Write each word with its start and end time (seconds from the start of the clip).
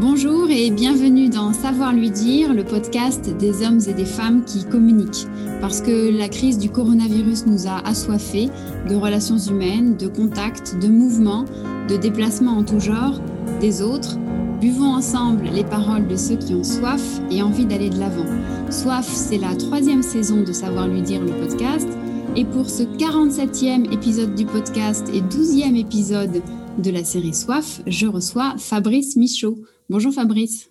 Bonjour 0.00 0.48
et 0.48 0.70
bienvenue 0.70 1.28
dans 1.28 1.52
Savoir 1.52 1.92
lui 1.92 2.10
dire, 2.10 2.54
le 2.54 2.64
podcast 2.64 3.36
des 3.36 3.62
hommes 3.62 3.80
et 3.86 3.92
des 3.92 4.06
femmes 4.06 4.46
qui 4.46 4.64
communiquent. 4.64 5.26
Parce 5.60 5.82
que 5.82 6.16
la 6.16 6.30
crise 6.30 6.56
du 6.56 6.70
coronavirus 6.70 7.44
nous 7.44 7.66
a 7.66 7.86
assoiffés 7.86 8.48
de 8.88 8.94
relations 8.94 9.36
humaines, 9.36 9.98
de 9.98 10.06
contacts, 10.06 10.74
de 10.80 10.88
mouvements, 10.88 11.44
de 11.90 11.98
déplacements 11.98 12.56
en 12.56 12.64
tout 12.64 12.80
genre, 12.80 13.20
des 13.60 13.82
autres. 13.82 14.16
Buvons 14.58 14.94
ensemble 14.94 15.44
les 15.52 15.64
paroles 15.64 16.08
de 16.08 16.16
ceux 16.16 16.36
qui 16.36 16.54
ont 16.54 16.64
soif 16.64 17.20
et 17.30 17.42
envie 17.42 17.66
d'aller 17.66 17.90
de 17.90 18.00
l'avant. 18.00 18.24
Soif, 18.70 19.06
c'est 19.06 19.36
la 19.36 19.54
troisième 19.54 20.02
saison 20.02 20.42
de 20.44 20.52
Savoir 20.52 20.88
lui 20.88 21.02
dire 21.02 21.20
le 21.20 21.32
podcast. 21.32 21.88
Et 22.36 22.46
pour 22.46 22.70
ce 22.70 22.84
47e 22.84 23.92
épisode 23.92 24.34
du 24.34 24.46
podcast 24.46 25.10
et 25.12 25.20
12e 25.20 25.76
épisode 25.76 26.40
de 26.78 26.90
la 26.90 27.04
série 27.04 27.34
Soif, 27.34 27.82
je 27.86 28.06
reçois 28.06 28.54
Fabrice 28.56 29.16
Michaud. 29.16 29.58
Bonjour 29.90 30.12
Fabrice. 30.12 30.70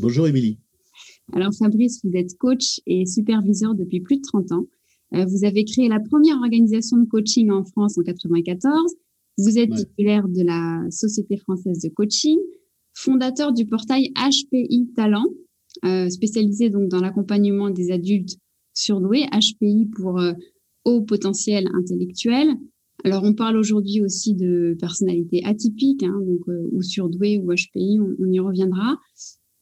Bonjour 0.00 0.26
Émilie. 0.26 0.56
Alors 1.34 1.52
Fabrice, 1.52 2.00
vous 2.02 2.16
êtes 2.16 2.38
coach 2.38 2.80
et 2.86 3.04
superviseur 3.04 3.74
depuis 3.74 4.00
plus 4.00 4.16
de 4.16 4.22
30 4.22 4.52
ans. 4.52 4.64
Euh, 5.12 5.26
vous 5.26 5.44
avez 5.44 5.66
créé 5.66 5.86
la 5.86 6.00
première 6.00 6.38
organisation 6.38 6.96
de 6.96 7.04
coaching 7.04 7.50
en 7.50 7.62
France 7.66 7.98
en 7.98 8.00
1994. 8.00 8.94
Vous 9.36 9.58
êtes 9.58 9.70
titulaire 9.70 10.26
de 10.28 10.42
la 10.42 10.90
Société 10.90 11.36
française 11.36 11.78
de 11.80 11.90
coaching, 11.90 12.38
fondateur 12.94 13.52
du 13.52 13.66
portail 13.66 14.14
HPI 14.16 14.88
Talent, 14.96 15.26
euh, 15.84 16.08
spécialisé 16.08 16.70
donc 16.70 16.88
dans 16.88 17.02
l'accompagnement 17.02 17.68
des 17.68 17.90
adultes 17.90 18.38
surdoués, 18.72 19.26
HPI 19.30 19.90
pour 19.94 20.18
euh, 20.18 20.32
haut 20.86 21.02
potentiel 21.02 21.68
intellectuel. 21.74 22.54
Alors, 23.04 23.22
on 23.22 23.34
parle 23.34 23.58
aujourd'hui 23.58 24.00
aussi 24.00 24.34
de 24.34 24.76
personnalités 24.80 25.44
atypiques, 25.44 26.02
hein, 26.02 26.18
donc, 26.26 26.48
euh, 26.48 26.68
ou 26.72 26.82
surdouées 26.82 27.38
ou 27.38 27.52
HPI, 27.52 28.00
on, 28.00 28.32
y 28.32 28.40
reviendra. 28.40 28.98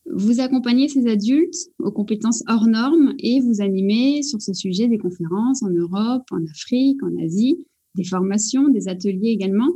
Vous 0.07 0.41
accompagnez 0.41 0.89
ces 0.89 1.09
adultes 1.09 1.57
aux 1.81 1.91
compétences 1.91 2.45
hors 2.49 2.69
normes 2.69 3.15
et 3.19 3.41
vous 3.41 3.61
animez 3.61 4.23
sur 4.23 4.41
ce 4.41 4.53
sujet 4.53 4.87
des 4.87 4.99
conférences 4.99 5.65
en 5.65 5.71
Europe, 5.71 6.23
en 6.31 6.45
Afrique, 6.45 7.03
en 7.03 7.17
Asie, 7.25 7.67
des 7.97 8.05
formations, 8.05 8.69
des 8.69 8.89
ateliers 8.89 9.31
également. 9.31 9.71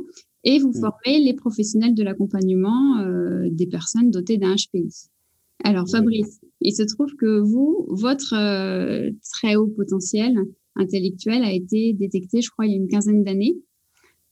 Et 0.45 0.59
vous 0.59 0.71
formez 0.71 1.19
les 1.19 1.33
professionnels 1.33 1.93
de 1.93 2.03
l'accompagnement 2.03 2.99
euh, 2.99 3.49
des 3.51 3.67
personnes 3.67 4.11
dotées 4.11 4.37
d'un 4.37 4.55
HPI. 4.55 5.09
Alors, 5.65 5.89
Fabrice, 5.89 6.39
il 6.61 6.73
se 6.73 6.83
trouve 6.83 7.13
que 7.15 7.39
vous, 7.39 7.85
votre 7.89 8.33
euh, 8.33 9.11
très 9.33 9.57
haut 9.57 9.67
potentiel, 9.67 10.37
intellectuel 10.77 11.43
a 11.43 11.51
été 11.51 11.93
détecté, 11.93 12.41
je 12.41 12.49
crois, 12.49 12.65
il 12.65 12.71
y 12.71 12.73
a 12.73 12.77
une 12.77 12.87
quinzaine 12.87 13.23
d'années. 13.23 13.57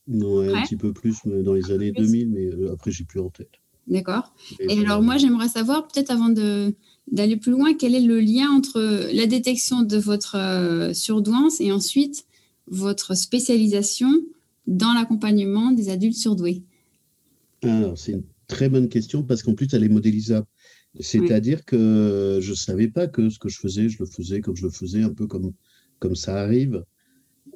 Non, 0.08 0.40
un 0.40 0.62
petit 0.62 0.76
peu 0.76 0.92
plus 0.92 1.16
dans 1.24 1.52
les 1.52 1.70
années 1.72 1.90
2000, 1.90 2.30
mais 2.30 2.46
euh, 2.46 2.72
après, 2.72 2.90
j'ai 2.90 3.04
plus 3.04 3.20
en 3.20 3.28
tête. 3.28 3.50
D'accord. 3.88 4.34
Et, 4.60 4.80
alors, 4.80 5.02
moi, 5.02 5.16
j'aimerais 5.16 5.48
savoir, 5.48 5.86
peut-être 5.88 6.10
avant 6.10 6.28
d'aller 6.28 7.36
plus 7.36 7.52
loin, 7.52 7.74
quel 7.74 7.94
est 7.94 8.00
le 8.00 8.20
lien 8.20 8.50
entre 8.50 8.80
la 9.12 9.26
détection 9.26 9.82
de 9.82 9.96
votre 9.96 10.36
euh, 10.36 10.92
surdouance 10.92 11.60
et 11.60 11.72
ensuite 11.72 12.26
votre 12.68 13.16
spécialisation 13.16 14.10
dans 14.66 14.92
l'accompagnement 14.92 15.70
des 15.70 15.88
adultes 15.88 16.16
surdoués? 16.16 16.62
Alors, 17.62 17.96
c'est 17.98 18.12
une 18.12 18.24
très 18.48 18.68
bonne 18.68 18.88
question 18.88 19.22
parce 19.22 19.42
qu'en 19.42 19.54
plus, 19.54 19.68
elle 19.72 19.84
est 19.84 19.88
modélisable. 19.88 20.46
C'est-à-dire 21.00 21.64
que 21.64 22.38
je 22.40 22.50
ne 22.50 22.56
savais 22.56 22.88
pas 22.88 23.06
que 23.06 23.28
ce 23.28 23.38
que 23.38 23.48
je 23.48 23.58
faisais, 23.58 23.88
je 23.88 23.98
le 23.98 24.06
faisais 24.06 24.40
comme 24.40 24.56
je 24.56 24.64
le 24.64 24.70
faisais, 24.70 25.02
un 25.02 25.12
peu 25.12 25.26
comme 25.26 25.52
comme 25.98 26.16
ça 26.16 26.40
arrive. 26.40 26.84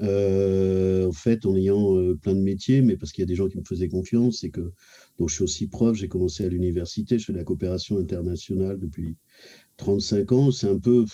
Euh, 0.03 1.07
en 1.09 1.13
fait, 1.13 1.45
en 1.45 1.55
ayant 1.57 1.95
euh, 1.97 2.15
plein 2.15 2.35
de 2.35 2.41
métiers, 2.41 2.81
mais 2.81 2.97
parce 2.97 3.13
qu'il 3.13 3.21
y 3.21 3.25
a 3.25 3.27
des 3.27 3.35
gens 3.35 3.49
qui 3.49 3.59
me 3.59 3.65
faisaient 3.65 3.89
confiance 3.89 4.45
et 4.45 4.51
que 4.51 4.73
donc 5.19 5.29
je 5.29 5.35
suis 5.35 5.45
aussi 5.45 5.67
prof. 5.67 5.95
J'ai 5.95 6.09
commencé 6.09 6.45
à 6.45 6.49
l'université, 6.49 7.19
je 7.19 7.27
fais 7.27 7.33
de 7.33 7.39
la 7.39 7.45
coopération 7.45 7.99
internationale 7.99 8.79
depuis 8.79 9.17
35 9.77 10.33
ans. 10.33 10.51
C'est 10.53 10.69
un 10.69 10.79
peu, 10.79 11.05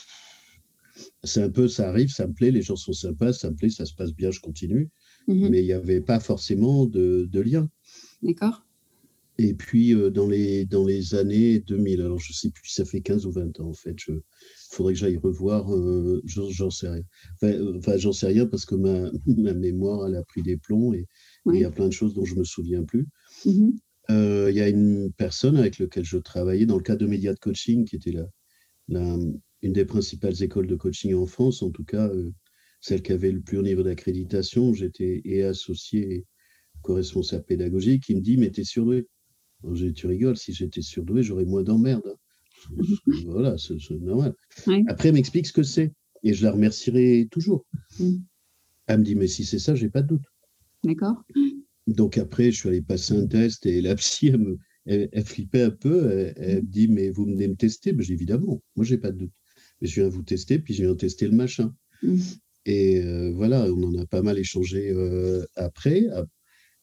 c'est 1.25 1.43
un 1.43 1.51
peu, 1.51 1.67
ça 1.67 1.89
arrive, 1.89 2.11
ça 2.11 2.27
me 2.29 2.33
plaît, 2.33 2.53
les 2.53 2.63
gens 2.63 2.77
sont 2.77 2.93
sympas, 2.93 3.33
ça 3.33 3.51
me 3.51 3.57
plaît, 3.57 3.71
ça 3.71 3.87
se 3.87 3.95
passe 3.95 4.13
bien, 4.13 4.31
je 4.31 4.41
continue. 4.41 4.89
Mhm. 5.27 5.49
Mais 5.51 5.63
il 5.63 5.67
n'y 5.67 5.73
avait 5.73 6.01
pas 6.01 6.21
forcément 6.21 6.87
de, 6.87 7.29
de 7.31 7.41
lien. 7.41 7.69
D'accord. 8.23 8.63
Et 9.39 9.55
puis, 9.55 9.95
euh, 9.95 10.11
dans, 10.11 10.29
les, 10.29 10.65
dans 10.65 10.85
les 10.85 11.15
années 11.15 11.61
2000, 11.61 12.01
alors 12.01 12.19
je 12.19 12.31
ne 12.31 12.35
sais 12.35 12.51
plus, 12.51 12.69
ça 12.71 12.85
fait 12.85 13.01
15 13.01 13.27
ou 13.27 13.33
20 13.33 13.61
ans 13.61 13.69
en 13.69 13.75
fait, 13.75 13.97
il 14.09 14.21
faudrait 14.71 14.95
que 14.95 14.99
j'aille 14.99 15.17
revoir, 15.17 15.73
euh, 15.75 16.23
j'en 16.25 16.71
sais 16.71 16.89
rien. 16.89 17.03
Enfin, 17.77 17.97
j'en 17.97 18.13
sais 18.13 18.27
rien 18.27 18.47
parce 18.47 18.65
que 18.65 18.75
ma, 18.75 19.11
ma, 19.27 19.55
mémoire, 19.55 20.07
elle 20.07 20.17
a 20.17 20.25
pris 20.25 20.43
des 20.43 20.57
plombs 20.57 20.93
et 20.95 21.07
il 21.47 21.61
y 21.61 21.65
a 21.65 21.71
plein 21.71 21.89
de 21.89 21.93
choses 21.93 22.15
dont 22.15 22.25
je 22.25 22.35
ne 22.35 22.41
me 22.41 22.45
souviens 22.45 22.85
plus. 22.85 23.07
Mmh 23.45 23.71
euh, 24.09 24.53
il 24.53 24.57
y 24.57 24.61
a 24.61 24.69
une 24.69 25.11
personne 25.15 25.57
avec 25.57 25.81
laquelle 25.81 26.05
je 26.05 26.19
travaillais 26.19 26.65
dans 26.65 26.77
le 26.77 26.83
cadre 26.85 27.01
de 27.01 27.09
Média 27.09 27.35
de 27.35 27.41
Coaching, 27.41 27.85
qui 27.85 27.97
était 27.97 28.13
la, 28.13 28.25
la, 28.87 29.19
une 29.63 29.73
des 29.73 29.85
principales 29.85 30.41
écoles 30.45 30.69
de 30.69 30.77
coaching 30.77 31.13
en 31.15 31.27
France, 31.27 31.61
en 31.61 31.71
tout 31.71 31.83
cas 31.83 32.09
celle 32.81 33.03
qui 33.03 33.11
avait 33.11 33.33
le 33.33 33.41
plus 33.41 33.59
haut 33.59 33.63
niveau 33.63 33.83
d'accréditation. 33.83 34.73
J'étais 34.75 35.23
et 35.25 35.43
associé 35.43 36.15
et 36.15 36.27
co-responsable 36.83 37.47
pédagogique, 37.47 38.05
qui 38.05 38.15
me 38.15 38.21
dit 38.21 38.37
Mais 38.37 38.51
t'es 38.51 38.63
surdoué 38.63 39.09
tu 39.95 40.07
rigoles, 40.07 40.37
si 40.37 40.53
j'étais 40.53 40.83
surdoué, 40.83 41.23
j'aurais 41.23 41.45
moins 41.45 41.63
d'emmerdes. 41.63 42.17
Voilà, 43.27 43.57
c'est 43.59 43.91
normal. 43.91 44.35
Après, 44.89 45.09
elle 45.09 45.15
m'explique 45.15 45.47
ce 45.47 45.53
que 45.53 45.63
c'est 45.63 45.93
et 46.23 46.35
je 46.35 46.45
la 46.45 46.53
remercierai 46.53 47.29
toujours. 47.31 47.65
Mm. 47.99 48.17
Elle 48.87 48.99
me 48.99 49.05
dit, 49.05 49.15
mais 49.15 49.29
si 49.29 49.45
c'est 49.45 49.59
ça, 49.59 49.75
j'ai 49.75 49.89
pas 49.89 50.03
de 50.03 50.09
doute. 50.09 50.25
D'accord. 50.85 51.23
Donc 51.87 52.19
après, 52.19 52.51
je 52.51 52.57
suis 52.57 52.69
allé 52.69 52.83
passer 52.83 53.15
un 53.15 53.27
test 53.27 53.67
et 53.67 53.81
la 53.81 53.95
psy, 53.97 54.33
elle, 54.87 55.09
elle, 55.13 55.25
flippait 55.25 55.63
un 55.63 55.71
peu. 55.71 56.33
Elle, 56.37 56.63
me 56.63 56.69
dit, 56.69 56.89
mais 56.89 57.11
vous 57.11 57.25
venez 57.25 57.49
me 57.49 57.57
tester? 57.57 57.93
Ben, 57.93 58.05
Évidemment, 58.09 58.63
moi, 58.75 58.85
j'ai 58.85 58.99
pas 58.99 59.11
de 59.11 59.19
doute. 59.19 59.33
Mais 59.81 59.89
je 59.89 60.01
viens 60.01 60.09
vous 60.09 60.23
tester, 60.23 60.59
puis 60.59 60.75
je 60.75 60.85
viens 60.85 60.95
tester 60.95 61.27
le 61.27 61.37
machin. 61.37 61.75
Mm. 62.03 62.19
Et 62.67 63.01
euh, 63.01 63.31
voilà, 63.33 63.65
on 63.73 63.83
en 63.85 63.95
a 63.97 64.07
pas 64.07 64.23
mal 64.23 64.39
échangé 64.39 64.91
euh, 64.91 65.45
après. 65.55 66.07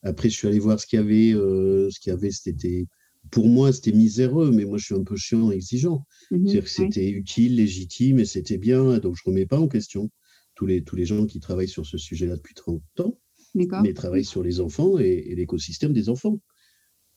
Après, 0.02 0.30
je 0.30 0.36
suis 0.36 0.48
allé 0.48 0.60
voir 0.60 0.80
ce 0.80 0.88
qu'il 0.88 0.98
y 0.98 1.02
avait. 1.02 1.34
Euh, 1.34 1.90
ce 1.90 2.00
qu'il 2.00 2.12
y 2.12 2.14
avait, 2.14 2.32
c'était 2.32 2.86
pour 3.34 3.50
moi, 3.50 3.74
c'était 3.74 3.92
miséreux, 3.92 4.52
mais 4.52 4.64
moi, 4.64 4.78
je 4.78 4.86
suis 4.86 4.96
un 4.96 5.04
peu 5.04 5.18
chiant, 5.18 5.50
exigeant. 5.50 6.06
Mhm, 6.30 6.46
C'est-à-dire 6.46 6.64
que 6.64 6.70
c'était 6.70 7.10
utile, 7.10 7.56
légitime, 7.56 8.20
et 8.20 8.26
c'était 8.26 8.60
bien. 8.60 9.00
Donc, 9.00 9.16
je 9.16 9.24
ne 9.26 9.32
remets 9.32 9.48
pas 9.48 9.60
en 9.60 9.68
question 9.68 10.12
tous 10.54 10.68
les, 10.68 10.84
tous 10.84 10.96
les 10.96 11.06
gens 11.06 11.26
qui 11.26 11.40
travaillent 11.40 11.68
sur 11.68 11.88
ce 11.88 11.98
sujet-là 11.98 12.36
depuis 12.36 12.54
30 12.54 12.84
ans, 13.00 13.18
mais 13.56 13.94
travaillent 13.94 14.24
sur 14.24 14.44
les 14.44 14.60
enfants 14.60 15.00
et, 15.00 15.34
l'écosystème 15.36 15.94
des 15.94 16.10
enfants. 16.10 16.40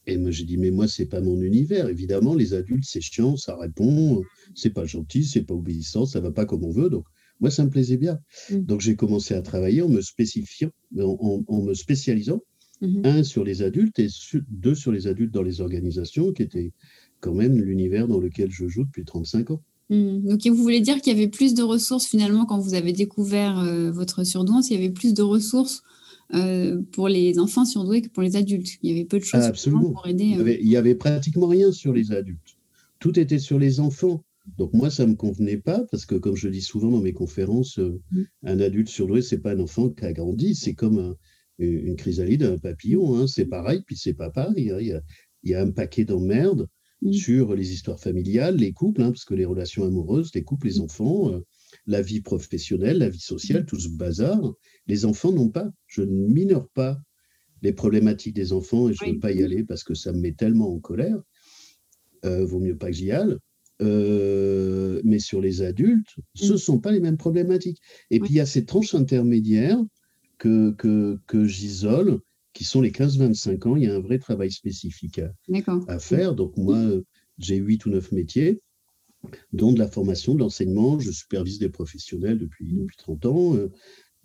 Et 0.07 0.17
moi, 0.17 0.31
j'ai 0.31 0.45
dit, 0.45 0.57
mais 0.57 0.71
moi, 0.71 0.89
c'est 0.89 1.05
pas 1.05 1.21
mon 1.21 1.39
univers. 1.43 1.91
Évidemment, 1.91 2.35
les 2.35 2.55
adultes, 2.55 2.87
c'est 2.87 3.03
chiant, 3.03 3.37
ça 3.37 3.55
répond, 3.55 4.23
c'est 4.55 4.71
pas 4.71 4.87
gentil, 4.87 5.23
c'est 5.23 5.43
pas 5.43 5.55
obéissant, 5.55 6.07
ça 6.07 6.21
va 6.21 6.31
pas 6.31 6.47
comme 6.47 6.65
on 6.65 6.71
veut. 6.71 6.89
Donc, 6.89 7.05
moi, 7.41 7.51
ça 7.51 7.63
me 7.63 7.69
plaisait 7.69 7.99
bien. 7.99 8.19
Mm. 8.51 8.61
Donc, 8.61 8.81
j'ai 8.81 8.97
commencé 8.97 9.35
à 9.35 9.43
travailler 9.43 9.83
en 9.83 9.91
me 9.91 10.01
spécifiant, 10.01 10.71
en 10.99 11.63
me 11.63 11.75
spécialisant 11.75 12.41
Mmh 12.83 13.01
un 13.05 13.23
sur 13.23 13.43
les 13.43 13.63
adultes 13.63 13.99
et 13.99 14.09
deux 14.51 14.75
sur 14.75 14.93
les 14.93 15.07
adultes 15.07 15.33
dans 15.33 15.43
les 15.43 15.63
organisations, 15.63 16.33
qui 16.33 16.43
était 16.43 16.73
quand 17.21 17.35
même 17.35 17.59
l'univers 17.59 18.07
dans 18.07 18.21
lequel 18.21 18.51
je 18.51 18.69
joue 18.69 18.85
depuis 18.85 19.05
35 19.05 19.51
ans. 19.53 19.63
Mmh. 19.89 20.29
Donc, 20.29 20.47
vous 20.47 20.63
voulez 20.63 20.81
dire 20.81 21.01
qu'il 21.01 21.13
y 21.15 21.17
avait 21.17 21.29
plus 21.29 21.55
de 21.55 21.63
ressources 21.63 22.07
finalement 22.07 22.45
quand 22.45 22.59
vous 22.59 22.75
avez 22.75 22.93
découvert 22.93 23.59
euh, 23.61 23.91
votre 23.91 24.25
surdouance, 24.25 24.71
il 24.71 24.75
y 24.75 24.77
avait 24.77 24.91
plus 24.91 25.15
de 25.15 25.23
ressources 25.23 25.83
euh, 26.35 26.83
pour 26.93 27.09
les 27.09 27.39
enfants 27.39 27.65
surdoués 27.65 28.03
que 28.03 28.09
pour 28.09 28.23
les 28.23 28.37
adultes? 28.37 28.79
Il 28.83 28.91
y 28.91 28.93
avait 28.93 29.05
peu 29.05 29.19
de 29.19 29.25
choses 29.25 29.51
pour 29.71 30.07
aider. 30.07 30.37
Euh. 30.39 30.57
Il, 30.61 30.69
y 30.69 30.77
avait, 30.77 30.95
pratiquement 30.95 31.47
rien 31.47 31.73
sur 31.73 31.93
les 31.93 32.13
adultes. 32.13 32.59
Tout 32.99 33.19
était 33.19 33.39
sur 33.39 33.59
les 33.59 33.81
enfants. 33.81 34.23
Donc 34.59 34.75
moi, 34.75 34.91
ça 34.91 35.07
ne 35.07 35.13
me 35.13 35.17
convenait 35.17 35.57
pas 35.57 35.85
parce 35.91 36.05
que, 36.05 36.15
comme 36.15 36.37
je 36.37 36.49
dis 36.49 36.61
souvent 36.61 36.91
dans 36.91 37.01
mes 37.01 37.13
conférences, 37.13 37.79
mmh. 37.79 38.23
un 38.45 38.61
adulte 38.61 38.89
surdoué, 38.89 39.23
c'est 39.23 39.39
pas 39.39 39.53
un 39.53 39.61
enfant 39.61 39.89
qui 39.89 40.05
a 40.05 40.13
grandi, 40.13 40.55
c'est 40.55 40.75
comme 40.75 40.99
un, 40.99 41.17
une 41.59 41.97
chrysalide, 41.97 42.43
un 42.43 42.59
papillon, 42.59 43.17
hein, 43.17 43.27
c'est 43.27 43.47
pareil, 43.47 43.83
puis 43.87 43.97
c'est 43.97 44.15
pas 44.15 44.31
pareil. 44.31 44.71
Hein. 44.71 44.79
Il, 45.43 45.51
y 45.51 45.55
a, 45.55 45.63
un 45.63 45.71
paquet 45.71 46.05
d'emmerdes 46.05 46.69
mmh. 47.03 47.13
sur 47.13 47.55
les 47.55 47.73
histoires 47.73 48.01
familiales, 48.01 48.57
les 48.57 48.73
couples, 48.73 49.03
hein, 49.03 49.11
parce 49.11 49.25
que 49.25 49.35
les 49.35 49.45
relations 49.45 49.85
amoureuses, 49.85 50.35
les 50.35 50.43
couples, 50.43 50.69
les 50.69 50.79
mmh. 50.79 50.83
enfants, 50.83 51.33
euh, 51.33 51.41
la 51.87 52.03
vie 52.03 52.21
professionnelle, 52.21 52.99
la 52.99 53.09
vie 53.09 53.21
sociale, 53.21 53.63
mmh. 53.63 53.67
tout 53.67 53.81
ce 53.81 53.89
bazar, 53.89 54.41
les 54.87 55.05
enfants 55.05 55.33
n'ont 55.33 55.51
pas. 55.51 55.71
Je 55.87 56.03
ne 56.03 56.27
minore 56.27 56.69
pas 56.71 57.01
les 57.63 57.73
problématiques 57.73 58.35
des 58.35 58.53
enfants 58.53 58.89
et 58.89 58.95
je 58.95 59.05
ne 59.05 59.13
veux 59.13 59.19
pas 59.19 59.33
y 59.33 59.43
aller 59.43 59.65
parce 59.65 59.83
que 59.83 59.95
ça 59.95 60.13
me 60.13 60.21
met 60.21 60.33
tellement 60.33 60.73
en 60.73 60.79
colère. 60.79 61.21
Euh, 62.25 62.45
vaut 62.45 62.61
mieux 62.61 62.77
pas 62.77 62.87
que 62.87 62.97
j'y 62.97 63.13
aille. 63.13 63.37
Euh, 63.83 65.01
mais 65.05 65.19
sur 65.19 65.41
les 65.41 65.63
adultes, 65.63 66.17
ce 66.35 66.53
ne 66.53 66.57
sont 66.57 66.79
pas 66.79 66.93
les 66.93 67.01
mêmes 67.01 67.19
problématiques. 67.19 67.81
Et 68.11 68.21
puis 68.21 68.31
il 68.31 68.37
y 68.37 68.41
a 68.41 68.47
ces 68.47 68.65
tranches 68.65 68.95
intermédiaires 68.95 69.83
que, 70.39 70.73
que, 70.73 71.19
que 71.27 71.45
j'isole, 71.45 72.21
qui 72.53 72.65
sont 72.65 72.81
les 72.81 72.91
15-25 72.91 73.69
ans. 73.69 73.77
Il 73.77 73.85
y 73.85 73.87
a 73.87 73.95
un 73.95 74.01
vrai 74.01 74.19
travail 74.19 74.51
spécifique 74.51 75.21
à, 75.89 75.99
faire. 75.99 76.35
Donc 76.35 76.57
moi, 76.57 76.79
j'ai 77.39 77.57
8 77.57 77.87
ou 77.87 77.91
9 77.91 78.13
métiers, 78.13 78.61
dont 79.53 79.73
de 79.73 79.79
la 79.79 79.89
formation, 79.89 80.35
de 80.35 80.41
l'enseignement. 80.41 80.99
Je 80.99 81.11
supervise 81.11 81.59
des 81.59 81.69
professionnels 81.69 82.39
depuis, 82.39 82.73
depuis 82.73 82.97
30 82.97 83.27
ans. 83.27 83.57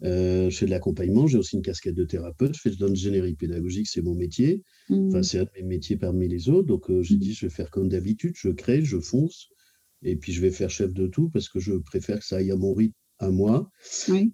Euh, 0.03 0.49
je 0.49 0.57
fais 0.57 0.65
de 0.65 0.71
l'accompagnement, 0.71 1.27
j'ai 1.27 1.37
aussi 1.37 1.55
une 1.55 1.61
casquette 1.61 1.93
de 1.93 2.05
thérapeute, 2.05 2.55
je 2.55 2.61
fais 2.61 2.71
de 2.71 2.85
l'ingénierie 2.85 3.35
pédagogique, 3.35 3.87
c'est 3.87 4.01
mon 4.01 4.15
métier. 4.15 4.63
Enfin, 4.89 5.19
mmh. 5.19 5.23
c'est 5.23 5.39
un 5.39 5.43
de 5.43 5.51
mes 5.57 5.63
métiers 5.63 5.95
parmi 5.95 6.27
les 6.27 6.49
autres. 6.49 6.67
Donc, 6.67 6.89
euh, 6.89 7.03
j'ai 7.03 7.15
mmh. 7.15 7.19
dit, 7.19 7.33
je 7.33 7.45
vais 7.45 7.51
faire 7.51 7.69
comme 7.69 7.87
d'habitude, 7.87 8.33
je 8.35 8.49
crée, 8.49 8.83
je 8.83 8.99
fonce, 8.99 9.49
et 10.01 10.15
puis 10.15 10.33
je 10.33 10.41
vais 10.41 10.49
faire 10.49 10.69
chef 10.69 10.93
de 10.93 11.05
tout 11.05 11.29
parce 11.29 11.49
que 11.49 11.59
je 11.59 11.73
préfère 11.73 12.19
que 12.19 12.25
ça 12.25 12.37
aille 12.37 12.51
à 12.51 12.55
mon 12.55 12.73
rythme 12.73 12.95
à 13.21 13.29
moi. 13.29 13.69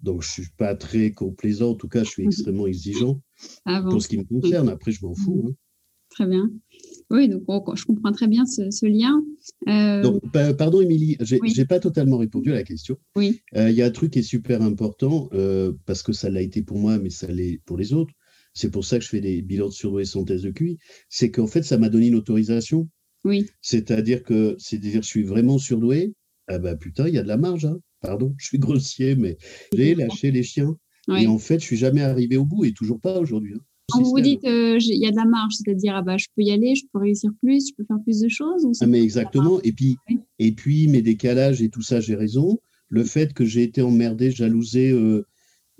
Donc, 0.02 0.22
je 0.22 0.28
ne 0.28 0.32
suis 0.32 0.52
pas 0.56 0.74
très 0.74 1.12
complaisant, 1.12 1.70
en 1.70 1.74
tout 1.74 1.88
cas, 1.88 2.02
je 2.02 2.10
suis 2.10 2.24
mmh. 2.24 2.28
extrêmement 2.28 2.66
exigeant 2.66 3.20
ah 3.64 3.84
pour 3.88 4.02
ce 4.02 4.08
qui 4.08 4.18
me 4.18 4.24
concerne. 4.24 4.68
Après, 4.68 4.90
je 4.90 5.04
m'en 5.04 5.14
fous. 5.14 5.44
Hein. 5.46 5.52
Très 6.10 6.26
bien. 6.26 6.50
Oui, 7.10 7.28
donc 7.28 7.42
je 7.76 7.84
comprends 7.84 8.12
très 8.12 8.28
bien 8.28 8.44
ce, 8.44 8.86
lien. 8.86 9.22
Euh, 9.68 10.02
donc, 10.02 10.22
pardon, 10.56 10.80
Émilie, 10.80 11.16
je 11.20 11.36
n'ai 11.36 11.64
pas 11.64 11.80
totalement 11.80 12.18
répondu 12.18 12.50
à 12.50 12.54
la 12.54 12.64
question. 12.64 12.98
Oui. 13.14 13.40
Euh, 13.56 13.70
il 13.70 13.76
y 13.76 13.82
a 13.82 13.86
un 13.86 13.90
truc 13.90 14.12
qui 14.12 14.20
est 14.20 14.22
super 14.22 14.62
important, 14.62 15.28
euh, 15.32 15.72
parce 15.86 16.02
que 16.02 16.12
ça 16.12 16.30
l'a 16.30 16.42
été 16.42 16.62
pour 16.62 16.78
moi, 16.78 16.98
mais 16.98 17.10
ça 17.10 17.26
l'est 17.28 17.60
pour 17.64 17.76
les 17.76 17.92
autres. 17.92 18.12
C'est 18.54 18.70
pour 18.70 18.84
ça 18.84 18.98
que 18.98 19.04
je 19.04 19.10
fais 19.10 19.20
des 19.20 19.42
bilans 19.42 19.68
de 19.68 20.04
sans 20.04 20.24
thèse 20.24 20.42
de 20.42 20.50
QI. 20.50 20.78
C'est 21.08 21.30
qu'en 21.30 21.46
fait, 21.46 21.62
ça 21.62 21.78
m'a 21.78 21.88
donné 21.88 22.08
une 22.08 22.16
autorisation. 22.16 22.88
Oui. 23.24 23.46
C'est-à-dire 23.60 24.22
que, 24.22 24.56
c'est-à-dire, 24.58 25.02
je 25.02 25.08
suis 25.08 25.22
vraiment 25.22 25.58
surdoué. 25.58 26.14
Ah 26.48 26.58
bah 26.58 26.76
putain, 26.76 27.06
il 27.06 27.14
y 27.14 27.18
a 27.18 27.22
de 27.22 27.28
la 27.28 27.36
marge. 27.36 27.66
Hein. 27.66 27.78
Pardon, 28.00 28.34
je 28.38 28.46
suis 28.46 28.58
grossier, 28.58 29.16
mais 29.16 29.36
j'ai 29.74 29.94
lâché 29.94 30.30
les 30.30 30.42
chiens. 30.42 30.76
Et 31.16 31.26
en 31.26 31.38
fait, 31.38 31.58
je 31.58 31.64
suis 31.64 31.76
jamais 31.76 32.02
arrivé 32.02 32.36
au 32.36 32.44
bout 32.44 32.64
et 32.64 32.72
toujours 32.72 33.00
pas 33.00 33.18
aujourd'hui. 33.18 33.54
Hein. 33.54 33.60
Quand 33.90 34.02
vous 34.02 34.20
dites 34.20 34.44
euh, 34.44 34.76
il 34.78 35.02
y 35.02 35.06
a 35.06 35.10
de 35.10 35.16
la 35.16 35.24
marge, 35.24 35.54
c'est-à-dire 35.54 35.96
ah 35.96 36.02
bah, 36.02 36.18
je 36.18 36.26
peux 36.36 36.42
y 36.42 36.50
aller, 36.50 36.74
je 36.74 36.84
peux 36.92 36.98
réussir 36.98 37.30
plus, 37.40 37.70
je 37.70 37.74
peux 37.74 37.84
faire 37.84 37.96
plus 38.02 38.20
de 38.20 38.28
choses 38.28 38.66
ou 38.66 38.72
ah, 38.78 38.86
Mais 38.86 39.02
exactement. 39.02 39.60
Et 39.62 39.72
puis, 39.72 39.96
et 40.38 40.52
puis, 40.52 40.88
mes 40.88 41.00
décalages 41.00 41.62
et 41.62 41.70
tout 41.70 41.80
ça, 41.80 42.00
j'ai 42.00 42.14
raison. 42.14 42.58
Le 42.90 43.02
fait 43.04 43.32
que 43.32 43.46
j'ai 43.46 43.62
été 43.62 43.80
emmerdé, 43.80 44.30
jalousé, 44.30 44.90
euh, 44.90 45.24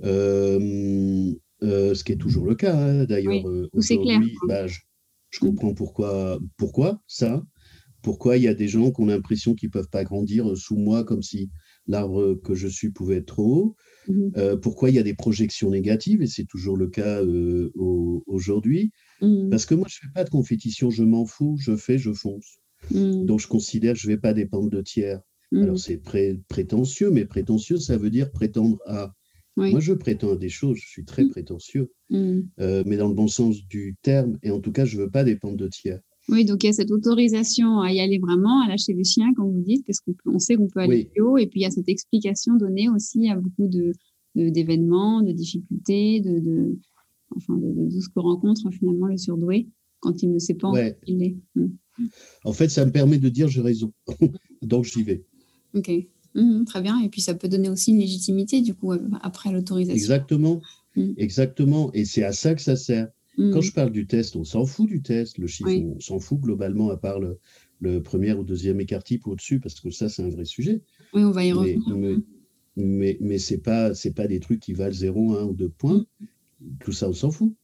euh, 0.05 1.35
ce 1.95 2.05
qui 2.05 2.13
est 2.13 2.17
toujours 2.17 2.47
le 2.47 2.55
cas 2.55 2.77
hein, 2.77 3.05
d'ailleurs. 3.05 3.45
aujourd'hui, 3.75 4.35
bah, 4.47 4.67
je, 4.67 4.79
je, 5.31 5.41
comprends 5.41 5.75
pourquoi, 5.75 6.39
pourquoi 6.57 7.03
ça. 7.07 7.45
Pourquoi 8.01 8.39
il 8.39 8.45
y 8.45 8.49
a 8.49 8.55
des 8.55 8.69
gens 8.69 8.91
qui 8.91 9.03
ont 9.03 9.07
l'impression 9.07 9.55
qu'ils 9.55 9.69
ne 9.69 9.73
peuvent 9.73 9.91
pas 9.91 10.05
grandir 10.05 10.57
sous 10.57 10.77
moi 10.77 11.05
comme 11.05 11.23
si 11.23 11.51
l'arbre 11.89 12.35
que 12.35 12.55
je 12.55 12.69
suis 12.69 12.91
pouvait 12.91 13.17
être 13.17 13.27
trop 13.27 13.55
haut. 13.55 13.77
Mmh 14.09 14.31
euh, 14.37 14.57
pourquoi 14.57 14.89
il 14.89 14.97
y 14.97 14.99
a 14.99 15.03
des 15.03 15.15
projections 15.15 15.71
négatives, 15.71 16.23
et 16.23 16.27
c'est 16.27 16.47
toujours 16.47 16.77
le 16.77 16.89
cas 16.89 17.23
euh, 17.23 17.71
aujourd'hui? 18.27 18.91
Mmh. 19.21 19.51
Parce 19.51 19.67
que 19.67 19.75
moi, 19.75 19.87
je 19.91 19.97
ne 19.97 20.09
fais 20.09 20.13
pas 20.15 20.25
de 20.25 20.31
compétition, 20.31 20.91
je 20.91 21.03
m'en 21.03 21.27
fous, 21.27 21.57
je 21.61 21.77
fais, 21.77 21.99
je 21.99 22.13
fonce. 22.13 22.59
Mmh. 22.91 23.27
Donc, 23.27 23.41
je 23.41 23.49
considère 23.49 23.95
que 23.95 24.01
je 24.01 24.09
ne 24.09 24.13
vais 24.13 24.21
pas 24.21 24.33
dépendre 24.33 24.71
de 24.71 24.81
tiers. 24.81 25.21
Alors, 25.53 25.79
c'est 25.79 26.03
prétentieux, 26.49 27.11
mais 27.11 27.25
prétentieux, 27.25 27.79
ça 27.79 27.97
veut 27.97 28.11
dire 28.11 28.31
prétendre 28.31 28.79
à. 28.87 29.15
Moi, 29.57 29.81
je 29.81 29.93
prétends 29.93 30.35
à 30.35 30.37
des 30.37 30.51
choses, 30.51 30.77
je 30.77 30.87
suis 30.87 31.05
très 31.05 31.27
prétentieux, 31.27 31.91
euh, 32.13 32.85
mais 32.87 32.97
dans 32.97 33.09
le 33.09 33.15
bon 33.15 33.27
sens 33.27 33.67
du 33.67 33.97
terme, 34.03 34.39
et 34.45 34.53
en 34.53 34.61
tout 34.61 34.71
cas, 34.71 34.85
je 34.85 34.97
ne 34.97 35.03
veux 35.03 35.11
pas 35.11 35.25
dépendre 35.25 35.57
de 35.57 35.67
tiers. 35.67 36.01
Oui, 36.29 36.45
donc 36.45 36.63
il 36.63 36.67
y 36.67 36.71
a 36.71 36.73
cette 36.73 36.91
autorisation 36.91 37.81
à 37.81 37.93
y 37.93 38.01
aller 38.01 38.19
vraiment, 38.19 38.63
à 38.63 38.69
lâcher 38.69 38.93
les 38.93 39.05
chiens, 39.05 39.33
comme 39.35 39.51
vous 39.51 39.63
dites, 39.63 39.85
parce 39.87 40.01
qu'on 40.01 40.15
on 40.27 40.39
sait 40.39 40.57
qu'on 40.57 40.69
peut 40.69 40.81
aller 40.81 41.05
plus 41.05 41.23
haut. 41.23 41.39
Et 41.39 41.47
puis 41.47 41.61
il 41.61 41.63
y 41.63 41.67
a 41.67 41.71
cette 41.71 41.89
explication 41.89 42.57
donnée 42.57 42.89
aussi 42.89 43.29
à 43.31 43.37
beaucoup 43.37 43.67
de, 43.67 43.93
d'événements, 44.35 45.23
de, 45.23 45.33
difficultés, 45.33 46.21
de, 46.21 46.39
de 46.39 46.79
enfin 47.35 47.57
de, 47.57 47.91
tout 47.91 48.01
ce 48.01 48.09
que 48.09 48.21
rencontre 48.21 48.71
finalement 48.71 49.07
le 49.07 49.17
surdoué 49.17 49.69
quand 50.01 50.23
il 50.23 50.31
ne 50.31 50.39
sait 50.39 50.55
pas 50.55 50.71
ouais. 50.71 50.99
il 51.07 51.23
est. 51.23 51.37
Hmm. 51.55 51.69
En 52.45 52.53
fait, 52.53 52.69
ça 52.69 52.85
me 52.85 52.93
permet 52.93 53.19
de 53.19 53.29
dire 53.29 53.49
j'ai 53.49 53.61
raison, 53.61 53.93
donc 54.63 54.85
j'y 54.85 55.03
vais. 55.03 55.25
Ok, 55.75 55.91
hmm, 56.35 56.65
très 56.65 56.83
bien. 56.83 57.01
Et 57.01 57.09
puis 57.09 57.21
ça 57.21 57.35
peut 57.35 57.49
donner 57.49 57.69
aussi 57.69 57.91
une 57.91 57.99
légitimité 57.99 58.61
du 58.61 58.75
coup 58.75 58.93
après 59.23 59.51
l'autorisation. 59.51 59.97
Exactement, 59.97 60.61
exactement. 61.17 61.91
Et 61.95 62.05
c'est 62.05 62.23
à 62.23 62.33
ça 62.33 62.55
que 62.55 62.63
ça 62.63 62.77
sert. 62.77 63.09
Quand 63.39 63.61
je 63.61 63.73
parle 63.73 63.93
du 63.93 64.07
test, 64.07 64.35
on 64.37 64.45
s'en 64.45 64.67
fout 64.67 64.89
du 64.89 65.01
test, 65.01 65.39
le 65.39 65.47
chiffre, 65.47 65.71
on 65.71 66.01
s'en 66.01 66.19
fout 66.19 66.41
globalement, 66.41 66.91
à 66.91 66.97
part 66.97 67.21
le, 67.21 68.03
premier 68.03 68.33
ou 68.33 68.43
deuxième 68.43 68.81
écart 68.81 69.05
type 69.05 69.27
au-dessus, 69.27 69.61
parce 69.61 69.81
que 69.81 69.91
ça, 69.91 70.09
c'est 70.09 70.23
un 70.23 70.29
vrai 70.29 70.45
sujet. 70.45 70.83
Oui, 71.15 71.23
on 71.23 71.31
va 71.31 71.45
y 71.45 71.53
revenir. 71.53 71.81
Mais, 72.77 73.17
mais, 73.21 73.39
ce 73.39 73.55
n'est 73.55 73.61
pas, 73.61 73.93
pas 74.15 74.27
des 74.29 74.41
trucs 74.41 74.61
qui 74.61 74.73
valent 74.73 74.93
0, 74.93 75.37
1 75.37 75.45
ou 75.45 75.55
2 75.55 75.69
points. 75.69 76.05
Tout 76.81 76.93
ça, 76.93 77.09
on 77.09 77.13
s'en 77.13 77.31
fout. 77.31 77.55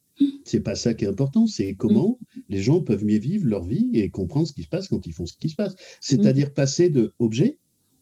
C'est 0.45 0.61
pas 0.61 0.77
ça 0.77 0.95
qui 0.95 1.05
est 1.05 1.09
important, 1.09 1.47
c'est 1.49 1.75
comment 1.75 2.21
les 2.49 2.63
gens 2.63 2.81
peuvent 2.81 3.05
mieux 3.05 3.19
vivre 3.19 3.47
leur 3.47 3.65
vie 3.65 3.91
et 3.95 4.11
comprendre 4.11 4.47
ce 4.47 4.53
qui 4.53 4.63
se 4.63 4.69
passe 4.69 4.87
quand 4.87 5.07
ils 5.07 5.13
font 5.13 5.27
ce 5.27 5.37
qui 5.37 5.49
se 5.49 5.57
passe. 5.57 5.75
C'est-à-dire 6.01 6.55
passer 6.55 6.89
de 6.89 7.13
objet 7.19 7.59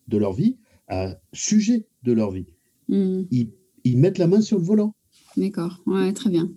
de 0.08 0.18
leur 0.18 0.34
vie 0.34 0.58
à 0.88 1.18
sujet 1.32 1.86
de 2.02 2.12
leur 2.12 2.30
vie. 2.30 2.46
Ils, 2.88 3.52
ils 3.84 3.96
mettent 3.96 4.18
la 4.18 4.26
main 4.26 4.42
sur 4.42 4.58
le 4.58 4.64
volant. 4.64 4.94
D'accord, 5.36 5.80
ouais, 5.86 6.12
très 6.12 6.30
bien. 6.30 6.50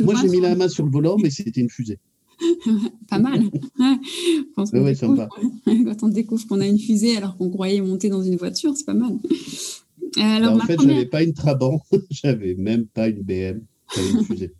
Moi, 0.00 0.14
j'ai 0.20 0.28
mis 0.28 0.40
la 0.40 0.54
main 0.54 0.68
sur 0.68 0.84
le 0.84 0.90
volant, 0.90 1.16
mais 1.18 1.30
c'était 1.30 1.60
une 1.60 1.70
fusée. 1.70 1.98
pas 3.08 3.18
mal. 3.18 3.50
ouais, 4.72 4.94
sympa. 4.94 5.28
Quand 5.66 6.02
on 6.02 6.08
découvre 6.08 6.46
qu'on 6.46 6.60
a 6.60 6.66
une 6.66 6.78
fusée 6.78 7.16
alors 7.16 7.36
qu'on 7.36 7.50
croyait 7.50 7.80
monter 7.80 8.08
dans 8.08 8.22
une 8.22 8.36
voiture, 8.36 8.76
c'est 8.76 8.86
pas 8.86 8.94
mal. 8.94 9.12
Euh, 9.12 10.20
alors, 10.20 10.56
bah, 10.56 10.64
en 10.64 10.66
fait, 10.66 10.76
première... 10.76 10.96
j'avais 10.96 11.06
pas 11.06 11.22
une 11.22 11.34
Trabant, 11.34 11.80
j'avais 12.10 12.54
même 12.54 12.86
pas 12.86 13.08
une 13.08 13.22
BM, 13.22 13.60
j'avais 13.94 14.10
une 14.10 14.24
fusée. 14.24 14.54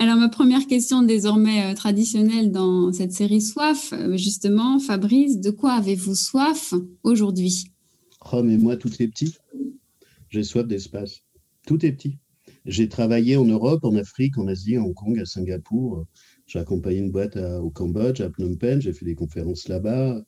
Alors, 0.00 0.16
ma 0.16 0.28
première 0.28 0.66
question 0.66 1.02
désormais 1.02 1.64
euh, 1.64 1.74
traditionnelle 1.74 2.52
dans 2.52 2.92
cette 2.92 3.12
série 3.12 3.40
Soif, 3.40 3.92
euh, 3.92 4.16
justement, 4.16 4.78
Fabrice, 4.78 5.40
de 5.40 5.50
quoi 5.50 5.72
avez-vous 5.72 6.14
soif 6.14 6.72
aujourd'hui? 7.02 7.64
Oh, 8.32 8.42
mais 8.44 8.58
moi, 8.58 8.76
tout 8.76 8.90
est 9.00 9.08
petit. 9.08 9.34
J'ai 10.30 10.44
soif 10.44 10.66
d'espace. 10.66 11.22
Tout 11.68 11.84
est 11.84 11.92
petit. 11.92 12.16
J'ai 12.64 12.88
travaillé 12.88 13.36
en 13.36 13.44
Europe, 13.44 13.84
en 13.84 13.94
Afrique, 13.94 14.38
en 14.38 14.46
Asie, 14.46 14.76
à 14.76 14.80
Hong 14.80 14.94
Kong, 14.94 15.18
à 15.18 15.26
Singapour. 15.26 16.06
J'ai 16.46 16.58
accompagné 16.58 17.00
une 17.00 17.10
boîte 17.10 17.36
au 17.36 17.68
Cambodge, 17.68 18.22
à 18.22 18.30
Phnom 18.30 18.56
Penh. 18.56 18.80
J'ai 18.80 18.94
fait 18.94 19.04
des 19.04 19.14
conférences 19.14 19.68
là-bas. 19.68 20.24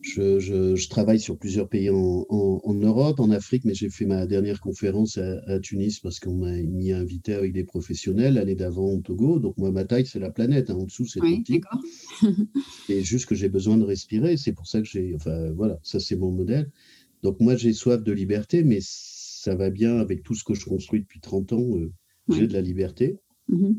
Je, 0.00 0.88
travaille 0.88 1.20
sur 1.20 1.36
plusieurs 1.36 1.68
pays 1.68 1.90
en, 1.90 2.74
Europe, 2.74 3.20
en 3.20 3.30
Afrique, 3.32 3.66
mais 3.66 3.74
j'ai 3.74 3.90
fait 3.90 4.06
ma 4.06 4.24
dernière 4.24 4.62
conférence 4.62 5.18
à, 5.18 5.60
Tunis 5.60 6.00
parce 6.00 6.20
qu'on 6.20 6.36
m'a 6.36 6.52
mis 6.52 6.92
invité 6.92 7.34
avec 7.34 7.52
des 7.52 7.64
professionnels 7.64 8.34
l'année 8.34 8.54
d'avant 8.54 8.94
au 8.94 9.00
Togo. 9.02 9.38
Donc 9.40 9.58
moi, 9.58 9.72
ma 9.72 9.84
taille, 9.84 10.06
c'est 10.06 10.20
la 10.20 10.30
planète. 10.30 10.70
Hein. 10.70 10.76
En 10.76 10.84
dessous, 10.84 11.04
c'est 11.04 11.20
oui, 11.20 11.42
petit. 11.42 11.60
Et 12.88 13.04
juste 13.04 13.26
que 13.26 13.34
j'ai 13.34 13.50
besoin 13.50 13.76
de 13.76 13.84
respirer. 13.84 14.38
C'est 14.38 14.52
pour 14.52 14.68
ça 14.68 14.80
que 14.80 14.88
j'ai... 14.88 15.14
Enfin, 15.16 15.52
voilà, 15.52 15.78
ça, 15.82 16.00
c'est 16.00 16.16
mon 16.16 16.30
modèle. 16.30 16.70
Donc 17.22 17.40
moi, 17.40 17.56
j'ai 17.56 17.74
soif 17.74 18.02
de 18.02 18.12
liberté, 18.12 18.64
mais 18.64 18.80
ça 19.44 19.54
va 19.54 19.68
bien 19.68 19.98
avec 19.98 20.22
tout 20.22 20.34
ce 20.34 20.42
que 20.42 20.54
je 20.54 20.64
construis 20.64 21.00
depuis 21.00 21.20
30 21.20 21.52
ans. 21.52 21.76
Euh, 21.76 21.92
j'ai 22.30 22.46
de 22.46 22.54
la 22.54 22.62
liberté 22.62 23.18
mm-hmm. 23.50 23.76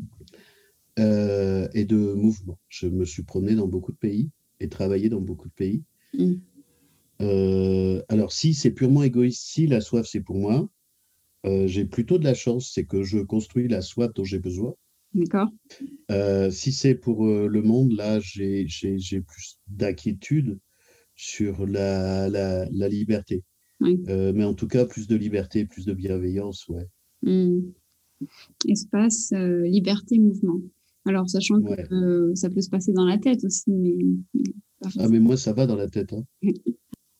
euh, 1.00 1.68
et 1.74 1.86
de 1.86 1.98
mouvement. 1.98 2.60
Je 2.70 2.86
me 2.88 3.04
suis 3.04 3.24
promené 3.24 3.56
dans 3.56 3.68
beaucoup 3.68 3.92
de 3.92 3.98
pays 3.98 4.30
et 4.60 4.70
travaillé 4.70 5.10
dans 5.10 5.22
beaucoup 5.22 5.48
de 5.48 5.54
pays. 5.54 5.84
Mm. 6.14 6.34
Euh, 7.22 8.04
alors, 8.10 8.32
si 8.32 8.54
c'est 8.54 8.70
purement 8.70 9.02
égoïste, 9.02 9.42
si 9.44 9.66
la 9.66 9.82
soif, 9.82 10.06
c'est 10.06 10.22
pour 10.22 10.38
moi, 10.38 10.70
j'ai 11.66 11.86
plutôt 11.86 12.18
de 12.18 12.24
la 12.24 12.34
chance, 12.34 12.72
c'est 12.74 12.86
que 12.86 13.04
je 13.04 13.20
construis 13.20 13.68
la 13.68 13.82
soif 13.82 14.12
dont 14.16 14.24
j'ai 14.24 14.40
besoin. 14.40 14.74
D'accord. 15.14 15.48
si 16.52 16.72
c'est 16.72 16.96
pour 16.96 17.26
le 17.26 17.62
monde, 17.62 17.92
là, 17.94 18.20
j'ai 18.20 18.66
plus 19.22 19.60
d'inquiétude 19.68 20.60
sur 21.16 21.68
la, 21.68 22.30
la, 22.30 22.68
la 22.72 22.88
liberté. 22.88 23.44
Euh, 23.82 24.32
mais 24.34 24.44
en 24.44 24.54
tout 24.54 24.68
cas, 24.68 24.86
plus 24.86 25.08
de 25.08 25.16
liberté, 25.16 25.66
plus 25.66 25.86
de 25.86 25.94
bienveillance, 25.94 26.68
ouais. 26.68 26.88
Hmm. 27.22 27.62
Espace, 28.68 29.32
euh, 29.34 29.64
liberté, 29.68 30.20
mouvement. 30.20 30.62
Alors, 31.06 31.30
sachant 31.30 31.62
que 31.62 32.34
ça 32.36 32.50
peut 32.50 32.62
se 32.62 32.70
passer 32.70 32.92
dans 32.94 33.06
la 33.06 33.18
tête 33.18 33.44
aussi, 33.44 33.72
mais. 33.72 33.96
ah, 34.98 35.08
mais 35.10 35.20
moi, 35.20 35.38
ça 35.38 35.54
va 35.54 35.68
dans 35.68 35.76
la 35.76 35.88
tête. 35.88 36.14
Hein. 36.14 36.24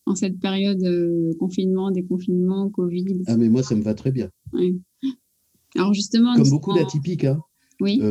en 0.08 0.16
cette 0.16 0.40
période 0.40 0.84
euh, 0.84 1.34
confinement, 1.40 1.92
déconfinement, 1.92 2.70
Covid. 2.70 3.24
Ah, 3.28 3.38
mais 3.38 3.50
moi, 3.50 3.64
ça 3.64 3.76
me 3.76 3.82
va 3.82 3.94
très 3.94 4.12
bien. 4.12 4.30
Alors, 5.76 5.94
justement. 5.94 6.36
Comme 6.36 6.50
beaucoup 6.50 6.74
d'atypiques, 6.74 7.26
hein. 7.26 7.40
Oui. 7.82 8.02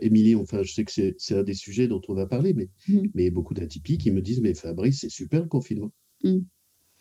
Émilie, 0.00 0.36
enfin, 0.36 0.62
je 0.62 0.72
sais 0.72 0.84
que 0.84 0.92
c'est 0.92 1.34
un 1.34 1.42
des 1.42 1.54
sujets 1.54 1.88
dont 1.88 2.00
on 2.08 2.14
va 2.14 2.26
parler, 2.26 2.54
mais, 2.54 2.70
hmm. 2.88 3.08
mais 3.14 3.30
beaucoup 3.30 3.52
d'atypiques, 3.52 4.06
ils 4.06 4.12
me 4.12 4.22
disent 4.22 4.40
Mais 4.40 4.54
Fabrice, 4.54 5.00
c'est 5.00 5.10
super 5.10 5.42
le 5.42 5.48
confinement. 5.48 5.90
Hmm. 6.22 6.42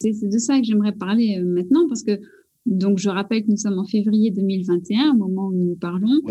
C'est 0.02 0.28
de 0.28 0.38
ça 0.38 0.60
que 0.60 0.66
j'aimerais 0.66 0.94
parler 0.94 1.38
euh, 1.40 1.46
maintenant 1.46 1.88
parce 1.88 2.04
que, 2.04 2.20
donc, 2.66 3.00
je 3.00 3.10
rappelle 3.10 3.44
que 3.44 3.50
nous 3.50 3.58
sommes 3.58 3.80
en 3.80 3.86
février 3.86 4.32
2021, 4.32 5.14
au 5.14 5.18
moment 5.18 5.48
où 5.48 5.54
nous 5.54 5.76
parlons. 5.76 6.22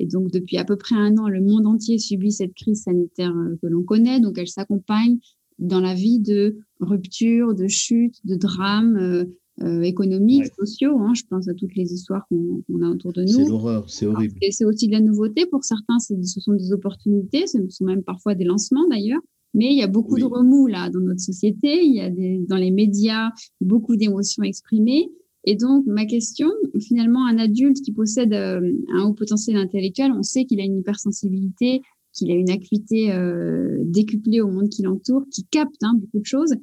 Et 0.00 0.06
donc, 0.06 0.30
depuis 0.30 0.58
à 0.58 0.64
peu 0.64 0.76
près 0.76 0.94
un 0.94 1.16
an, 1.16 1.28
le 1.28 1.40
monde 1.40 1.66
entier 1.66 1.98
subit 1.98 2.30
cette 2.30 2.54
crise 2.54 2.82
sanitaire 2.82 3.34
euh, 3.36 3.56
que 3.60 3.66
l'on 3.66 3.82
connaît. 3.82 4.20
Donc, 4.20 4.38
elle 4.38 4.48
s'accompagne 4.48 5.18
dans 5.58 5.80
la 5.80 5.94
vie 5.94 6.20
de 6.20 6.58
ruptures, 6.80 7.54
de 7.54 7.66
chutes, 7.66 8.24
de 8.24 8.36
drames 8.36 9.26
euh, 9.62 9.82
économiques, 9.82 10.52
sociaux. 10.54 10.98
Hein. 11.00 11.14
Je 11.14 11.22
pense 11.28 11.48
à 11.48 11.54
toutes 11.54 11.74
les 11.74 11.92
histoires 11.92 12.24
qu'on 12.28 12.82
a 12.82 12.88
autour 12.88 13.12
de 13.12 13.22
nous. 13.22 13.44
C'est 13.44 13.48
l'horreur, 13.48 13.90
c'est 13.90 14.06
horrible. 14.06 14.34
Et 14.40 14.52
c'est 14.52 14.64
aussi 14.64 14.86
de 14.86 14.92
la 14.92 15.00
nouveauté. 15.00 15.46
Pour 15.46 15.64
certains, 15.64 15.98
ce 15.98 16.14
sont 16.40 16.52
des 16.52 16.72
opportunités, 16.72 17.46
ce 17.48 17.58
sont 17.68 17.84
même 17.84 18.04
parfois 18.04 18.36
des 18.36 18.44
lancements 18.44 18.86
d'ailleurs. 18.88 19.20
Mais 19.54 19.66
il 19.66 19.78
y 19.78 19.82
a 19.82 19.86
beaucoup 19.86 20.18
de 20.18 20.24
remous 20.24 20.66
là 20.66 20.90
dans 20.90 21.00
notre 21.00 21.20
société. 21.20 21.82
Il 21.84 21.94
y 21.94 22.00
a 22.00 22.10
des, 22.10 22.44
dans 22.48 22.56
les 22.56 22.70
médias 22.70 23.30
beaucoup 23.60 23.96
d'émotions 23.96 24.42
exprimées. 24.42 25.10
Et 25.44 25.56
donc, 25.56 25.86
ma 25.86 26.04
question, 26.04 26.50
finalement, 26.78 27.26
un 27.26 27.38
adulte 27.38 27.80
qui 27.80 27.92
possède 27.92 28.34
euh, 28.34 28.60
un 28.94 29.04
haut 29.04 29.14
potentiel 29.14 29.56
intellectuel, 29.56 30.12
on 30.12 30.22
sait 30.22 30.44
qu'il 30.44 30.60
a 30.60 30.64
une 30.64 30.78
hypersensibilité, 30.78 31.80
qu'il 32.12 32.30
a 32.30 32.34
une 32.34 32.50
acuité 32.50 33.12
euh, 33.12 33.78
décuplée 33.84 34.40
au 34.40 34.50
monde 34.50 34.68
qui 34.68 34.82
l'entoure, 34.82 35.24
qui 35.30 35.44
capte 35.44 35.82
hein, 35.82 35.94
beaucoup 35.98 36.20
de 36.20 36.26
choses. 36.26 36.54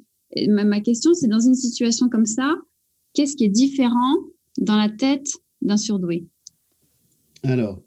ma, 0.46 0.80
question, 0.80 1.14
c'est 1.14 1.28
dans 1.28 1.40
une 1.40 1.54
situation 1.54 2.08
comme 2.08 2.26
ça, 2.26 2.54
qu'est-ce 3.14 3.36
qui 3.36 3.44
est 3.44 3.48
différent 3.48 4.14
dans 4.58 4.76
la 4.76 4.88
tête 4.88 5.28
d'un 5.62 5.76
surdoué? 5.76 6.26
Alors, 7.42 7.82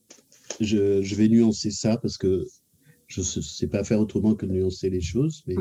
je, 0.60 1.02
je, 1.02 1.16
vais 1.16 1.30
nuancer 1.30 1.72
ça 1.72 1.98
parce 1.98 2.18
que 2.18 2.46
je 3.10 3.22
ne 3.22 3.26
sais 3.26 3.68
pas 3.68 3.84
faire 3.84 4.00
autrement 4.00 4.36
que 4.36 4.46
de 4.46 4.52
nuancer 4.52 4.90
les 4.90 5.02
choses, 5.02 5.44
mais, 5.48 5.56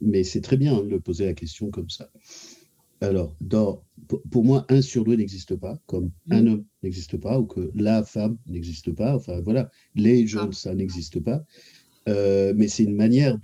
mais 0.00 0.24
c'est 0.24 0.40
très 0.40 0.56
bien 0.56 0.82
de 0.82 0.96
poser 0.96 1.26
la 1.26 1.34
question 1.34 1.70
comme 1.70 1.90
ça. 1.90 2.10
Alors, 3.02 3.36
dans, 3.40 3.82
pour 4.30 4.44
moi, 4.44 4.66
un 4.68 4.82
surdoué 4.82 5.16
n'existe 5.16 5.54
pas, 5.56 5.78
comme 5.86 6.10
mm. 6.26 6.32
un 6.32 6.46
homme 6.46 6.64
n'existe 6.82 7.18
pas, 7.18 7.38
ou 7.38 7.46
que 7.46 7.70
la 7.74 8.02
femme 8.02 8.38
n'existe 8.46 8.92
pas. 8.92 9.14
Enfin, 9.14 9.40
voilà, 9.42 9.70
les 9.94 10.26
jeunes, 10.26 10.52
ça 10.52 10.74
n'existe 10.74 11.20
pas. 11.20 11.44
Euh, 12.08 12.54
mais 12.56 12.68
c'est 12.68 12.84
une 12.84 12.96
manière 12.96 13.38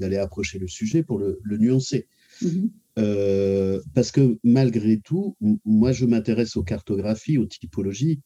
d'aller 0.00 0.16
approcher 0.16 0.58
le 0.58 0.68
sujet 0.68 1.02
pour 1.02 1.18
le, 1.18 1.40
nuancer. 1.58 2.08
Mm-hmm. 2.42 2.70
Euh, 2.98 3.80
parce 3.94 4.12
que 4.12 4.38
malgré 4.44 5.00
tout, 5.00 5.36
moi, 5.64 5.92
je 5.92 6.04
m'intéresse 6.04 6.56
aux 6.56 6.64
cartographies, 6.64 7.38
aux 7.38 7.46
typologies. 7.46 8.20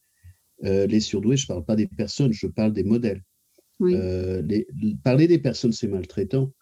Euh, 0.65 0.87
les 0.87 1.01
surdoués, 1.01 1.37
je 1.37 1.45
ne 1.45 1.49
parle 1.49 1.65
pas 1.65 1.77
des 1.77 1.87
personnes, 1.87 2.33
je 2.33 2.47
parle 2.47 2.73
des 2.73 2.85
modèles. 2.85 3.23
Parler 5.03 5.29
des 5.29 5.39
personnes, 5.39 5.73
c'est 5.73 5.89
maltraitant. 5.89 6.53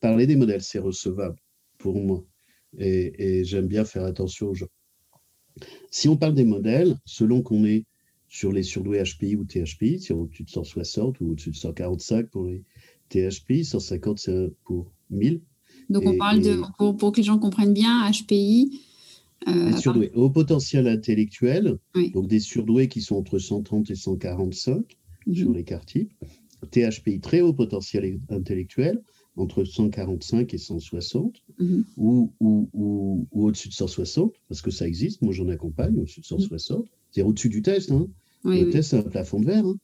Parler 0.00 0.26
des 0.26 0.36
modèles, 0.36 0.62
c'est 0.62 0.78
recevable 0.78 1.36
pour 1.78 2.00
moi 2.00 2.24
et, 2.78 3.44
j'aime 3.44 3.66
bien 3.66 3.84
faire 3.84 4.04
attention 4.04 4.48
aux 4.48 4.54
gens. 4.54 4.68
Si 5.90 6.08
on 6.08 6.16
parle 6.16 6.34
des 6.34 6.44
modèles, 6.44 6.96
selon 7.04 7.42
qu'on 7.42 7.64
est 7.64 7.86
sur 8.28 8.50
les 8.50 8.64
surdoués 8.64 9.02
HPI 9.02 9.36
ou 9.36 9.44
THPI, 9.44 10.00
c'est 10.00 10.12
au-dessus 10.12 10.42
de 10.42 10.50
160 10.50 11.20
ou 11.20 11.30
au-dessus 11.30 11.50
de 11.50 11.56
145 11.56 12.28
pour 12.30 12.46
les 12.46 12.64
THPI, 13.10 13.64
150 13.64 14.18
c'est 14.18 14.50
pour 14.64 14.92
1000. 15.10 15.40
Donc 15.90 16.04
on 16.06 16.16
parle 16.16 16.40
de, 16.40 16.60
pour, 16.78 17.12
que 17.12 17.18
les 17.18 17.22
gens 17.22 17.38
comprennent 17.38 17.74
bien, 17.74 18.10
HPI. 18.10 18.80
Euh, 19.46 19.70
les 19.70 19.76
surdoués 19.76 20.10
au 20.14 20.30
potentiel 20.30 20.88
intellectuel, 20.88 21.78
donc 22.12 22.26
des 22.26 22.40
surdoués 22.40 22.88
qui 22.88 23.02
sont 23.02 23.16
entre 23.16 23.38
130 23.38 23.90
et 23.90 23.94
145 23.94 24.96
mhm. 25.26 25.34
sur 25.34 25.52
les 25.52 25.64
quarts 25.64 25.86
types. 25.86 26.12
THPI 26.70 27.20
très 27.20 27.40
haut 27.40 27.52
potentiel 27.52 28.20
intellectuel, 28.30 29.02
entre 29.36 29.64
145 29.64 30.54
et 30.54 30.58
160, 30.58 31.42
mhm. 31.58 31.84
ou, 31.96 32.32
ou, 32.40 32.68
ou, 32.72 33.28
au-dessus 33.32 33.68
de 33.68 33.74
160, 33.74 34.34
parce 34.48 34.62
que 34.62 34.70
ça 34.70 34.86
existe, 34.86 35.22
moi 35.22 35.32
j'en 35.32 35.48
accompagne 35.48 35.98
au-dessus 35.98 36.20
de 36.20 36.26
160, 36.26 36.86
c'est 37.10 37.22
au-dessus 37.22 37.48
du 37.48 37.62
test. 37.62 37.90
Hein. 37.90 38.08
le 38.44 38.70
test, 38.70 38.90
c'est 38.90 38.98
un 38.98 39.02
plafond 39.02 39.40
de 39.40 39.46
verre. 39.46 39.66
Hein. 39.66 39.78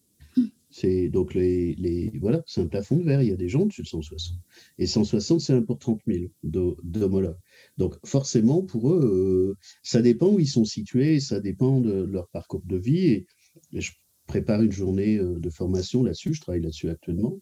C'est 0.71 1.09
donc 1.09 1.35
les, 1.35 1.75
les 1.75 2.13
voilà, 2.21 2.43
c'est 2.47 2.61
un 2.61 2.67
plafond 2.67 2.97
de 2.97 3.03
verre. 3.03 3.23
Il 3.23 3.29
y 3.29 3.33
a 3.33 3.37
des 3.37 3.49
gens 3.49 3.63
au-dessus 3.63 3.83
de 3.83 3.89
160. 3.89 4.39
Et 4.79 4.87
160, 4.87 5.41
c'est 5.41 5.53
un 5.53 5.63
pour 5.63 5.79
30 5.79 6.01
000 6.07 6.27
d'homologues. 6.45 7.37
Donc 7.77 7.97
forcément, 8.07 8.63
pour 8.63 8.93
eux, 8.93 9.01
euh, 9.03 9.59
ça 9.83 10.01
dépend 10.01 10.29
où 10.29 10.39
ils 10.39 10.47
sont 10.47 10.65
situés, 10.65 11.19
ça 11.19 11.41
dépend 11.41 11.81
de 11.81 12.05
leur 12.05 12.29
parcours 12.29 12.63
de 12.65 12.77
vie. 12.77 13.07
Et, 13.07 13.27
et 13.73 13.81
je 13.81 13.93
prépare 14.31 14.63
une 14.63 14.73
journée 14.73 15.17
euh, 15.19 15.39
de 15.39 15.51
formation 15.51 16.03
là-dessus. 16.03 16.35
Je 16.35 16.41
travaille 16.41 16.63
là-dessus 16.63 16.89
actuellement 16.89 17.41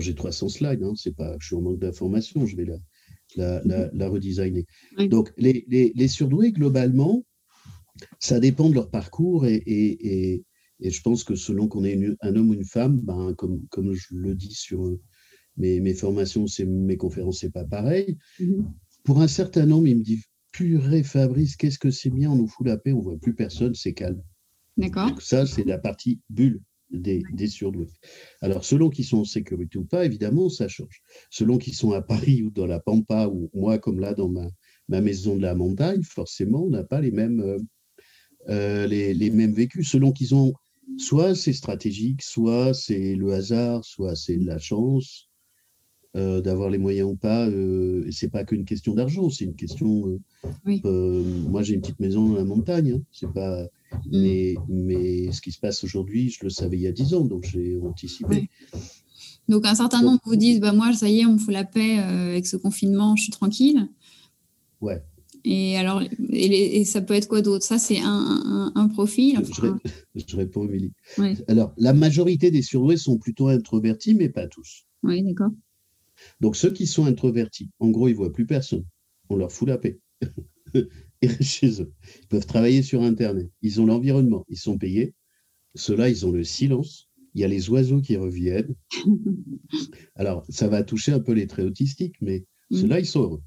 j'ai 0.00 0.14
300 0.14 0.48
slides, 0.48 0.82
hein, 0.82 0.94
c'est 0.96 1.14
pas, 1.14 1.36
je 1.38 1.46
suis 1.46 1.56
en 1.56 1.60
manque 1.60 1.78
d'informations, 1.78 2.46
je 2.46 2.56
vais 2.56 2.64
la, 2.64 3.62
la, 3.64 3.90
la, 3.92 4.08
redesigner. 4.08 4.66
Donc, 5.08 5.32
les, 5.36 5.64
les, 5.68 5.92
les, 5.94 6.08
surdoués, 6.08 6.52
globalement, 6.52 7.24
ça 8.18 8.40
dépend 8.40 8.68
de 8.68 8.74
leur 8.74 8.90
parcours 8.90 9.46
et, 9.46 9.56
et, 9.56 10.32
et, 10.32 10.44
et 10.80 10.90
je 10.90 11.02
pense 11.02 11.24
que 11.24 11.34
selon 11.34 11.68
qu'on 11.68 11.84
est 11.84 11.98
un 12.22 12.36
homme 12.36 12.50
ou 12.50 12.54
une 12.54 12.64
femme, 12.64 12.98
ben, 12.98 13.34
comme, 13.34 13.66
comme 13.68 13.92
je 13.92 14.14
le 14.14 14.34
dis 14.34 14.54
sur 14.54 14.98
mes, 15.56 15.80
mes 15.80 15.94
formations, 15.94 16.46
mes 16.66 16.96
conférences, 16.96 17.40
c'est 17.40 17.52
pas 17.52 17.64
pareil. 17.64 18.16
Mm-hmm. 18.40 18.64
Pour 19.04 19.20
un 19.20 19.28
certain 19.28 19.66
nombre, 19.66 19.88
il 19.88 19.98
me 19.98 20.02
dit 20.02 20.22
purée 20.52 21.02
Fabrice, 21.02 21.56
qu'est-ce 21.56 21.78
que 21.78 21.90
c'est 21.90 22.10
bien, 22.10 22.30
on 22.30 22.36
nous 22.36 22.48
fout 22.48 22.66
la 22.66 22.76
paix, 22.76 22.92
on 22.92 23.00
voit 23.00 23.18
plus 23.18 23.34
personne, 23.34 23.74
c'est 23.74 23.94
calme. 23.94 24.22
D'accord. 24.76 25.20
Ça, 25.20 25.46
c'est 25.46 25.64
la 25.64 25.78
partie 25.78 26.20
bulle 26.30 26.60
des, 26.90 27.46
surdoués. 27.46 27.88
Alors, 28.40 28.64
selon 28.64 28.90
qu'ils 28.90 29.04
sont 29.04 29.18
en 29.18 29.24
sécurité 29.24 29.78
ou 29.78 29.84
pas, 29.84 30.04
évidemment, 30.04 30.48
ça 30.48 30.68
change. 30.68 31.02
Selon 31.30 31.58
qu'ils 31.58 31.74
sont 31.74 31.92
à 31.92 32.02
Paris 32.02 32.42
ou 32.42 32.50
dans 32.50 32.66
la 32.66 32.80
Pampa, 32.80 33.28
ou 33.28 33.50
moi, 33.54 33.78
comme 33.78 34.00
là, 34.00 34.14
dans 34.14 34.28
ma, 34.28 34.46
ma 34.88 35.00
maison 35.00 35.36
de 35.36 35.42
la 35.42 35.54
montagne, 35.54 36.02
forcément, 36.02 36.64
on 36.64 36.70
n'a 36.70 36.84
pas 36.84 37.00
les 37.00 37.10
mêmes, 37.10 37.40
euh, 37.40 37.58
euh, 38.48 38.86
les, 38.86 39.14
les, 39.14 39.30
mêmes 39.30 39.54
vécus. 39.54 39.88
Selon 39.90 40.12
qu'ils 40.12 40.34
ont, 40.34 40.52
soit 40.98 41.34
c'est 41.34 41.52
stratégique, 41.52 42.22
soit 42.22 42.74
c'est 42.74 43.14
le 43.14 43.32
hasard, 43.32 43.84
soit 43.84 44.16
c'est 44.16 44.36
la 44.36 44.58
chance. 44.58 45.31
Euh, 46.14 46.42
d'avoir 46.42 46.68
les 46.68 46.76
moyens 46.76 47.08
ou 47.08 47.14
pas, 47.14 47.48
euh, 47.48 48.06
c'est 48.10 48.28
pas 48.28 48.44
qu'une 48.44 48.66
question 48.66 48.92
d'argent, 48.92 49.30
c'est 49.30 49.46
une 49.46 49.54
question. 49.54 50.20
moi, 50.84 51.62
j'ai 51.62 51.74
une 51.74 51.80
petite 51.80 52.00
maison 52.00 52.28
dans 52.28 52.36
la 52.36 52.44
montagne, 52.44 52.92
hein, 52.96 53.02
c'est 53.10 53.32
pas, 53.32 53.66
Mm. 54.06 54.22
Mais, 54.22 54.54
mais 54.68 55.32
ce 55.32 55.40
qui 55.40 55.52
se 55.52 55.58
passe 55.58 55.84
aujourd'hui, 55.84 56.30
je 56.30 56.38
le 56.42 56.50
savais 56.50 56.76
il 56.76 56.82
y 56.82 56.86
a 56.86 56.92
10 56.92 57.14
ans, 57.14 57.24
donc 57.24 57.44
j'ai 57.44 57.78
anticipé. 57.82 58.48
Donc 59.48 59.66
un 59.66 59.74
certain 59.74 60.02
nombre 60.02 60.20
vous 60.24 60.36
disent, 60.36 60.60
bah, 60.60 60.72
moi, 60.72 60.92
ça 60.92 61.08
y 61.08 61.20
est, 61.20 61.26
on 61.26 61.34
me 61.34 61.38
fout 61.38 61.52
la 61.52 61.64
paix 61.64 61.98
euh, 61.98 62.30
avec 62.30 62.46
ce 62.46 62.56
confinement, 62.56 63.16
je 63.16 63.24
suis 63.24 63.32
tranquille. 63.32 63.88
Ouais. 64.80 65.02
Et 65.44 65.76
alors, 65.76 66.02
et, 66.30 66.84
ça 66.84 67.00
peut 67.00 67.14
être 67.14 67.26
quoi 67.26 67.42
d'autre? 67.42 67.64
Ça, 67.64 67.76
c'est 67.76 67.98
un, 67.98 68.72
un, 68.76 68.88
profil. 68.88 69.40
Je, 70.14 70.36
réponds, 70.36 70.68
Émilie. 70.68 70.92
Alors, 71.48 71.72
la 71.78 71.92
majorité 71.92 72.52
des 72.52 72.62
surdoués 72.62 72.96
sont 72.96 73.18
plutôt 73.18 73.48
introvertis, 73.48 74.14
mais 74.14 74.28
pas 74.28 74.46
tous. 74.46 74.84
Oui, 75.02 75.20
d'accord. 75.24 75.50
Donc, 76.40 76.56
ceux 76.56 76.72
qui 76.72 76.86
sont 76.86 77.06
introvertis, 77.06 77.70
en 77.78 77.90
gros, 77.90 78.08
ils 78.08 78.12
ne 78.12 78.16
voient 78.16 78.32
plus 78.32 78.46
personne. 78.46 78.84
On 79.28 79.36
leur 79.36 79.52
fout 79.52 79.68
la 79.68 79.78
paix. 79.78 79.98
chez 81.40 81.82
eux. 81.82 81.92
Ils 82.22 82.28
peuvent 82.28 82.46
travailler 82.46 82.82
sur 82.82 83.02
Internet. 83.02 83.50
Ils 83.62 83.80
ont 83.80 83.86
l'environnement. 83.86 84.44
Ils 84.48 84.58
sont 84.58 84.78
payés. 84.78 85.14
Ceux-là, 85.74 86.08
ils 86.08 86.26
ont 86.26 86.32
le 86.32 86.44
silence. 86.44 87.08
Il 87.34 87.40
y 87.40 87.44
a 87.44 87.48
les 87.48 87.70
oiseaux 87.70 88.00
qui 88.00 88.16
reviennent. 88.16 88.74
Alors, 90.16 90.44
ça 90.48 90.68
va 90.68 90.82
toucher 90.82 91.12
un 91.12 91.20
peu 91.20 91.32
les 91.32 91.46
traits 91.46 91.66
autistiques, 91.66 92.16
mais 92.20 92.44
mm. 92.70 92.76
ceux-là, 92.76 93.00
ils 93.00 93.06
sont 93.06 93.22
heureux. 93.22 93.42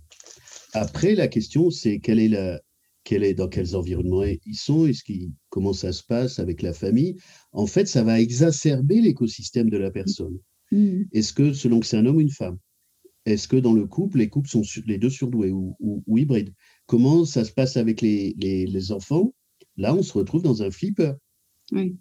Après, 0.73 1.15
la 1.15 1.27
question, 1.27 1.69
c'est 1.69 1.99
quelle 1.99 2.19
est 2.19 2.27
la, 2.27 2.59
quelle 3.03 3.23
est, 3.23 3.35
dans 3.35 3.47
quels 3.47 3.75
environnements 3.75 4.23
ils 4.23 4.55
sont, 4.55 4.87
est-ce 4.87 5.03
comment 5.49 5.71
ça 5.71 5.93
se 5.93 6.03
passe 6.03 6.39
avec 6.39 6.61
la 6.61 6.73
famille? 6.73 7.15
En 7.53 7.67
fait, 7.67 7.87
ça 7.87 8.03
va 8.03 8.19
exacerber 8.19 8.99
l'écosystème 8.99 9.69
de 9.69 9.77
la 9.77 9.91
personne. 9.91 10.37
Mm. 10.71 11.03
Est-ce 11.11 11.33
que, 11.33 11.53
selon 11.53 11.79
que 11.79 11.85
c'est 11.85 11.97
un 11.97 12.05
homme 12.05 12.17
ou 12.17 12.21
une 12.21 12.29
femme, 12.29 12.57
est-ce 13.25 13.47
que 13.47 13.57
dans 13.57 13.73
le 13.73 13.87
couple, 13.87 14.19
les 14.19 14.29
couples 14.29 14.49
sont 14.49 14.61
les 14.85 14.97
deux 14.97 15.09
surdoués 15.09 15.51
ou, 15.51 15.75
ou 15.79 16.17
hybrides? 16.17 16.53
Comment 16.85 17.25
ça 17.25 17.43
se 17.43 17.51
passe 17.51 17.75
avec 17.75 18.01
les, 18.01 18.35
les, 18.37 18.91
enfants? 18.91 19.33
Là, 19.77 19.95
on 19.95 20.03
se 20.03 20.13
retrouve 20.13 20.43
dans 20.43 20.61
un 20.61 20.69
flipper. 20.69 21.13
Oui. 21.71 21.97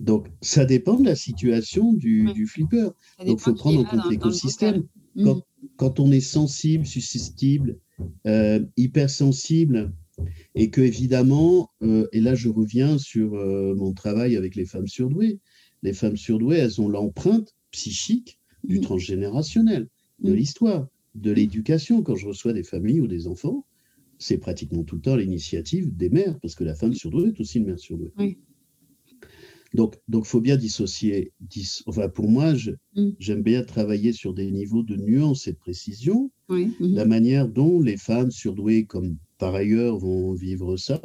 Donc, 0.00 0.28
ça 0.40 0.64
dépend 0.64 0.98
de 0.98 1.04
la 1.04 1.14
situation 1.14 1.92
du, 1.92 2.32
du 2.32 2.46
flipper. 2.46 2.88
Donc, 3.18 3.38
il 3.38 3.40
faut 3.40 3.54
prendre 3.54 3.80
en 3.80 3.84
compte 3.84 4.10
l'écosystème. 4.10 4.84
Quand, 5.22 5.42
quand, 5.76 6.00
on 6.00 6.10
est 6.10 6.20
sensible, 6.20 6.86
susceptible, 6.86 7.78
euh, 8.26 8.64
hypersensible, 8.76 9.92
et 10.54 10.70
que 10.70 10.80
évidemment, 10.80 11.70
euh, 11.82 12.06
et 12.12 12.20
là 12.20 12.34
je 12.34 12.48
reviens 12.48 12.98
sur 12.98 13.34
euh, 13.34 13.74
mon 13.74 13.92
travail 13.92 14.36
avec 14.36 14.54
les 14.54 14.64
femmes 14.64 14.86
surdouées, 14.86 15.40
les 15.84 15.92
femmes 15.92 16.16
surdouées, 16.16 16.56
elles 16.56 16.80
ont 16.80 16.88
l'empreinte 16.88 17.54
psychique 17.70 18.40
du 18.64 18.80
transgénérationnel, 18.80 19.88
de 20.18 20.32
l'histoire 20.32 20.88
de 21.14 21.30
l'éducation. 21.30 22.02
Quand 22.02 22.16
je 22.16 22.26
reçois 22.26 22.54
des 22.54 22.62
familles 22.64 23.00
ou 23.00 23.06
des 23.06 23.28
enfants, 23.28 23.66
c'est 24.18 24.38
pratiquement 24.38 24.82
tout 24.82 24.96
le 24.96 25.02
temps 25.02 25.16
l'initiative 25.16 25.94
des 25.94 26.08
mères, 26.08 26.40
parce 26.40 26.54
que 26.54 26.64
la 26.64 26.74
femme 26.74 26.94
surdouée 26.94 27.28
est 27.28 27.40
aussi 27.40 27.58
une 27.58 27.66
mère 27.66 27.78
surdouée. 27.78 28.12
Donc, 29.74 29.96
il 30.08 30.24
faut 30.24 30.40
bien 30.40 30.56
dissocier. 30.56 31.32
enfin, 31.86 32.08
pour 32.08 32.30
moi, 32.30 32.54
mm. 32.54 33.10
j'aime 33.18 33.42
bien 33.42 33.62
travailler 33.64 34.12
sur 34.12 34.32
des 34.32 34.50
niveaux 34.50 34.84
de 34.84 34.96
nuance 34.96 35.48
et 35.48 35.52
de 35.52 35.58
précision. 35.58 36.30
Mm-hmm. 36.48 36.94
La 36.94 37.04
manière 37.04 37.48
dont 37.48 37.80
les 37.80 37.96
femmes 37.96 38.30
surdouées, 38.30 38.84
comme 38.84 39.16
par 39.36 39.54
ailleurs, 39.54 39.98
vont 39.98 40.32
vivre 40.32 40.76
ça, 40.76 41.02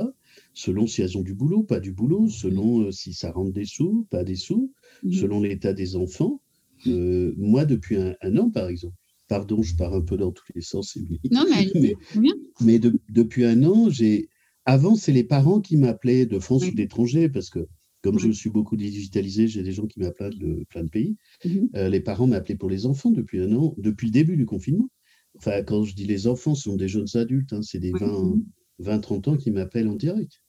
selon 0.53 0.87
si 0.87 1.01
elles 1.01 1.17
ont 1.17 1.21
du 1.21 1.33
boulot, 1.33 1.63
pas 1.63 1.79
du 1.79 1.91
boulot, 1.91 2.27
selon 2.27 2.81
euh, 2.81 2.91
si 2.91 3.13
ça 3.13 3.31
rentre 3.31 3.53
des 3.53 3.65
sous, 3.65 4.07
pas 4.09 4.23
des 4.23 4.35
sous, 4.35 4.73
mm-hmm. 5.03 5.19
selon 5.19 5.41
l'état 5.41 5.73
des 5.73 5.95
enfants. 5.95 6.41
Euh, 6.87 7.33
moi, 7.37 7.65
depuis 7.65 7.97
un, 7.97 8.37
an, 8.37 8.49
par 8.49 8.67
exemple, 8.67 8.95
Pardon, 9.27 9.61
je 9.61 9.75
pars 9.75 9.93
un 9.93 10.01
peu 10.01 10.17
dans 10.17 10.31
tous 10.31 10.51
les 10.55 10.61
sens. 10.61 10.97
Non, 11.29 11.45
mais, 11.47 11.93
mais, 12.61 12.79
depuis 13.09 13.45
un 13.45 13.63
an, 13.63 13.87
j'ai. 13.89 14.27
Avant, 14.65 14.95
c'est 14.95 15.11
les 15.11 15.23
parents 15.23 15.61
qui 15.61 15.77
m'appelaient 15.77 16.25
de 16.25 16.39
France 16.39 16.67
ou 16.67 16.71
d'étrangers, 16.71 17.29
parce 17.29 17.51
que 17.51 17.67
comme 18.01 18.17
je 18.17 18.31
suis 18.31 18.49
beaucoup 18.49 18.75
digitalisé, 18.75 19.47
j'ai 19.47 19.61
des 19.61 19.71
gens 19.71 19.85
qui 19.85 19.99
m'appellent 19.99 20.37
de 20.37 20.65
plein 20.69 20.83
de 20.83 20.89
pays. 20.89 21.15
Mhm. 21.45 21.69
Euh, 21.75 21.89
les 21.89 21.99
parents 21.99 22.27
m'appelaient 22.27 22.55
pour 22.55 22.69
les 22.69 22.85
enfants 22.85 23.11
depuis 23.11 23.39
un 23.39 23.53
an, 23.53 23.75
depuis 23.77 24.07
le 24.07 24.11
début 24.11 24.37
du 24.37 24.45
confinement. 24.45 24.89
enfin, 25.37 25.63
quand 25.63 25.83
je 25.83 25.93
dis 25.93 26.05
les 26.05 26.27
enfants, 26.27 26.55
ce 26.55 26.63
sont 26.63 26.75
des 26.75 26.87
jeunes 26.87 27.07
adultes, 27.13 27.53
hein, 27.53 27.61
c'est 27.61 27.79
des 27.79 27.91
20, 27.91 28.39
30 28.83 29.27
ans 29.27 29.37
qui 29.37 29.51
m'appellent 29.51 29.87
en 29.87 29.95
direct. 29.95 30.41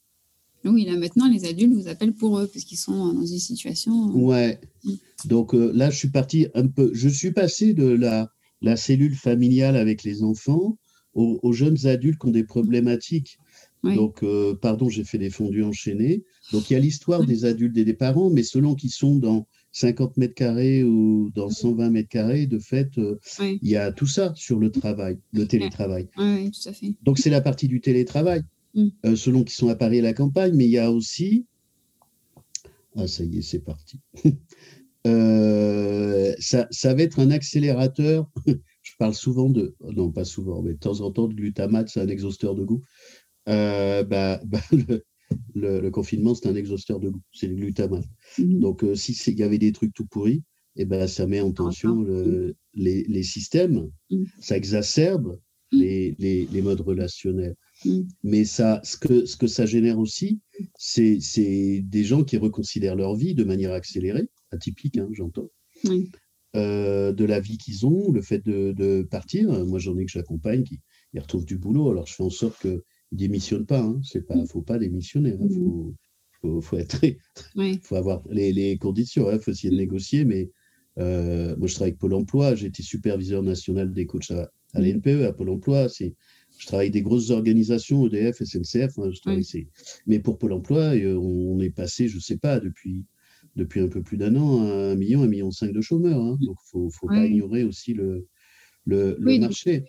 Oui, 0.64 0.84
là 0.84 0.96
maintenant, 0.96 1.28
les 1.28 1.46
adultes 1.46 1.72
vous 1.72 1.88
appellent 1.88 2.12
pour 2.12 2.38
eux, 2.38 2.46
parce 2.46 2.64
qu'ils 2.64 2.78
sont 2.78 3.14
dans 3.14 3.24
une 3.24 3.38
situation. 3.38 3.92
Ouais. 4.14 4.60
Mm. 4.84 4.92
Donc 5.26 5.52
là, 5.54 5.90
je 5.90 5.96
suis 5.96 6.10
parti 6.10 6.48
un 6.54 6.66
peu. 6.66 6.90
Je 6.92 7.08
suis 7.08 7.32
passé 7.32 7.72
de 7.72 7.86
la, 7.86 8.30
la 8.60 8.76
cellule 8.76 9.14
familiale 9.14 9.76
avec 9.76 10.02
les 10.04 10.22
enfants 10.22 10.76
aux, 11.14 11.52
jeunes 11.52 11.86
adultes 11.86 12.20
qui 12.20 12.28
ont 12.28 12.30
des 12.30 12.44
problématiques. 12.44 13.38
Donc, 13.82 14.24
pardon, 14.60 14.88
j'ai 14.88 15.04
fait 15.04 15.18
des 15.18 15.30
fondus 15.30 15.64
enchaînés. 15.64 16.24
Donc, 16.52 16.70
il 16.70 16.74
y 16.74 16.76
a 16.76 16.80
l'histoire 16.80 17.24
des 17.24 17.44
adultes 17.44 17.76
et 17.78 17.84
des 17.84 17.94
parents, 17.94 18.30
mais 18.30 18.42
selon 18.42 18.74
qu'ils 18.74 18.90
sont 18.90 19.16
dans 19.16 19.46
50 19.72 20.16
mètres 20.16 20.34
carrés 20.34 20.82
ou 20.82 21.30
dans 21.34 21.48
120 21.48 21.90
mètres 21.90 22.08
carrés, 22.08 22.46
de 22.46 22.58
fait, 22.58 22.98
euh, 22.98 23.18
il 23.40 23.68
y 23.68 23.76
a 23.76 23.92
tout 23.92 24.06
ça 24.06 24.32
sur 24.34 24.58
le 24.58 24.70
travail, 24.70 25.18
le 25.32 25.46
télétravail. 25.46 26.08
Oui, 26.16 26.50
tout 26.50 26.68
à 26.68 26.72
fait. 26.72 26.94
Donc, 27.02 27.18
c'est 27.18 27.30
la 27.30 27.40
partie 27.40 27.68
du 27.68 27.80
télétravail, 27.80 28.42
mm. 28.74 28.88
euh, 29.06 29.16
selon 29.16 29.44
qu'ils 29.44 29.54
sont 29.54 29.68
à 29.68 29.76
Paris 29.76 29.98
et 29.98 30.00
à 30.00 30.04
la 30.04 30.12
campagne, 30.12 30.54
mais 30.54 30.64
il 30.64 30.70
y 30.70 30.78
a 30.78 30.90
aussi. 30.90 31.46
Ah, 32.96 33.06
ça 33.06 33.24
y 33.24 33.38
est, 33.38 33.42
c'est 33.42 33.60
parti. 33.60 33.98
Euh, 35.06 36.34
ça, 36.40 36.68
ça, 36.70 36.92
va 36.92 37.00
être 37.00 37.20
un 37.20 37.30
accélérateur. 37.30 38.30
Je 38.82 38.92
parle 38.98 39.14
souvent 39.14 39.48
de. 39.48 39.74
Non, 39.96 40.12
pas 40.12 40.26
souvent, 40.26 40.60
mais 40.60 40.74
de 40.74 40.78
temps 40.78 41.00
en 41.00 41.10
temps, 41.10 41.26
de 41.26 41.32
glutamate, 41.32 41.88
c'est 41.88 42.02
un 42.02 42.08
exhausteur 42.08 42.54
de 42.54 42.64
goût. 42.64 42.82
bah, 43.46 44.04
bah 44.44 44.60
le, 44.72 45.02
le, 45.54 45.88
confinement, 45.90 46.34
c'est 46.34 46.48
un 46.48 46.54
exhausteur 46.54 47.00
de 47.00 47.10
goût, 47.10 47.22
c'est 47.32 47.46
le 47.46 47.54
glutamate. 47.54 48.06
Mhm. 48.38 48.60
Donc, 48.60 48.84
euh, 48.84 48.94
si 48.94 49.12
il 49.12 49.38
y 49.38 49.42
avait 49.42 49.58
des 49.58 49.72
trucs 49.72 49.94
tout 49.94 50.06
pourris, 50.06 50.42
eh 50.76 50.84
ben, 50.84 51.06
ça 51.06 51.26
met 51.26 51.40
en 51.40 51.52
tension 51.52 52.04
les, 52.74 53.04
les, 53.04 53.22
systèmes, 53.22 53.90
mhm. 54.10 54.26
ça 54.40 54.56
exacerbe 54.56 55.38
mhm. 55.72 55.80
les, 55.80 56.48
les, 56.50 56.62
modes 56.62 56.80
relationnels. 56.80 57.56
Mais 58.22 58.44
ça, 58.44 58.80
ce, 58.84 58.96
que, 58.96 59.24
ce 59.24 59.36
que 59.36 59.46
ça 59.46 59.66
génère 59.66 59.98
aussi, 59.98 60.40
c'est 60.78 61.82
des 61.82 62.04
gens 62.04 62.24
qui 62.24 62.36
reconsidèrent 62.36 62.96
leur 62.96 63.14
vie 63.16 63.34
de 63.34 63.44
manière 63.44 63.72
accélérée, 63.72 64.28
atypique, 64.50 64.98
hein, 64.98 65.08
j'entends. 65.12 65.50
Euh, 66.56 67.12
de 67.12 67.24
la 67.24 67.38
vie 67.38 67.58
qu'ils 67.58 67.86
ont, 67.86 68.10
le 68.10 68.22
fait 68.22 68.44
de, 68.44 68.72
de 68.72 69.06
partir. 69.08 69.64
Moi, 69.66 69.78
j'en 69.78 69.96
ai 69.96 70.04
que 70.04 70.10
j'accompagne, 70.10 70.64
qui 70.64 70.80
ils 71.12 71.20
retrouvent 71.20 71.44
du 71.44 71.58
boulot. 71.58 71.90
Alors, 71.90 72.06
je 72.06 72.14
fais 72.14 72.22
en 72.22 72.30
sorte 72.30 72.60
que 72.60 72.84
il 73.12 73.18
démissionne 73.18 73.66
pas. 73.66 73.80
Hein. 73.80 74.00
C'est 74.02 74.26
pas, 74.26 74.34
faut 74.46 74.62
pas 74.62 74.78
démissionner. 74.78 75.36
Il 75.38 75.46
hein. 75.46 75.92
faut, 76.40 76.60
faut, 76.60 76.76
être, 76.76 77.00
faut 77.82 77.96
avoir 77.96 78.22
les, 78.30 78.52
les 78.52 78.78
conditions. 78.78 79.30
Il 79.30 79.34
hein. 79.34 79.38
faut 79.38 79.50
essayer 79.50 79.70
de 79.70 79.76
négocier. 79.76 80.24
Mais 80.24 80.50
euh, 80.98 81.56
moi, 81.56 81.66
je 81.66 81.74
travaille 81.74 81.90
avec 81.90 82.00
Pôle 82.00 82.14
Emploi. 82.14 82.54
J'ai 82.54 82.66
été 82.66 82.82
superviseur 82.82 83.42
national 83.42 83.92
des 83.92 84.06
coachs 84.06 84.30
à, 84.30 84.50
à 84.74 84.80
l'NPE, 84.80 85.24
à 85.26 85.32
Pôle 85.32 85.50
Emploi. 85.50 85.88
C'est, 85.88 86.14
je 86.58 86.66
travaille 86.66 86.86
avec 86.86 86.92
des 86.92 87.02
grosses 87.02 87.30
organisations, 87.30 88.06
EDF, 88.06 88.42
SNCF. 88.42 88.94
Je 88.96 89.64
mais 90.06 90.18
pour 90.18 90.38
Pôle 90.38 90.52
Emploi, 90.52 90.96
euh, 90.96 91.16
on, 91.16 91.58
est 91.60 91.70
passé, 91.70 92.08
je 92.08 92.18
sais 92.18 92.36
pas, 92.36 92.60
depuis 92.60 93.04
depuis 93.56 93.80
un 93.80 93.88
peu 93.88 94.00
plus 94.00 94.16
d'un 94.16 94.36
an, 94.36 94.62
à 94.62 94.92
un 94.92 94.94
million, 94.94 95.22
un 95.22 95.26
million 95.26 95.50
cinq 95.50 95.72
de 95.72 95.80
chômeurs. 95.80 96.20
Donc, 96.38 96.56
il 96.72 96.84
ne 96.84 96.88
faut, 96.88 97.08
pas 97.08 97.26
ignorer 97.26 97.64
aussi 97.64 97.94
le, 97.94 98.28
le, 98.86 99.16
marché. 99.38 99.84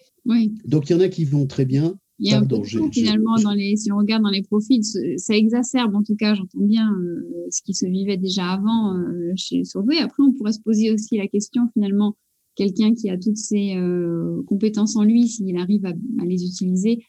Donc, 0.65 0.89
il 0.89 0.93
y 0.93 0.95
en 0.95 0.99
a 0.99 1.09
qui 1.09 1.25
vont 1.25 1.45
très 1.45 1.65
bien, 1.65 1.97
il 2.21 2.29
y 2.29 2.33
a 2.33 2.39
un 2.39 2.45
peu 2.45 2.61
finalement 2.91 3.35
dans 3.43 3.51
les, 3.51 3.75
si 3.75 3.91
on 3.91 3.97
regarde 3.97 4.21
dans 4.21 4.29
les 4.29 4.43
profils, 4.43 4.83
ça 5.17 5.35
exacerbe 5.35 5.95
en 5.95 6.03
tout 6.03 6.15
cas, 6.15 6.35
j'entends 6.35 6.61
bien 6.61 6.93
euh, 6.93 7.47
ce 7.49 7.63
qui 7.63 7.73
se 7.73 7.87
vivait 7.87 8.17
déjà 8.17 8.51
avant 8.51 8.95
euh, 8.95 9.33
chez 9.35 9.63
Surdoué. 9.63 9.97
Après, 9.97 10.21
on 10.21 10.31
pourrait 10.31 10.51
se 10.51 10.61
poser 10.61 10.91
aussi 10.91 11.17
la 11.17 11.27
question 11.27 11.63
finalement, 11.73 12.15
quelqu'un 12.55 12.93
qui 12.93 13.09
a 13.09 13.17
toutes 13.17 13.37
ces 13.37 13.75
euh, 13.75 14.43
compétences 14.45 14.95
en 14.95 15.03
lui, 15.03 15.27
s'il 15.27 15.57
arrive 15.57 15.83
à, 15.85 15.93
les 16.23 16.45
utiliser, 16.45 16.99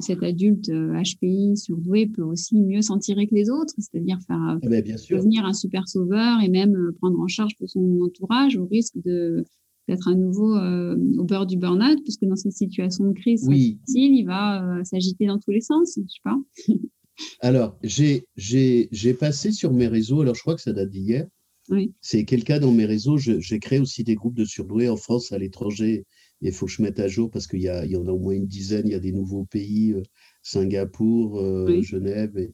cet 0.00 0.24
adulte 0.24 0.68
HPI 0.68 1.56
surdoué 1.56 2.08
peut 2.08 2.24
aussi 2.24 2.60
mieux 2.60 2.82
s'en 2.82 2.98
tirer 2.98 3.28
que 3.28 3.34
les 3.36 3.48
autres, 3.48 3.72
c'est-à-dire 3.78 4.18
faire 4.26 4.58
eh 4.60 4.68
ben, 4.68 4.82
devenir 4.82 5.44
un 5.44 5.52
super 5.52 5.86
sauveur 5.86 6.42
et 6.42 6.48
même 6.48 6.76
prendre 7.00 7.20
en 7.20 7.28
charge 7.28 7.54
tout 7.54 7.68
son 7.68 8.00
entourage 8.04 8.56
au 8.56 8.66
risque 8.66 8.96
de 9.04 9.44
d'être 9.88 10.08
à 10.08 10.14
nouveau 10.14 10.54
euh, 10.56 10.96
au 11.16 11.24
bord 11.24 11.46
du 11.46 11.56
burn-out, 11.56 11.98
puisque 12.04 12.24
dans 12.24 12.36
cette 12.36 12.52
situation 12.52 13.06
de 13.06 13.12
crise 13.14 13.48
difficile, 13.48 14.14
il 14.14 14.24
va 14.24 14.62
euh, 14.62 14.84
s'agiter 14.84 15.26
dans 15.26 15.38
tous 15.38 15.50
les 15.50 15.62
sens, 15.62 15.94
je 15.96 16.02
sais 16.02 16.20
pas. 16.22 16.38
alors, 17.40 17.78
j'ai 17.82 19.14
passé 19.18 19.50
sur 19.50 19.72
mes 19.72 19.88
réseaux, 19.88 20.20
alors 20.20 20.34
je 20.34 20.42
crois 20.42 20.54
que 20.54 20.60
ça 20.60 20.72
date 20.72 20.90
d'hier, 20.90 21.26
oui. 21.70 21.92
c'est 22.00 22.24
quelqu'un 22.24 22.60
dans 22.60 22.72
mes 22.72 22.84
réseaux, 22.84 23.16
j'ai 23.16 23.58
créé 23.58 23.80
aussi 23.80 24.04
des 24.04 24.14
groupes 24.14 24.36
de 24.36 24.44
surdoués 24.44 24.90
en 24.90 24.96
France, 24.96 25.32
à 25.32 25.38
l'étranger, 25.38 26.04
il 26.40 26.52
faut 26.52 26.66
que 26.66 26.72
je 26.72 26.82
mette 26.82 27.00
à 27.00 27.08
jour 27.08 27.30
parce 27.30 27.46
qu'il 27.46 27.60
y, 27.60 27.64
y, 27.64 27.96
en 27.96 28.06
a 28.06 28.12
au 28.12 28.18
moins 28.18 28.34
une 28.34 28.46
dizaine, 28.46 28.86
il 28.86 28.92
y 28.92 28.94
a 28.94 29.00
des 29.00 29.10
nouveaux 29.10 29.44
pays, 29.44 29.92
euh, 29.92 30.02
Singapour, 30.42 31.42
Genève. 31.82 32.38
Et, 32.38 32.52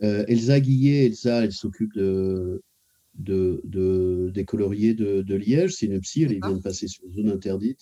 Elsa 0.00 0.58
Guillet, 0.58 1.06
Elsa, 1.06 1.44
elle 1.44 1.52
s'occupe 1.52 1.94
de 1.94 2.62
de, 3.18 4.30
des 4.32 4.44
coloriers 4.44 4.94
de, 4.94 5.34
Liège. 5.34 5.74
C'est 5.74 5.86
une 5.86 6.00
psy, 6.00 6.22
elle 6.22 6.40
vient 6.40 6.56
de 6.56 6.62
passer 6.62 6.88
sur 6.88 7.04
zone 7.10 7.28
interdite. 7.28 7.80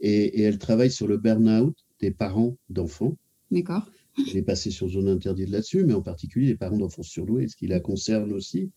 Et, 0.00 0.42
elle 0.42 0.58
travaille 0.58 0.90
sur 0.90 1.06
le 1.06 1.16
burn-out 1.16 1.76
des 2.00 2.10
parents 2.10 2.56
d'enfants. 2.68 3.16
D'accord. 3.50 3.90
Elle 4.30 4.38
est 4.38 4.42
passée 4.42 4.70
sur 4.70 4.88
zone 4.88 5.08
interdite 5.08 5.50
là-dessus, 5.50 5.84
mais 5.84 5.94
en 5.94 6.02
particulier 6.02 6.48
les 6.48 6.56
parents 6.56 6.76
d'enfants 6.76 7.02
surdoués, 7.02 7.48
ce 7.48 7.56
qui 7.56 7.66
la 7.66 7.80
concerne 7.80 8.32
aussi. 8.32 8.70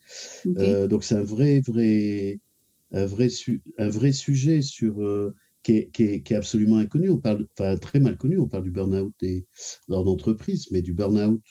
Euh, 0.58 0.88
donc 0.88 1.04
c'est 1.04 1.16
un 1.16 1.24
vrai, 1.24 1.60
vrai, 1.60 2.40
un 2.92 3.06
vrai, 3.06 3.28
un 3.78 3.90
vrai 3.90 4.12
sujet 4.12 4.62
sur, 4.62 5.02
euh, 5.02 5.34
qui, 5.64 5.74
est, 5.74 5.90
qui, 5.92 6.04
est, 6.04 6.36
absolument 6.36 6.78
inconnu. 6.78 7.10
On 7.10 7.18
parle, 7.18 7.48
enfin 7.58 7.78
très 7.78 8.00
mal 8.00 8.18
connu. 8.18 8.38
On 8.40 8.48
parle 8.48 8.64
du 8.64 8.72
burn-out 8.72 9.14
dans 9.88 10.04
l'entreprise, 10.04 10.68
mais 10.72 10.82
du 10.82 10.94
burn-out 10.94 11.42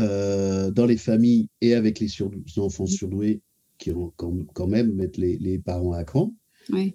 euh, 0.00 0.70
dans 0.70 0.86
les 0.86 0.96
familles 0.96 1.48
et 1.60 1.74
avec 1.74 2.00
les, 2.00 2.08
enfants 2.56 2.86
surdoués 2.86 3.42
qui 3.78 3.90
ont, 3.90 4.12
quand, 4.16 4.66
même 4.66 4.92
mettent 4.94 5.18
les, 5.18 5.58
parents 5.58 5.92
à 5.92 6.04
cran. 6.04 6.34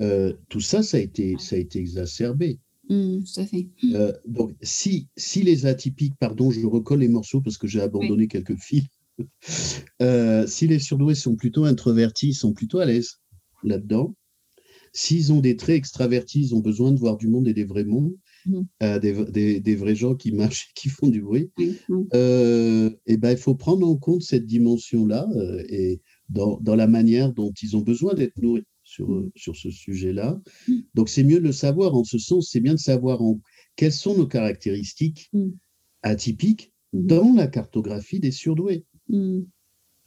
Euh, 0.01 0.33
tout 0.49 0.62
ça, 0.62 0.81
ça 0.81 0.97
a 0.97 0.99
été, 0.99 1.36
ça 1.38 1.55
a 1.57 1.60
été 1.60 1.79
exacerbé. 1.79 2.60
Mmh, 2.89 3.19
tout 3.19 3.39
à 3.41 3.45
fait. 3.45 3.67
Euh, 3.93 4.13
donc, 4.25 4.55
si, 4.62 5.10
si 5.17 5.43
les 5.43 5.65
atypiques, 5.65 6.15
pardon, 6.19 6.51
je 6.51 6.65
recolle 6.65 6.99
les 6.99 7.10
morceaux 7.10 7.41
parce 7.41 7.57
que 7.57 7.67
j'ai 7.67 7.81
abandonné 7.81 8.27
quelques 8.27 8.57
fils. 8.57 8.86
si 10.47 10.67
les 10.67 10.79
surdoués 10.79 11.15
sont 11.15 11.36
plutôt 11.36 11.65
introvertis, 11.65 12.29
ils 12.29 12.36
sont 12.36 12.53
plutôt 12.53 12.79
à 12.79 12.86
l'aise 12.86 13.19
là-dedans. 13.63 14.15
S'ils 14.93 15.31
ont 15.33 15.41
des 15.41 15.57
traits 15.57 15.75
extravertis, 15.75 16.39
ils 16.39 16.55
ont 16.55 16.62
besoin 16.62 16.91
de 16.91 16.99
voir 16.99 17.17
du 17.17 17.27
monde 17.27 17.47
et 17.47 17.53
des 17.53 17.65
vrais 17.65 17.83
mondes. 17.83 18.15
Mmh. 18.47 18.99
des, 18.99 19.60
des, 19.60 19.75
vrais 19.75 19.95
gens 19.95 20.15
qui 20.15 20.31
marchent 20.31 20.69
et 20.69 20.79
qui 20.79 20.89
font 20.89 21.07
du 21.07 21.21
bruit, 21.21 21.51
euh, 22.13 22.89
et 23.05 23.17
ben, 23.17 23.31
il 23.31 23.38
faut 23.38 23.55
prendre 23.55 23.86
en 23.86 23.97
compte 23.97 24.21
cette 24.21 24.45
dimension-là 24.45 25.27
euh, 25.36 25.63
et 25.67 26.01
dans, 26.29 26.57
dans, 26.62 26.75
la 26.75 26.88
manière 26.88 27.33
dont 27.33 27.51
ils 27.62 27.75
ont 27.75 27.81
besoin 27.81 28.13
d'être 28.13 28.38
nourris 28.41 28.63
sur, 28.83 29.10
mmh. 29.10 29.31
sur 29.36 29.55
ce 29.55 29.69
sujet-là. 29.69 30.39
Donc, 30.93 31.10
c'est 31.10 31.23
mieux 31.23 31.39
de 31.39 31.45
le 31.45 31.51
savoir. 31.51 31.95
En 31.95 32.03
ce 32.03 32.17
sens, 32.17 32.49
c'est 32.51 32.62
bien 32.62 32.73
de 32.73 32.79
savoir 32.79 33.21
en, 33.21 33.39
quelles 33.75 33.91
sont 33.91 34.15
nos 34.15 34.27
caractéristiques 34.27 35.29
atypiques 36.03 36.71
dans 36.93 37.33
la 37.33 37.47
cartographie 37.47 38.19
des 38.19 38.31
surdoués. 38.31 38.86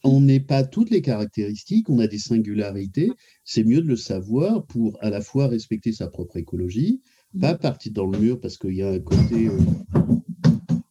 On 0.03 0.20
n'est 0.20 0.40
pas 0.40 0.64
toutes 0.64 0.90
les 0.90 1.03
caractéristiques, 1.03 1.90
on 1.90 1.98
a 1.98 2.07
des 2.07 2.18
singularités. 2.18 3.11
C'est 3.44 3.64
mieux 3.64 3.83
de 3.83 3.87
le 3.87 3.96
savoir 3.96 4.64
pour 4.66 4.96
à 5.03 5.11
la 5.11 5.20
fois 5.20 5.46
respecter 5.46 5.92
sa 5.92 6.09
propre 6.09 6.38
écologie, 6.38 7.03
pas 7.38 7.55
partir 7.55 7.93
dans 7.93 8.07
le 8.07 8.19
mur 8.19 8.40
parce 8.40 8.57
qu'il 8.59 8.75
y 8.75 8.83
a 8.83 8.90
un 8.90 8.99
côté, 8.99 9.49
euh, 9.49 9.59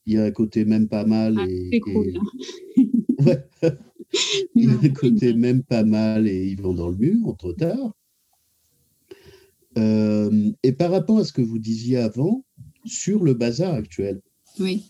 il 0.05 0.13
y 0.13 0.17
a 0.17 0.23
un 0.23 0.31
côté 0.31 0.65
même 0.65 0.87
pas 0.87 1.05
mal 1.05 1.35
ah, 1.37 1.45
et, 1.47 1.81
il 4.55 4.63
y 4.63 4.67
a 4.67 4.71
un 4.71 4.89
côté 4.89 5.33
même 5.33 5.63
pas 5.63 5.83
mal 5.83 6.27
et 6.27 6.47
ils 6.47 6.61
vont 6.61 6.73
dans 6.73 6.89
le 6.89 6.97
mur 6.97 7.35
trop 7.37 7.53
tard. 7.53 7.93
Euh, 9.77 10.51
et 10.63 10.71
par 10.71 10.91
rapport 10.91 11.19
à 11.19 11.23
ce 11.23 11.33
que 11.33 11.41
vous 11.41 11.59
disiez 11.59 11.97
avant 11.97 12.43
sur 12.85 13.23
le 13.23 13.33
bazar 13.33 13.73
actuel. 13.73 14.21
Oui. 14.59 14.89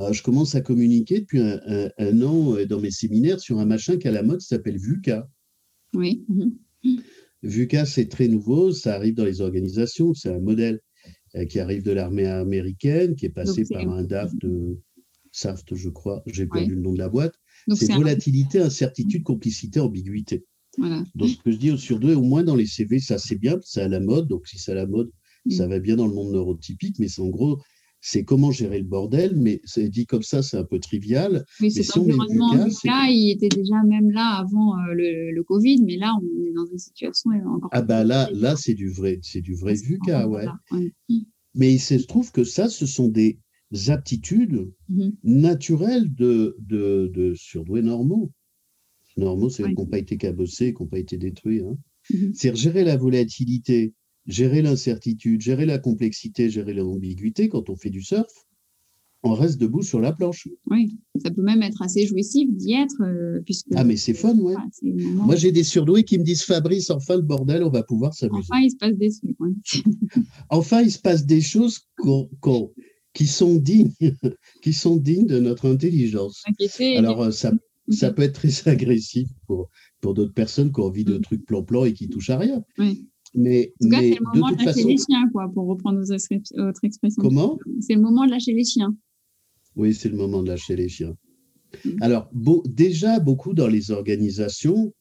Euh, 0.00 0.12
je 0.12 0.22
commence 0.22 0.54
à 0.54 0.60
communiquer 0.60 1.20
depuis 1.20 1.40
un, 1.40 2.22
an 2.22 2.56
dans 2.68 2.80
mes 2.80 2.90
séminaires 2.90 3.40
sur 3.40 3.58
un 3.58 3.66
machin 3.66 3.98
qui 3.98 4.08
a 4.08 4.10
la 4.10 4.22
mode 4.22 4.40
qui 4.40 4.46
s'appelle 4.46 4.78
VUCA. 4.78 5.28
Oui. 5.94 6.24
VUCA, 7.42 7.86
c'est 7.86 8.08
très 8.08 8.28
nouveau, 8.28 8.72
ça 8.72 8.94
arrive 8.94 9.14
dans 9.14 9.24
les 9.24 9.40
organisations, 9.40 10.14
c'est 10.14 10.30
un 10.30 10.40
modèle 10.40 10.80
euh, 11.34 11.44
qui 11.44 11.60
arrive 11.60 11.82
de 11.82 11.92
l'armée 11.92 12.26
américaine, 12.26 13.16
qui 13.16 13.26
est 13.26 13.30
passé 13.30 13.64
par 13.64 13.88
un 13.88 14.04
DAF 14.04 14.34
de 14.36 14.78
SAFT, 15.32 15.74
je 15.74 15.88
crois, 15.88 16.22
j'ai 16.26 16.46
perdu 16.46 16.74
le 16.74 16.80
nom 16.80 16.92
de 16.92 16.98
la 16.98 17.08
boîte. 17.08 17.34
C'est 17.74 17.92
volatilité, 17.92 18.60
incertitude, 18.60 19.22
complicité, 19.22 19.80
ambiguïté. 19.80 20.44
Donc, 20.78 21.28
ce 21.28 21.42
que 21.42 21.50
je 21.50 21.56
dis 21.56 21.78
sur 21.78 21.98
deux, 21.98 22.14
au 22.14 22.22
moins 22.22 22.44
dans 22.44 22.56
les 22.56 22.66
CV, 22.66 22.98
ça 22.98 23.18
c'est 23.18 23.36
bien, 23.36 23.58
c'est 23.62 23.82
à 23.82 23.88
la 23.88 24.00
mode. 24.00 24.28
Donc, 24.28 24.46
si 24.46 24.58
c'est 24.58 24.72
à 24.72 24.74
la 24.74 24.86
mode, 24.86 25.10
mm. 25.46 25.50
ça 25.52 25.66
va 25.66 25.78
bien 25.78 25.96
dans 25.96 26.06
le 26.06 26.14
monde 26.14 26.32
neurotypique, 26.32 26.98
mais 26.98 27.08
c'est 27.08 27.22
en 27.22 27.28
gros, 27.28 27.60
c'est 28.04 28.24
comment 28.24 28.50
gérer 28.50 28.80
le 28.80 28.84
bordel, 28.84 29.36
mais 29.36 29.60
c'est 29.64 29.88
dit 29.88 30.06
comme 30.06 30.24
ça, 30.24 30.42
c'est 30.42 30.56
un 30.56 30.64
peu 30.64 30.80
trivial. 30.80 31.46
Oui, 31.60 31.70
cet 31.70 31.96
environnement 31.96 32.68
cas, 32.82 33.06
il 33.08 33.30
était 33.30 33.48
déjà 33.48 33.80
même 33.84 34.10
là 34.10 34.40
avant 34.40 34.76
euh, 34.76 34.92
le, 34.92 35.42
Covid, 35.44 35.82
mais 35.84 35.96
là, 35.96 36.12
on 36.20 36.44
est 36.44 36.52
dans 36.52 36.66
une 36.66 36.78
situation 36.78 37.30
encore. 37.46 37.70
Ah 37.72 37.80
bah 37.80 38.02
là, 38.02 38.28
là, 38.32 38.56
c'est 38.56 38.74
du 38.74 38.90
vrai, 38.90 39.20
c'est 39.22 39.40
du 39.40 39.54
vrai 39.54 39.74
VUCA, 39.74 40.28
ouais. 40.28 40.46
Mais 41.54 41.74
il 41.74 41.78
se 41.78 41.94
trouve 41.94 42.32
que 42.32 42.42
ça, 42.42 42.68
ce 42.68 42.86
sont 42.86 43.08
des 43.08 43.38
aptitudes 43.86 44.72
mm-hmm. 44.90 45.12
naturelles 45.22 46.12
de, 46.12 46.56
de, 46.58 47.08
de 47.14 47.34
surdoués 47.34 47.82
normaux. 47.82 48.32
Normaux, 49.16 49.48
c'est 49.48 49.62
oui. 49.62 49.74
qui 49.74 49.80
n'ont 49.80 49.86
pas 49.86 49.98
été 49.98 50.16
cabossés, 50.16 50.74
qui 50.74 50.82
n'ont 50.82 50.88
pas 50.88 50.98
été 50.98 51.18
détruits. 51.18 51.60
Hein. 51.60 51.78
Mm-hmm. 52.10 52.30
C'est 52.34 52.56
gérer 52.56 52.82
la 52.82 52.96
volatilité, 52.96 53.94
gérer 54.26 54.62
l'incertitude, 54.62 55.40
gérer 55.40 55.66
la 55.66 55.78
complexité, 55.78 56.50
gérer 56.50 56.74
l'ambiguïté 56.74 57.48
quand 57.48 57.70
on 57.70 57.76
fait 57.76 57.90
du 57.90 58.02
surf, 58.02 58.32
on 59.24 59.34
reste 59.34 59.60
debout 59.60 59.82
sur 59.82 60.00
la 60.00 60.12
planche. 60.12 60.48
Oui, 60.70 60.98
ça 61.22 61.30
peut 61.30 61.42
même 61.42 61.62
être 61.62 61.80
assez 61.82 62.06
jouissif 62.06 62.48
d'y 62.52 62.74
être. 62.74 63.02
Euh, 63.02 63.40
puisque... 63.44 63.68
Ah, 63.74 63.84
mais 63.84 63.96
c'est 63.96 64.14
fun, 64.14 64.36
ouais. 64.38 64.54
Moi, 64.82 65.36
j'ai 65.36 65.52
des 65.52 65.62
surdoués 65.62 66.02
qui 66.02 66.18
me 66.18 66.24
disent 66.24 66.42
Fabrice, 66.42 66.90
enfin 66.90 67.16
le 67.16 67.22
bordel, 67.22 67.62
on 67.62 67.70
va 67.70 67.82
pouvoir 67.82 68.14
s'amuser. 68.14 68.48
Enfin, 68.50 68.60
il 68.60 68.70
se 68.70 68.76
passe 68.76 68.96
des 68.96 69.10
trucs. 69.10 69.84
enfin, 70.50 70.82
il 70.82 70.90
se 70.90 70.98
passe 70.98 71.24
des 71.24 71.40
choses 71.40 71.86
qui, 73.14 73.26
sont 73.26 73.56
dignes, 73.56 73.92
qui 74.62 74.72
sont 74.72 74.96
dignes 74.96 75.26
de 75.26 75.38
notre 75.38 75.70
intelligence. 75.70 76.42
Alors, 76.96 77.22
euh, 77.22 77.30
ça, 77.30 77.52
ça 77.90 78.12
peut 78.12 78.22
être 78.22 78.34
très 78.34 78.50
agressif 78.68 79.28
pour, 79.46 79.70
pour 80.00 80.14
d'autres 80.14 80.34
personnes 80.34 80.72
qui 80.72 80.80
ont 80.80 80.86
envie 80.86 81.04
de 81.04 81.18
mm. 81.18 81.22
trucs 81.22 81.46
plan-plan 81.46 81.84
et 81.84 81.92
qui 81.92 82.08
touchent 82.08 82.30
à 82.30 82.38
rien. 82.38 82.64
Oui. 82.78 83.08
Mais, 83.34 83.72
en 83.80 83.84
tout 83.84 83.90
cas, 83.90 84.00
c'est 84.00 84.18
le 84.18 84.24
moment 84.34 84.50
de, 84.50 84.56
lâcher 84.56 84.64
façon... 84.64 84.88
les 84.88 84.96
chiens, 84.98 85.28
quoi, 85.32 85.50
pour 85.52 85.66
reprendre 85.66 86.00
votre 86.00 86.84
expression. 86.84 87.22
Comment? 87.22 87.58
C'est 87.80 87.94
le 87.94 88.00
moment 88.00 88.26
de 88.26 88.30
lâcher 88.30 88.52
les 88.52 88.64
chiens. 88.64 88.94
Oui, 89.76 89.94
c'est 89.94 90.10
le 90.10 90.16
moment 90.16 90.42
de 90.42 90.48
lâcher 90.48 90.76
les 90.76 90.88
chiens. 90.88 91.16
Mm. 91.84 92.02
Alors, 92.02 92.30
déjà, 92.66 93.20
beaucoup 93.20 93.54
dans 93.54 93.68
les 93.68 93.90
organisations, 93.90 94.92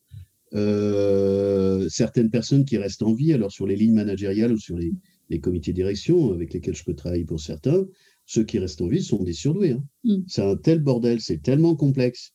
euh, 0.54 1.88
certaines 1.90 2.30
personnes 2.30 2.66
qui 2.66 2.78
restent 2.78 3.04
en 3.04 3.14
vie, 3.14 3.34
alors 3.34 3.52
sur 3.52 3.68
les 3.68 3.76
lignes 3.76 3.94
managériales 3.94 4.54
ou 4.54 4.58
sur 4.58 4.78
les, 4.78 4.94
les, 5.30 5.40
comités 5.40 5.72
de 5.72 5.78
direction 5.78 6.34
avec 6.34 6.54
lesquels 6.54 6.76
je 6.76 6.84
peux 6.84 6.96
travailler 6.96 7.26
pour 7.26 7.40
certains, 7.40 7.86
ceux 8.26 8.44
qui 8.44 8.60
restent 8.60 8.82
en 8.82 8.88
vie 8.88 9.04
sont 9.04 9.24
des 9.24 9.34
surdoués. 9.34 9.72
Hein. 9.72 9.84
Mm. 10.04 10.24
C'est 10.28 10.44
un 10.44 10.56
tel 10.56 10.80
bordel, 10.80 11.20
c'est 11.20 11.42
tellement 11.42 11.76
complexe 11.76 12.34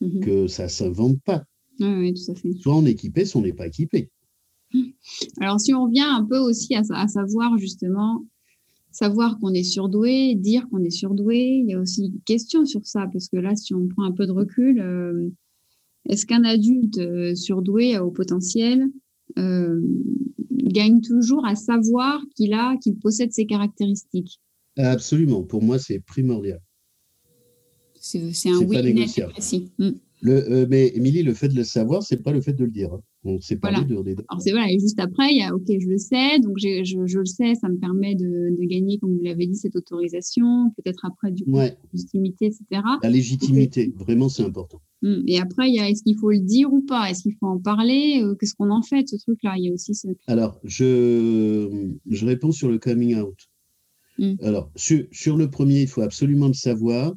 mm-hmm. 0.00 0.20
que 0.20 0.46
ça 0.46 0.64
ne 0.64 0.68
s'invente 0.68 1.20
pas. 1.22 1.44
Oui, 1.78 1.88
oui, 1.88 2.14
tout 2.14 2.32
à 2.32 2.34
fait. 2.34 2.52
Soit 2.54 2.74
on 2.74 2.86
est 2.86 2.92
équipé, 2.92 3.26
soit 3.26 3.40
on 3.40 3.44
n'est 3.44 3.52
pas 3.52 3.66
équipé. 3.66 4.10
Alors, 5.40 5.60
si 5.60 5.72
on 5.74 5.84
revient 5.84 6.00
un 6.00 6.24
peu 6.24 6.38
aussi 6.38 6.74
à, 6.74 7.08
savoir 7.08 7.56
justement, 7.58 8.24
savoir 8.90 9.38
qu'on 9.38 9.52
est 9.52 9.62
surdoué, 9.62 10.34
dire 10.34 10.66
qu'on 10.70 10.82
est 10.82 10.90
surdoué, 10.90 11.62
il 11.64 11.70
y 11.70 11.74
a 11.74 11.80
aussi 11.80 12.06
une 12.06 12.20
question 12.22 12.64
sur 12.64 12.86
ça, 12.86 13.06
parce 13.12 13.28
que 13.28 13.36
là, 13.36 13.54
si 13.56 13.74
on 13.74 13.86
prend 13.88 14.04
un 14.04 14.12
peu 14.12 14.26
de 14.26 14.32
recul, 14.32 14.80
euh, 14.80 15.28
est-ce 16.08 16.26
qu'un 16.26 16.44
adulte 16.44 16.98
euh, 16.98 17.34
surdoué 17.34 17.98
au 17.98 18.10
potentiel 18.10 18.86
euh, 19.38 19.80
gagne 20.50 21.00
toujours 21.00 21.44
à 21.46 21.54
savoir 21.54 22.22
qu'il 22.36 22.52
a, 22.52 22.76
qu'il 22.78 22.96
possède 22.96 23.32
ces 23.32 23.46
caractéristiques? 23.46 24.40
Absolument. 24.76 25.42
Pour 25.42 25.62
moi, 25.62 25.78
c'est 25.78 26.00
primordial. 26.00 26.60
C'est 27.98 28.50
un 28.50 28.58
oui 28.58 28.94
net 28.94 29.28
précis. 29.30 29.72
Mm. 29.78 29.90
Le, 30.22 30.66
mais 30.66 30.92
Émilie, 30.94 31.22
le 31.22 31.34
fait 31.34 31.48
de 31.48 31.54
le 31.54 31.64
savoir, 31.64 32.02
c'est 32.02 32.22
pas 32.22 32.32
le 32.32 32.40
fait 32.40 32.52
de 32.52 32.64
le 32.64 32.70
dire. 32.70 32.92
Hein. 32.92 33.00
On 33.26 33.40
s'est 33.40 33.56
parlé 33.56 33.84
de, 33.84 33.94
Alors 34.28 34.40
c'est 34.40 34.52
voilà, 34.52 34.70
et 34.70 34.78
juste 34.78 35.00
après, 35.00 35.30
il 35.32 35.38
y 35.38 35.42
a 35.42 35.54
OK, 35.54 35.66
je 35.66 35.88
le 35.88 35.98
sais, 35.98 36.38
donc 36.38 36.58
je, 36.58 36.84
je, 36.84 37.18
le 37.18 37.24
sais, 37.24 37.54
ça 37.56 37.68
me 37.68 37.76
permet 37.76 38.14
de, 38.14 38.56
de 38.56 38.64
gagner, 38.66 38.98
comme 38.98 39.16
vous 39.16 39.22
l'avez 39.22 39.46
dit, 39.46 39.56
cette 39.56 39.74
autorisation, 39.74 40.70
peut-être 40.76 41.04
après 41.04 41.32
du 41.32 41.44
coup, 41.44 41.52
ouais. 41.52 41.76
légitimité, 41.92 42.46
etc. 42.46 42.82
La 43.02 43.10
légitimité, 43.10 43.92
vraiment, 43.96 44.28
c'est 44.28 44.44
important. 44.44 44.80
Hum, 45.02 45.22
et 45.26 45.40
après, 45.40 45.68
il 45.68 45.74
y 45.74 45.80
a 45.80 45.90
est-ce 45.90 46.02
qu'il 46.02 46.18
faut 46.18 46.30
le 46.30 46.38
dire 46.38 46.72
ou 46.72 46.82
pas? 46.82 47.10
Est-ce 47.10 47.22
qu'il 47.22 47.34
faut 47.34 47.46
en 47.46 47.58
parler? 47.58 48.22
Euh, 48.22 48.34
Qu'est-ce 48.34 48.54
qu'on 48.54 48.70
en 48.70 48.82
fait 48.82 49.02
de 49.02 49.08
ce 49.08 49.16
truc-là? 49.16 49.54
Il 49.58 49.64
y 49.64 49.70
a 49.70 49.72
aussi 49.72 49.94
ce... 49.94 50.08
Alors, 50.26 50.58
je, 50.64 51.92
je 52.08 52.26
réponds 52.26 52.52
sur 52.52 52.70
le 52.70 52.78
coming 52.78 53.16
out. 53.16 53.36
Hum. 54.18 54.36
Alors, 54.42 54.70
sur, 54.76 55.04
sur, 55.12 55.36
le 55.36 55.50
premier, 55.50 55.82
il 55.82 55.88
faut 55.88 56.02
absolument 56.02 56.48
le 56.48 56.54
savoir. 56.54 57.14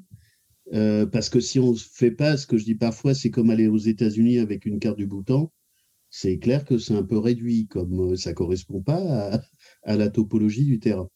Euh, 0.74 1.06
parce 1.06 1.30
que 1.30 1.40
si 1.40 1.60
on 1.60 1.72
ne 1.72 1.78
fait 1.78 2.12
pas, 2.12 2.38
ce 2.38 2.46
que 2.46 2.58
je 2.58 2.66
dis 2.66 2.76
parfois, 2.76 3.14
c'est 3.14 3.32
comme 3.32 3.50
aller 3.50 3.68
aux 3.68 3.78
États-Unis 3.78 4.40
avec 4.40 4.66
une 4.66 4.80
carte 4.80 4.98
du 4.98 5.08
bouton 5.08 5.50
c'est 6.10 6.40
clair 6.40 6.66
que 6.66 6.78
c'est 6.78 6.96
un 6.96 7.04
peu 7.04 7.18
réduit, 7.18 7.68
comme 7.68 8.12
euh, 8.12 8.16
ça 8.16 8.32
ne 8.32 8.36
correspond 8.36 8.82
pas 8.82 9.42
à, 9.84 9.96
la 9.96 10.10
topologie 10.10 10.66
du 10.66 10.80
terrain. 10.80 11.10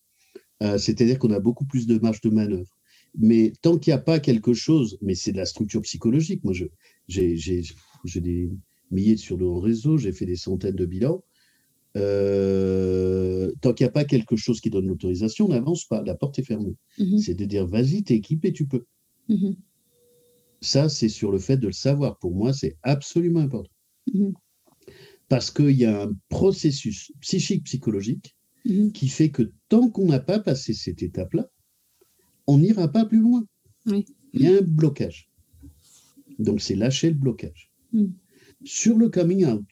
Euh, 0.62 0.78
c'est-à-dire 0.78 1.20
qu'on 1.20 1.32
a 1.32 1.40
beaucoup 1.40 1.66
plus 1.66 1.88
de 1.88 1.98
marge 1.98 2.22
de 2.22 2.30
manœuvre. 2.30 2.78
Mais 3.18 3.54
tant 3.62 3.78
qu'il 3.78 3.92
n'y 3.92 4.00
a 4.00 4.02
pas 4.02 4.20
quelque 4.20 4.54
chose, 4.54 4.98
mais 5.02 5.16
c'est 5.16 5.32
de 5.32 5.38
la 5.38 5.46
structure 5.46 5.82
psychologique. 5.82 6.44
Moi, 6.44 6.54
j'ai 7.08 7.36
des 8.16 8.52
milliers 8.92 9.18
sur 9.18 9.38
le 9.38 9.50
réseau, 9.50 9.98
j'ai 9.98 10.12
fait 10.12 10.26
des 10.26 10.36
centaines 10.36 10.76
de 10.76 10.86
bilans. 10.86 11.24
Euh, 11.96 13.52
tant 13.62 13.74
qu'il 13.74 13.86
n'y 13.86 13.90
a 13.90 13.92
pas 13.92 14.06
quelque 14.06 14.36
chose 14.36 14.62
qui 14.62 14.72
donne 14.72 14.88
l'autorisation, 14.88 15.46
on 15.46 15.50
n'avance 15.50 15.86
pas. 15.86 16.02
La 16.04 16.16
porte 16.16 16.40
est 16.40 16.44
fermée. 16.44 16.76
Mm-hmm. 16.98 17.20
C'est 17.20 17.36
de 17.36 17.46
dire, 17.46 17.68
vas-y, 17.68 18.04
t'es 18.04 18.16
équipé, 18.16 18.52
tu 18.52 18.66
peux. 18.66 18.86
Mm-hmm. 19.30 19.56
Ça, 20.62 20.90
c'est 20.90 21.10
sur 21.10 21.32
le 21.32 21.38
fait 21.38 21.58
de 21.58 21.68
le 21.68 21.74
savoir. 21.74 22.18
Pour 22.18 22.34
moi, 22.34 22.52
c'est 22.54 22.78
absolument 22.82 23.42
important. 23.42 23.72
Mm-hmm 24.12 24.34
parce 25.30 25.52
qu'il 25.52 25.72
y 25.72 25.86
a 25.86 26.04
un 26.04 26.16
processus 26.30 27.12
psychique, 27.22 27.64
psychologique, 27.66 28.36
mhm. 28.66 28.92
qui 28.92 29.08
fait 29.08 29.32
que 29.32 29.52
tant 29.70 29.90
qu'on 29.90 30.06
n'a 30.06 30.20
pas 30.20 30.40
passé 30.40 30.74
cette 30.74 31.04
étape-là, 31.04 31.50
on 32.48 32.58
n'ira 32.60 32.88
pas 32.92 33.06
plus 33.06 33.20
loin. 33.20 33.46
Il 33.86 34.06
y 34.34 34.48
a 34.48 34.58
un 34.58 34.62
blocage. 34.62 35.30
Donc, 36.40 36.62
c'est 36.62 36.76
lâcher 36.76 37.10
le 37.10 37.16
blocage. 37.16 37.72
Mhm. 37.92 38.14
Sur 38.64 38.98
le 38.98 39.10
coming 39.10 39.46
out, 39.46 39.66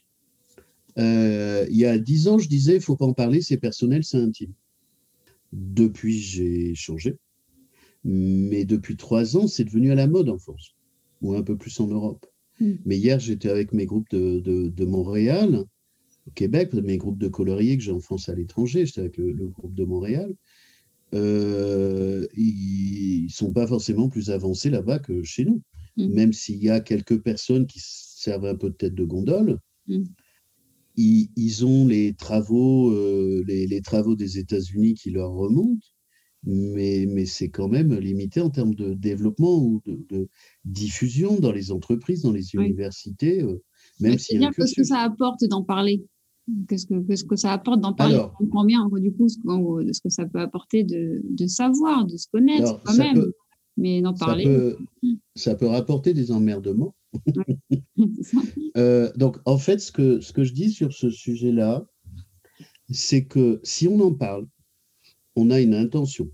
euh, 0.97 1.65
il 1.69 1.77
y 1.77 1.85
a 1.85 1.97
dix 1.97 2.27
ans, 2.27 2.37
je 2.37 2.47
disais, 2.47 2.73
il 2.73 2.77
ne 2.79 2.81
faut 2.81 2.97
pas 2.97 3.05
en 3.05 3.13
parler, 3.13 3.41
c'est 3.41 3.57
personnel, 3.57 4.03
c'est 4.03 4.17
intime. 4.17 4.53
Depuis, 5.53 6.19
j'ai 6.19 6.75
changé. 6.75 7.17
Mais 8.03 8.65
depuis 8.65 8.97
trois 8.97 9.37
ans, 9.37 9.47
c'est 9.47 9.63
devenu 9.63 9.91
à 9.91 9.95
la 9.95 10.07
mode 10.07 10.29
en 10.29 10.37
France, 10.37 10.75
ou 11.21 11.35
un 11.35 11.43
peu 11.43 11.55
plus 11.55 11.79
en 11.79 11.87
Europe. 11.87 12.25
Mm. 12.61 12.73
Mais 12.85 12.97
hier, 12.97 13.19
j'étais 13.19 13.49
avec 13.49 13.73
mes 13.73 13.85
groupes 13.85 14.09
de, 14.11 14.39
de, 14.39 14.85
Montréal, 14.85 15.65
au 16.27 16.31
Québec, 16.31 16.73
mes 16.73 16.97
groupes 16.97 17.17
de 17.17 17.27
coloriers 17.27 17.77
que 17.77 17.83
j'ai 17.83 17.91
en 17.91 17.99
France 17.99 18.29
à 18.29 18.35
l'étranger, 18.35 18.85
j'étais 18.85 19.01
avec 19.01 19.17
le, 19.17 19.47
groupe 19.47 19.73
de 19.73 19.83
Montréal. 19.83 20.33
Euh, 21.13 22.25
ils 22.37 23.25
ne 23.25 23.29
sont 23.29 23.51
pas 23.51 23.67
forcément 23.67 24.07
plus 24.07 24.29
avancés 24.29 24.69
là-bas 24.69 24.99
que 24.99 25.23
chez 25.23 25.43
nous. 25.43 25.61
Mm. 25.97 26.13
Même 26.13 26.33
s'il 26.33 26.63
y 26.63 26.69
a 26.69 26.79
quelques 26.79 27.21
personnes 27.21 27.65
qui 27.65 27.79
servent 27.83 28.45
un 28.45 28.55
peu 28.55 28.69
de 28.69 28.75
tête 28.75 28.95
de 28.95 29.03
gondole, 29.03 29.57
mm. 29.87 30.03
ils, 30.95 31.65
ont 31.65 31.87
les 31.87 32.13
travaux, 32.13 32.91
euh, 32.91 33.43
les, 33.47 33.65
les, 33.65 33.81
travaux 33.81 34.15
des 34.15 34.37
États-Unis 34.37 34.93
qui 34.93 35.09
leur 35.09 35.31
remontent 35.31 35.87
mais, 36.43 37.05
mais 37.07 37.25
c'est 37.25 37.49
quand 37.49 37.67
même 37.67 37.93
limité 37.95 38.41
en 38.41 38.49
termes 38.49 38.73
de 38.73 38.93
développement 38.93 39.57
ou 39.57 39.81
de, 39.85 40.27
diffusion 40.65 41.39
dans 41.39 41.51
les 41.51 41.71
entreprises, 41.71 42.23
dans 42.23 42.31
les 42.31 42.55
universités. 42.55 43.43
Euh, 43.43 43.61
même 43.99 44.17
si 44.17 44.39
qu'est-ce 44.39 44.75
que 44.75 44.83
ça 44.83 44.99
apporte 44.99 45.43
d'en 45.45 45.63
parler 45.63 46.03
Qu'est-ce 46.67 46.87
que, 46.87 47.15
ce 47.15 47.23
que 47.23 47.35
ça 47.35 47.53
apporte 47.53 47.81
d'en 47.81 47.93
parler? 47.93 48.15
Alors, 48.15 48.35
On 48.39 48.45
comprend 48.45 48.65
bien, 48.65 48.89
du 48.97 49.13
coup, 49.13 49.29
ce, 49.29 49.37
de 49.37 49.93
ce 49.93 50.01
que 50.01 50.09
ça 50.09 50.25
peut 50.25 50.39
apporter 50.39 50.83
de, 50.83 51.21
de 51.23 51.47
savoir, 51.47 52.05
de 52.05 52.17
se 52.17 52.27
connaître 52.31 52.81
quand 52.83 52.95
même. 52.95 53.31
mais 53.77 54.01
d'en 54.01 54.13
parler. 54.13 54.75
Ça 55.35 55.55
peut, 55.55 55.67
rapporter 55.67 56.13
des 56.13 56.31
emmerdements. 56.31 56.95
euh, 58.77 59.11
donc, 59.15 59.37
en 59.45 59.57
fait, 59.57 59.79
ce 59.79 59.91
que, 59.91 60.19
ce 60.19 60.33
que 60.33 60.43
je 60.43 60.53
dis 60.53 60.71
sur 60.71 60.91
ce 60.93 61.09
sujet-là, 61.11 61.85
c'est 62.89 63.25
que 63.25 63.59
si 63.63 63.87
on 63.87 63.99
en 64.01 64.13
parle, 64.13 64.47
on 65.35 65.49
a 65.49 65.59
une 65.59 65.73
intention. 65.73 66.29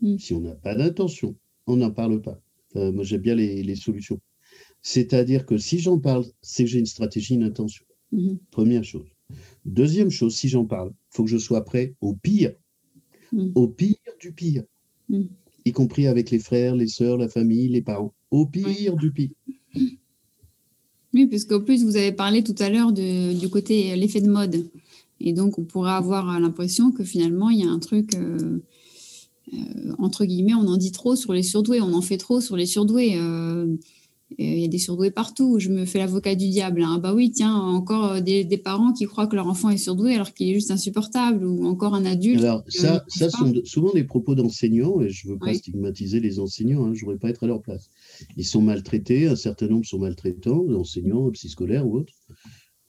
Mm. 0.00 0.18
Si 0.18 0.34
on 0.34 0.40
n'a 0.40 0.54
pas 0.54 0.74
d'intention, 0.74 1.36
on 1.66 1.76
n'en 1.76 1.90
parle 1.90 2.20
pas. 2.20 2.40
moi, 2.74 3.04
j'aime 3.04 3.20
bien 3.20 3.34
les, 3.34 3.76
solutions. 3.76 4.20
C'est-à-dire 4.82 5.46
que 5.46 5.58
si 5.58 5.78
j'en 5.78 5.98
parle, 5.98 6.24
c'est 6.40 6.64
que 6.64 6.70
j'ai 6.70 6.78
une 6.78 6.86
stratégie, 6.86 7.34
une 7.34 7.44
intention. 7.44 7.84
Mm-hmm. 8.12 8.38
Première 8.50 8.84
chose. 8.84 9.06
Deuxième 9.64 10.10
chose, 10.10 10.34
si 10.34 10.48
j'en 10.48 10.64
parle, 10.64 10.90
il 10.90 11.16
faut 11.16 11.24
que 11.24 11.30
je 11.30 11.38
sois 11.38 11.64
prêt 11.64 11.94
au 12.00 12.14
pire. 12.14 12.52
Mm. 13.32 13.52
Au 13.54 13.68
pire 13.68 13.96
du 14.20 14.32
pire. 14.32 14.64
Mm. 15.08 15.22
Y 15.64 15.72
compris 15.72 16.06
avec 16.06 16.30
les 16.30 16.40
frères, 16.40 16.74
les 16.74 16.88
sœurs, 16.88 17.16
la 17.16 17.28
famille, 17.28 17.68
les 17.68 17.82
parents. 17.82 18.12
Au 18.30 18.46
pire 18.46 18.96
du 18.96 19.12
pire. 19.12 19.30
Oui, 21.14 21.26
puisqu'au 21.26 21.60
plus, 21.60 21.84
vous 21.84 21.96
avez 21.96 22.12
parlé 22.12 22.42
tout 22.42 22.54
à 22.58 22.70
l'heure 22.70 22.92
du 22.92 23.48
côté 23.50 23.94
l'effet 23.96 24.20
de 24.20 24.30
mode. 24.30 24.66
Et 25.22 25.32
donc, 25.32 25.58
on 25.58 25.64
pourrait 25.64 25.92
avoir 25.92 26.38
l'impression 26.40 26.90
que 26.90 27.04
finalement, 27.04 27.48
il 27.48 27.60
y 27.60 27.64
a 27.64 27.70
un 27.70 27.78
truc, 27.78 28.16
euh, 28.16 28.58
euh, 29.54 29.92
entre 29.98 30.24
guillemets, 30.24 30.54
on 30.54 30.66
en 30.66 30.76
dit 30.76 30.90
trop 30.90 31.14
sur 31.14 31.32
les 31.32 31.44
surdoués, 31.44 31.80
on 31.80 31.94
en 31.94 32.02
fait 32.02 32.18
trop 32.18 32.40
sur 32.40 32.56
les 32.56 32.66
surdoués. 32.66 33.14
Euh, 33.16 33.66
il 34.38 34.60
y 34.60 34.64
a 34.64 34.68
des 34.68 34.78
surdoués 34.78 35.10
partout. 35.10 35.58
Je 35.58 35.68
me 35.68 35.84
fais 35.84 35.98
l'avocat 35.98 36.34
du 36.34 36.48
diable. 36.48 36.82
Hein. 36.82 36.98
Bah 36.98 37.14
oui, 37.14 37.30
tiens, 37.30 37.54
encore 37.54 38.20
des, 38.22 38.44
parents 38.56 38.92
qui 38.92 39.04
croient 39.04 39.26
que 39.26 39.36
leur 39.36 39.46
enfant 39.46 39.68
est 39.68 39.76
surdoué 39.76 40.14
alors 40.14 40.32
qu'il 40.32 40.48
est 40.48 40.54
juste 40.54 40.70
insupportable, 40.70 41.44
ou 41.44 41.66
encore 41.66 41.94
un 41.94 42.06
adulte. 42.06 42.40
Alors 42.40 42.64
ça, 42.66 43.04
ça 43.08 43.28
sont 43.28 43.52
souvent 43.64 43.92
des 43.92 44.04
propos 44.04 44.34
d'enseignants, 44.34 45.02
et 45.02 45.10
je 45.10 45.28
ne 45.28 45.34
veux 45.34 45.38
pas 45.38 45.52
stigmatiser 45.52 46.18
les 46.18 46.40
enseignants. 46.40 46.86
Hein, 46.86 46.94
je 46.94 47.00
ne 47.00 47.04
voudrais 47.04 47.18
pas 47.18 47.28
être 47.28 47.44
à 47.44 47.46
leur 47.46 47.60
place. 47.60 47.90
Ils 48.36 48.46
sont 48.46 48.62
maltraités. 48.62 49.28
Un 49.28 49.36
certain 49.36 49.68
nombre 49.68 49.84
sont 49.84 49.98
maltraitants, 49.98 50.66
enseignants, 50.74 51.30
psychoscolaires 51.30 51.86
ou 51.86 51.98
autres. 51.98 52.14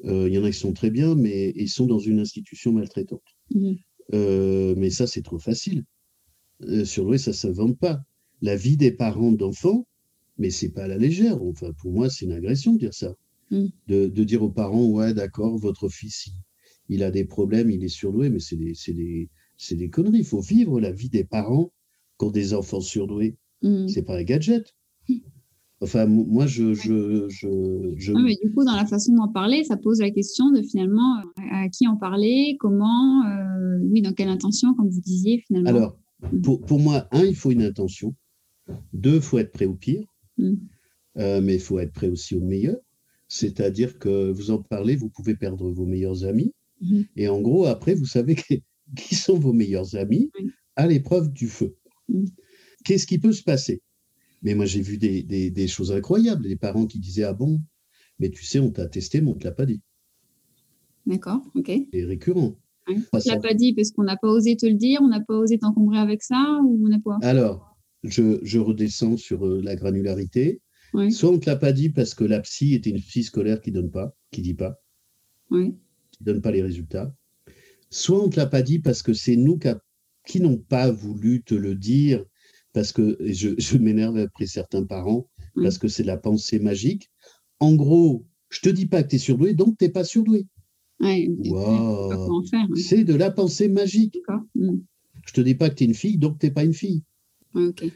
Euh, 0.06 0.28
il 0.28 0.34
y 0.34 0.38
en 0.38 0.44
a 0.44 0.52
qui 0.52 0.58
sont 0.58 0.74
très 0.74 0.89
bien, 0.89 1.16
mais 1.16 1.54
ils 1.56 1.70
sont 1.70 1.86
dans 1.86 2.00
une 2.00 2.20
institution 2.20 2.74
maltraitante. 2.74 3.24
Mmh. 3.54 3.74
Euh, 4.13 4.74
mais 4.78 4.89
ça, 4.89 5.08
c'est 5.08 5.22
trop 5.22 5.39
facile. 5.39 5.86
Euh, 6.63 6.86
surdoué, 6.86 7.18
ça 7.18 7.32
ne 7.32 7.36
s'invente 7.36 7.78
pas. 7.78 8.04
La 8.42 8.56
vie 8.56 8.78
des 8.78 8.92
parents 8.92 9.32
d'enfants 9.32 9.88
mais 10.38 10.50
c'est 10.50 10.70
pas 10.70 10.84
à 10.84 10.88
la 10.88 10.98
légère. 10.98 11.42
Enfin, 11.44 11.72
pour 11.74 11.92
moi, 11.92 12.10
c'est 12.10 12.26
une 12.26 12.32
agression 12.32 12.74
de 12.74 12.80
dire 12.80 12.94
ça. 12.94 13.16
Mm. 13.52 13.68
De, 13.88 14.24
dire 14.24 14.44
aux 14.44 14.50
parents, 14.50 14.86
ouais, 14.86 15.13
d'accord, 15.13 15.58
votre 15.58 15.89
fils, 15.89 16.30
il, 16.89 17.04
a 17.04 17.12
des 17.12 17.26
problèmes, 17.26 17.70
il 17.70 17.84
est 17.84 17.89
surdoué, 17.89 18.30
mais 18.30 18.39
c'est 18.39 18.56
des, 18.56 18.74
des, 18.88 19.76
des, 19.76 19.89
conneries. 19.89 20.20
Il 20.20 20.26
faut 20.26 20.42
vivre 20.42 20.80
la 20.80 20.92
vie 20.92 21.10
des 21.10 21.24
parents 21.24 21.72
qui 22.20 22.26
ont 22.26 22.32
des 22.32 22.54
enfants 22.54 22.82
surdoués. 22.82 23.38
Mm. 23.62 23.88
C'est 23.88 24.04
pas 24.04 24.18
un 24.18 24.24
gadget. 24.24 24.74
Enfin, 25.84 26.06
moi, 26.06 26.48
je. 26.48 26.74
je, 26.74 27.28
je, 27.28 28.12
mais 28.13 28.38
du 28.41 28.52
coup, 28.54 28.63
dans 28.63 28.76
la 28.76 28.86
façon 28.86 29.13
d'en 29.13 29.28
parler, 29.28 29.65
ça 29.65 29.76
pose 29.76 30.00
la 30.00 30.12
question 30.12 30.50
de 30.50 30.62
finalement 30.62 31.17
à 31.52 31.67
qui 31.67 31.88
en 31.88 31.98
parler, 31.98 32.56
comment, 32.60 33.26
euh, 33.26 33.80
oui, 33.91 34.02
dans 34.02 34.13
quelle 34.13 34.30
intention, 34.30 34.74
comme 34.76 34.89
vous 34.89 35.02
disiez, 35.02 35.43
finalement. 35.46 35.69
Alors, 35.69 36.00
mm. 36.32 36.41
pour, 36.41 36.62
pour 36.62 36.80
moi, 36.80 37.08
un, 37.12 37.26
il 37.26 37.36
faut 37.36 37.52
une 37.52 37.63
intention. 37.63 38.15
Deux, 38.93 39.15
il 39.15 39.22
faut 39.22 39.39
être 39.39 39.52
prêt 39.52 39.65
au 39.65 39.76
pire. 39.76 40.06
Mm. 40.38 40.54
Euh, 41.17 41.41
mais 41.41 41.56
il 41.56 41.60
faut 41.60 41.80
être 41.80 41.91
prêt 41.91 42.10
aussi 42.10 42.34
au 42.34 42.41
meilleur. 42.41 42.78
C'est-à-dire 43.28 44.00
que 44.00 44.32
vous 44.32 44.52
en 44.52 44.60
parlez, 44.60 44.96
vous 44.96 45.10
pouvez 45.10 45.36
perdre 45.36 45.69
vos 45.69 45.86
meilleurs 45.86 46.24
amis. 46.24 46.54
Mm-hmm. 46.82 47.08
Et 47.17 47.28
en 47.28 47.41
gros, 47.41 47.65
après, 47.65 47.93
vous 47.93 48.06
savez 48.06 48.38
qui 48.96 49.15
sont 49.15 49.38
vos 49.38 49.54
meilleurs 49.54 49.96
amis 49.96 50.32
à 50.78 50.88
l'épreuve 50.88 51.32
du 51.34 51.48
feu. 51.48 51.76
Mm. 52.08 52.26
Qu'est-ce 52.86 53.06
qui 53.06 53.19
peut 53.19 53.34
se 53.34 53.43
passer? 53.43 53.82
Mais 54.44 54.56
moi, 54.56 54.66
j'ai 54.66 54.82
vu 54.82 54.98
des, 54.98 55.24
des, 55.24 55.68
choses 55.68 55.92
incroyables. 55.92 56.44
Des 56.44 56.58
parents 56.58 56.86
qui 56.86 57.00
disaient 57.00 57.24
Ah 57.24 57.34
bon, 57.34 57.62
mais 58.20 58.30
tu 58.30 58.44
sais, 58.44 58.60
on 58.60 58.72
t'a 58.72 58.88
testé, 58.88 59.22
mais 59.22 59.32
on 59.32 59.36
ne 59.36 59.40
te 59.40 59.46
l'a 59.46 59.52
pas 59.52 59.66
dit. 59.66 59.82
D'accord, 61.06 61.42
ok. 61.56 61.72
C'est 61.92 62.04
récurrent. 62.04 62.56
On 62.88 62.94
ne 62.94 63.20
te 63.22 63.30
l'a 63.30 63.40
pas 63.40 63.54
dit 63.54 63.74
parce 63.74 63.92
qu'on 63.92 64.04
n'a 64.04 64.18
pas 64.18 64.28
osé 64.28 64.58
te 64.58 64.66
le 64.66 64.76
dire, 64.76 65.00
on 65.02 65.08
n'a 65.08 65.22
pas 65.22 65.36
osé 65.36 65.58
t'encombrer 65.58 65.98
avec 65.98 66.22
ça, 66.22 66.60
ou 66.64 66.86
on 66.86 66.90
n'a 66.90 67.00
pas? 67.00 67.18
Alors, 67.22 67.78
je, 68.04 68.60
redescends 68.60 69.18
sur 69.18 69.46
euh, 69.46 69.62
la 69.62 69.76
granularité. 69.76 70.62
Soit 71.10 71.30
on 71.30 71.34
ne 71.34 71.38
te 71.38 71.50
l'a 71.50 71.56
pas 71.56 71.72
dit 71.72 71.90
parce 71.90 72.14
que 72.14 72.24
la 72.24 72.40
psy 72.42 72.76
était 72.76 72.92
une 72.92 73.02
psy 73.02 73.24
scolaire 73.24 73.62
qui 73.62 73.72
donne 73.72 73.90
pas, 73.90 74.16
qui 74.30 74.44
dit 74.44 74.54
pas, 74.54 74.80
oui. 75.50 75.74
qui 76.12 76.24
donne 76.24 76.40
pas 76.40 76.52
les 76.52 76.62
résultats. 76.62 77.12
Soit 77.90 78.22
on 78.22 78.28
ne 78.28 78.32
te 78.32 78.38
l'a 78.38 78.46
pas 78.46 78.62
dit 78.62 78.78
parce 78.78 79.02
que 79.02 79.14
c'est 79.14 79.36
nous 79.36 79.58
qui 80.28 80.40
n'ont 80.40 80.60
pas 80.60 80.92
voulu 80.92 81.42
te 81.42 81.56
le 81.56 81.74
dire, 81.74 82.24
parce 82.74 82.92
que 82.92 83.18
je, 83.26 83.78
m'énerve 83.78 84.18
après 84.18 84.48
certains 84.48 84.84
parents, 84.84 85.30
parce 85.56 85.78
que 85.78 85.88
c'est 85.88 86.04
la 86.04 86.18
pensée 86.18 86.60
magique. 86.60 87.10
En 87.60 87.76
gros, 87.76 88.26
je 88.50 88.60
te 88.62 88.70
dis 88.70 88.88
pas 88.88 89.04
que 89.04 89.10
tu 89.10 89.16
es 89.16 89.20
surdoué, 89.20 89.54
donc 89.54 89.78
tu 89.78 89.86
n'es 89.86 89.92
pas 89.92 90.04
surdoué. 90.04 90.48
wow. 91.00 92.44
C'est 92.76 93.04
de 93.04 93.16
la 93.16 93.32
pensée 93.32 93.68
magique. 93.68 94.18
Mm. 94.56 94.78
Je 95.26 95.34
te 95.34 95.42
dis 95.42 95.56
pas 95.56 95.70
que 95.70 95.76
tu 95.76 95.84
es 95.84 95.88
une 95.88 95.94
fille, 95.94 96.18
donc 96.18 96.40
tu 96.40 96.46
n'es 96.46 96.52
pas 96.52 96.64
une 96.64 96.74
fille. 96.74 97.04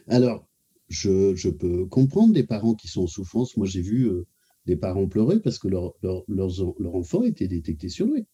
Alors, 0.08 0.48
je, 0.88 1.50
peux 1.50 1.86
comprendre 1.86 2.34
des 2.34 2.44
parents 2.44 2.76
qui 2.76 2.88
sont 2.88 3.04
en 3.04 3.08
souffrance. 3.08 3.58
Moi, 3.58 3.68
j'ai 3.68 3.82
vu 3.82 4.08
euh, 4.08 4.26
des 4.66 4.76
parents 4.76 5.08
pleurer 5.08 5.40
parce 5.40 5.60
que 5.60 5.68
leur, 5.68 5.94
leur, 6.02 6.24
leur 6.28 6.96
enfant 6.96 7.24
était 7.24 7.48
détecté 7.48 7.90
surdoué. 7.90 8.26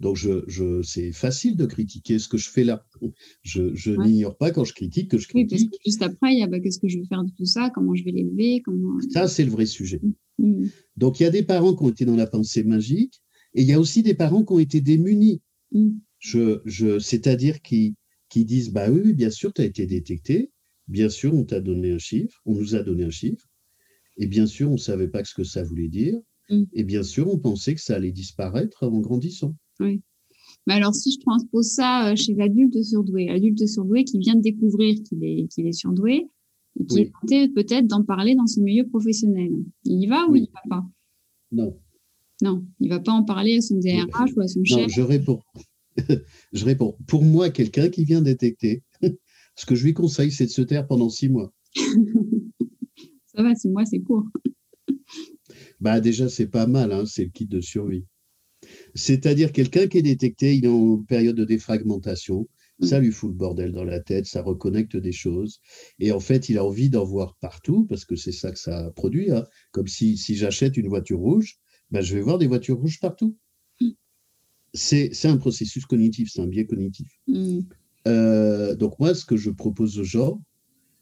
Donc, 0.00 0.16
je, 0.16 0.82
c'est 0.82 1.12
facile 1.12 1.56
de 1.56 1.66
critiquer 1.66 2.18
ce 2.18 2.28
que 2.28 2.38
je 2.38 2.50
fais 2.50 2.64
là. 2.64 2.86
Je, 3.42 3.90
n'ignore 3.96 4.36
pas 4.36 4.50
quand 4.50 4.64
je 4.64 4.72
critique 4.72 5.10
que 5.10 5.18
je 5.18 5.28
critique. 5.28 5.58
Oui, 5.58 5.68
parce 5.68 5.78
que 5.78 5.82
juste 5.84 6.02
après, 6.02 6.32
il 6.32 6.38
y 6.38 6.42
a 6.42 6.46
bah, 6.46 6.60
qu'est-ce 6.60 6.78
que 6.78 6.88
je 6.88 6.98
vais 6.98 7.06
faire 7.06 7.24
de 7.24 7.30
tout 7.36 7.44
ça, 7.44 7.70
comment 7.74 7.94
je 7.94 8.04
vais 8.04 8.12
l'élever? 8.12 8.62
Comment... 8.64 8.98
Ça, 9.10 9.28
c'est 9.28 9.44
le 9.44 9.50
vrai 9.50 9.66
sujet. 9.66 10.00
Mm, 10.38 10.62
mm. 10.62 10.70
Donc, 10.96 11.20
il 11.20 11.24
y 11.24 11.26
a 11.26 11.30
des 11.30 11.42
parents 11.42 11.74
qui 11.74 11.82
ont 11.84 11.90
été 11.90 12.04
dans 12.04 12.16
la 12.16 12.26
pensée 12.26 12.64
magique 12.64 13.20
et 13.54 13.62
il 13.62 13.68
y 13.68 13.72
a 13.72 13.80
aussi 13.80 14.02
des 14.02 14.14
parents 14.14 14.44
qui 14.44 14.52
ont 14.52 14.58
été 14.58 14.80
démunis. 14.80 15.40
Mm. 15.72 15.90
Je, 16.18 16.60
je, 16.64 16.98
C'est-à-dire 16.98 17.62
qui, 17.62 17.94
qui 18.28 18.44
disent 18.44 18.72
bah 18.72 18.90
oui, 18.90 19.12
bien 19.12 19.30
sûr, 19.30 19.52
tu 19.52 19.62
as 19.62 19.64
été 19.64 19.86
détecté, 19.86 20.50
bien 20.86 21.08
sûr, 21.08 21.34
on 21.34 21.44
t'a 21.44 21.60
donné 21.60 21.92
un 21.92 21.98
chiffre, 21.98 22.40
on 22.44 22.54
nous 22.54 22.74
a 22.74 22.82
donné 22.82 23.04
un 23.04 23.10
chiffre, 23.10 23.46
et 24.16 24.26
bien 24.26 24.46
sûr, 24.46 24.68
on 24.68 24.74
ne 24.74 24.78
savait 24.78 25.08
pas 25.08 25.24
ce 25.24 25.34
que 25.34 25.44
ça 25.44 25.62
voulait 25.62 25.88
dire, 25.88 26.18
mm. 26.50 26.64
et 26.72 26.84
bien 26.84 27.02
sûr, 27.02 27.28
on 27.32 27.38
pensait 27.38 27.74
que 27.74 27.80
ça 27.80 27.96
allait 27.96 28.12
disparaître 28.12 28.84
en 28.86 29.00
grandissant. 29.00 29.54
Oui. 29.80 30.00
Mais 30.66 30.74
alors, 30.74 30.94
si 30.94 31.12
je 31.12 31.18
transpose 31.20 31.66
ça 31.66 32.10
euh, 32.10 32.16
chez 32.16 32.34
l'adulte 32.34 32.82
surdoué, 32.82 33.26
l'adulte 33.26 33.66
surdoué 33.66 34.04
qui 34.04 34.18
vient 34.18 34.34
de 34.34 34.42
découvrir 34.42 34.96
qu'il 35.02 35.24
est, 35.24 35.46
qu'il 35.48 35.66
est 35.66 35.72
surdoué, 35.72 36.26
et 36.78 36.84
qui 36.84 37.00
est 37.00 37.12
tenté 37.12 37.48
peut-être 37.48 37.86
d'en 37.86 38.04
parler 38.04 38.34
dans 38.34 38.46
son 38.46 38.62
milieu 38.62 38.86
professionnel, 38.86 39.50
il 39.84 40.02
y 40.02 40.06
va 40.06 40.26
ou 40.28 40.36
il 40.36 40.42
n'y 40.42 40.50
va 40.52 40.60
pas? 40.68 40.86
Non. 41.52 41.78
Non, 42.40 42.64
il 42.80 42.88
ne 42.88 42.94
va 42.94 43.00
pas 43.00 43.12
en 43.12 43.24
parler 43.24 43.56
à 43.56 43.60
son 43.60 43.78
DRH 43.78 44.32
ou 44.36 44.40
à 44.40 44.46
son 44.46 44.62
chef. 44.62 44.82
Non, 44.82 44.88
je 44.88 45.02
réponds. 45.02 45.40
je 46.52 46.64
réponds, 46.64 46.96
pour 47.06 47.24
moi, 47.24 47.50
quelqu'un 47.50 47.88
qui 47.88 48.04
vient 48.04 48.22
détecter, 48.22 48.84
ce 49.56 49.66
que 49.66 49.74
je 49.74 49.84
lui 49.84 49.94
conseille, 49.94 50.30
c'est 50.30 50.46
de 50.46 50.50
se 50.50 50.62
taire 50.62 50.86
pendant 50.86 51.08
six 51.08 51.28
mois. 51.28 51.52
Ça 53.34 53.42
va, 53.42 53.54
six 53.54 53.68
mois, 53.68 53.84
c'est 53.84 54.00
court. 54.00 54.24
Bah 55.80 56.00
déjà, 56.00 56.28
c'est 56.28 56.46
pas 56.46 56.66
mal, 56.66 56.92
hein, 56.92 57.04
c'est 57.06 57.24
le 57.24 57.30
kit 57.30 57.46
de 57.46 57.60
survie. 57.60 58.04
C'est-à-dire 58.94 59.52
quelqu'un 59.52 59.86
qui 59.86 59.98
est 59.98 60.02
détecté, 60.02 60.56
il 60.56 60.64
est 60.64 60.68
en 60.68 60.98
période 60.98 61.36
de 61.36 61.44
défragmentation, 61.44 62.48
ça 62.82 62.98
mm. 62.98 63.02
lui 63.02 63.12
fout 63.12 63.30
le 63.30 63.36
bordel 63.36 63.72
dans 63.72 63.84
la 63.84 64.00
tête, 64.00 64.26
ça 64.26 64.42
reconnecte 64.42 64.96
des 64.96 65.12
choses. 65.12 65.60
Et 65.98 66.12
en 66.12 66.20
fait, 66.20 66.48
il 66.48 66.58
a 66.58 66.64
envie 66.64 66.90
d'en 66.90 67.04
voir 67.04 67.36
partout, 67.40 67.86
parce 67.86 68.04
que 68.04 68.16
c'est 68.16 68.32
ça 68.32 68.50
que 68.50 68.58
ça 68.58 68.90
produit. 68.96 69.30
Hein. 69.30 69.44
Comme 69.70 69.86
si, 69.86 70.16
si 70.16 70.34
j'achète 70.36 70.76
une 70.76 70.88
voiture 70.88 71.18
rouge, 71.18 71.58
bah, 71.90 72.00
je 72.00 72.14
vais 72.14 72.20
voir 72.20 72.38
des 72.38 72.46
voitures 72.46 72.78
rouges 72.78 73.00
partout 73.00 73.36
c'est 74.74 75.26
un 75.26 75.36
processus 75.36 75.86
cognitif, 75.86 76.30
c'est 76.32 76.40
un 76.40 76.46
biais 76.46 76.66
cognitif. 76.66 77.08
Mm. 77.26 77.60
Euh, 78.06 78.74
donc 78.74 78.98
moi, 78.98 79.14
ce 79.14 79.24
que 79.24 79.36
je 79.36 79.50
propose 79.50 79.98
aux 79.98 80.04
gens, 80.04 80.42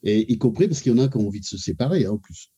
et 0.02 0.30
y 0.32 0.38
compris 0.38 0.68
parce 0.68 0.80
qu'il 0.80 0.92
y 0.92 0.94
en 0.94 0.98
a 0.98 1.08
qui 1.08 1.16
ont 1.16 1.26
envie 1.26 1.40
de 1.40 1.46
se 1.46 1.58
séparer 1.58 2.04
hein, 2.04 2.12
en 2.12 2.18
plus. 2.18 2.52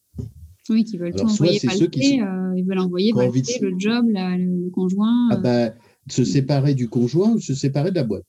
Oui, 0.71 0.85
qui 0.85 0.99
veulent 0.99 1.15
envoyer 1.21 1.61
palper, 1.61 2.21
euh, 2.21 2.53
ils 2.57 2.65
veulent 2.65 2.79
envoyer 2.79 3.13
le 3.13 3.75
job, 3.79 4.07
le 4.09 4.71
conjoint. 4.71 5.29
Ah 5.31 5.37
euh. 5.37 5.41
bah, 5.41 5.75
se 6.09 6.25
séparer 6.25 6.75
du 6.75 6.89
conjoint 6.89 7.33
ou 7.33 7.41
se 7.41 7.55
séparer 7.55 7.91
de 7.91 7.97
la 7.97 8.05
boîte? 8.05 8.25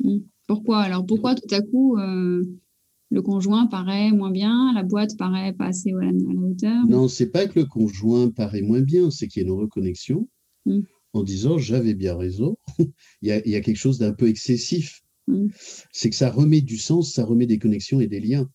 Mm. 0.00 0.18
Pourquoi? 0.46 0.80
Alors 0.80 1.06
pourquoi 1.06 1.34
tout 1.34 1.54
à 1.54 1.62
coup 1.62 1.96
le 1.96 3.22
conjoint 3.22 3.66
paraît 3.66 4.10
moins 4.10 4.30
bien, 4.30 4.72
la 4.74 4.82
boîte 4.82 5.16
paraît 5.16 5.52
pas 5.52 5.66
assez 5.66 5.92
à 5.92 6.04
la, 6.04 6.10
hauteur? 6.10 6.86
Non, 6.86 7.08
c'est 7.08 7.30
pas 7.30 7.46
que 7.46 7.60
le 7.60 7.66
conjoint 7.66 8.28
paraît 8.30 8.62
moins 8.62 8.80
bien, 8.80 9.10
c'est 9.10 9.28
qu'il 9.28 9.42
y 9.42 9.44
a 9.44 9.48
une 9.48 9.54
reconnexion. 9.54 10.28
Mm 10.66 10.80
en 11.14 11.22
disant 11.22 11.56
j'avais 11.58 11.94
bien 11.94 12.16
raison. 12.16 12.58
il, 13.22 13.28
y 13.28 13.54
a, 13.54 13.60
quelque 13.60 13.76
chose 13.76 13.98
d'un 13.98 14.12
peu 14.12 14.28
excessif. 14.28 15.00
Mm. 15.26 15.46
C'est 15.92 16.10
que 16.10 16.16
ça 16.16 16.30
remet 16.30 16.60
du 16.60 16.76
sens, 16.76 17.14
ça 17.14 17.24
remet 17.24 17.46
des 17.46 17.58
connexions 17.58 18.00
et 18.00 18.08
des 18.08 18.20
liens. 18.20 18.50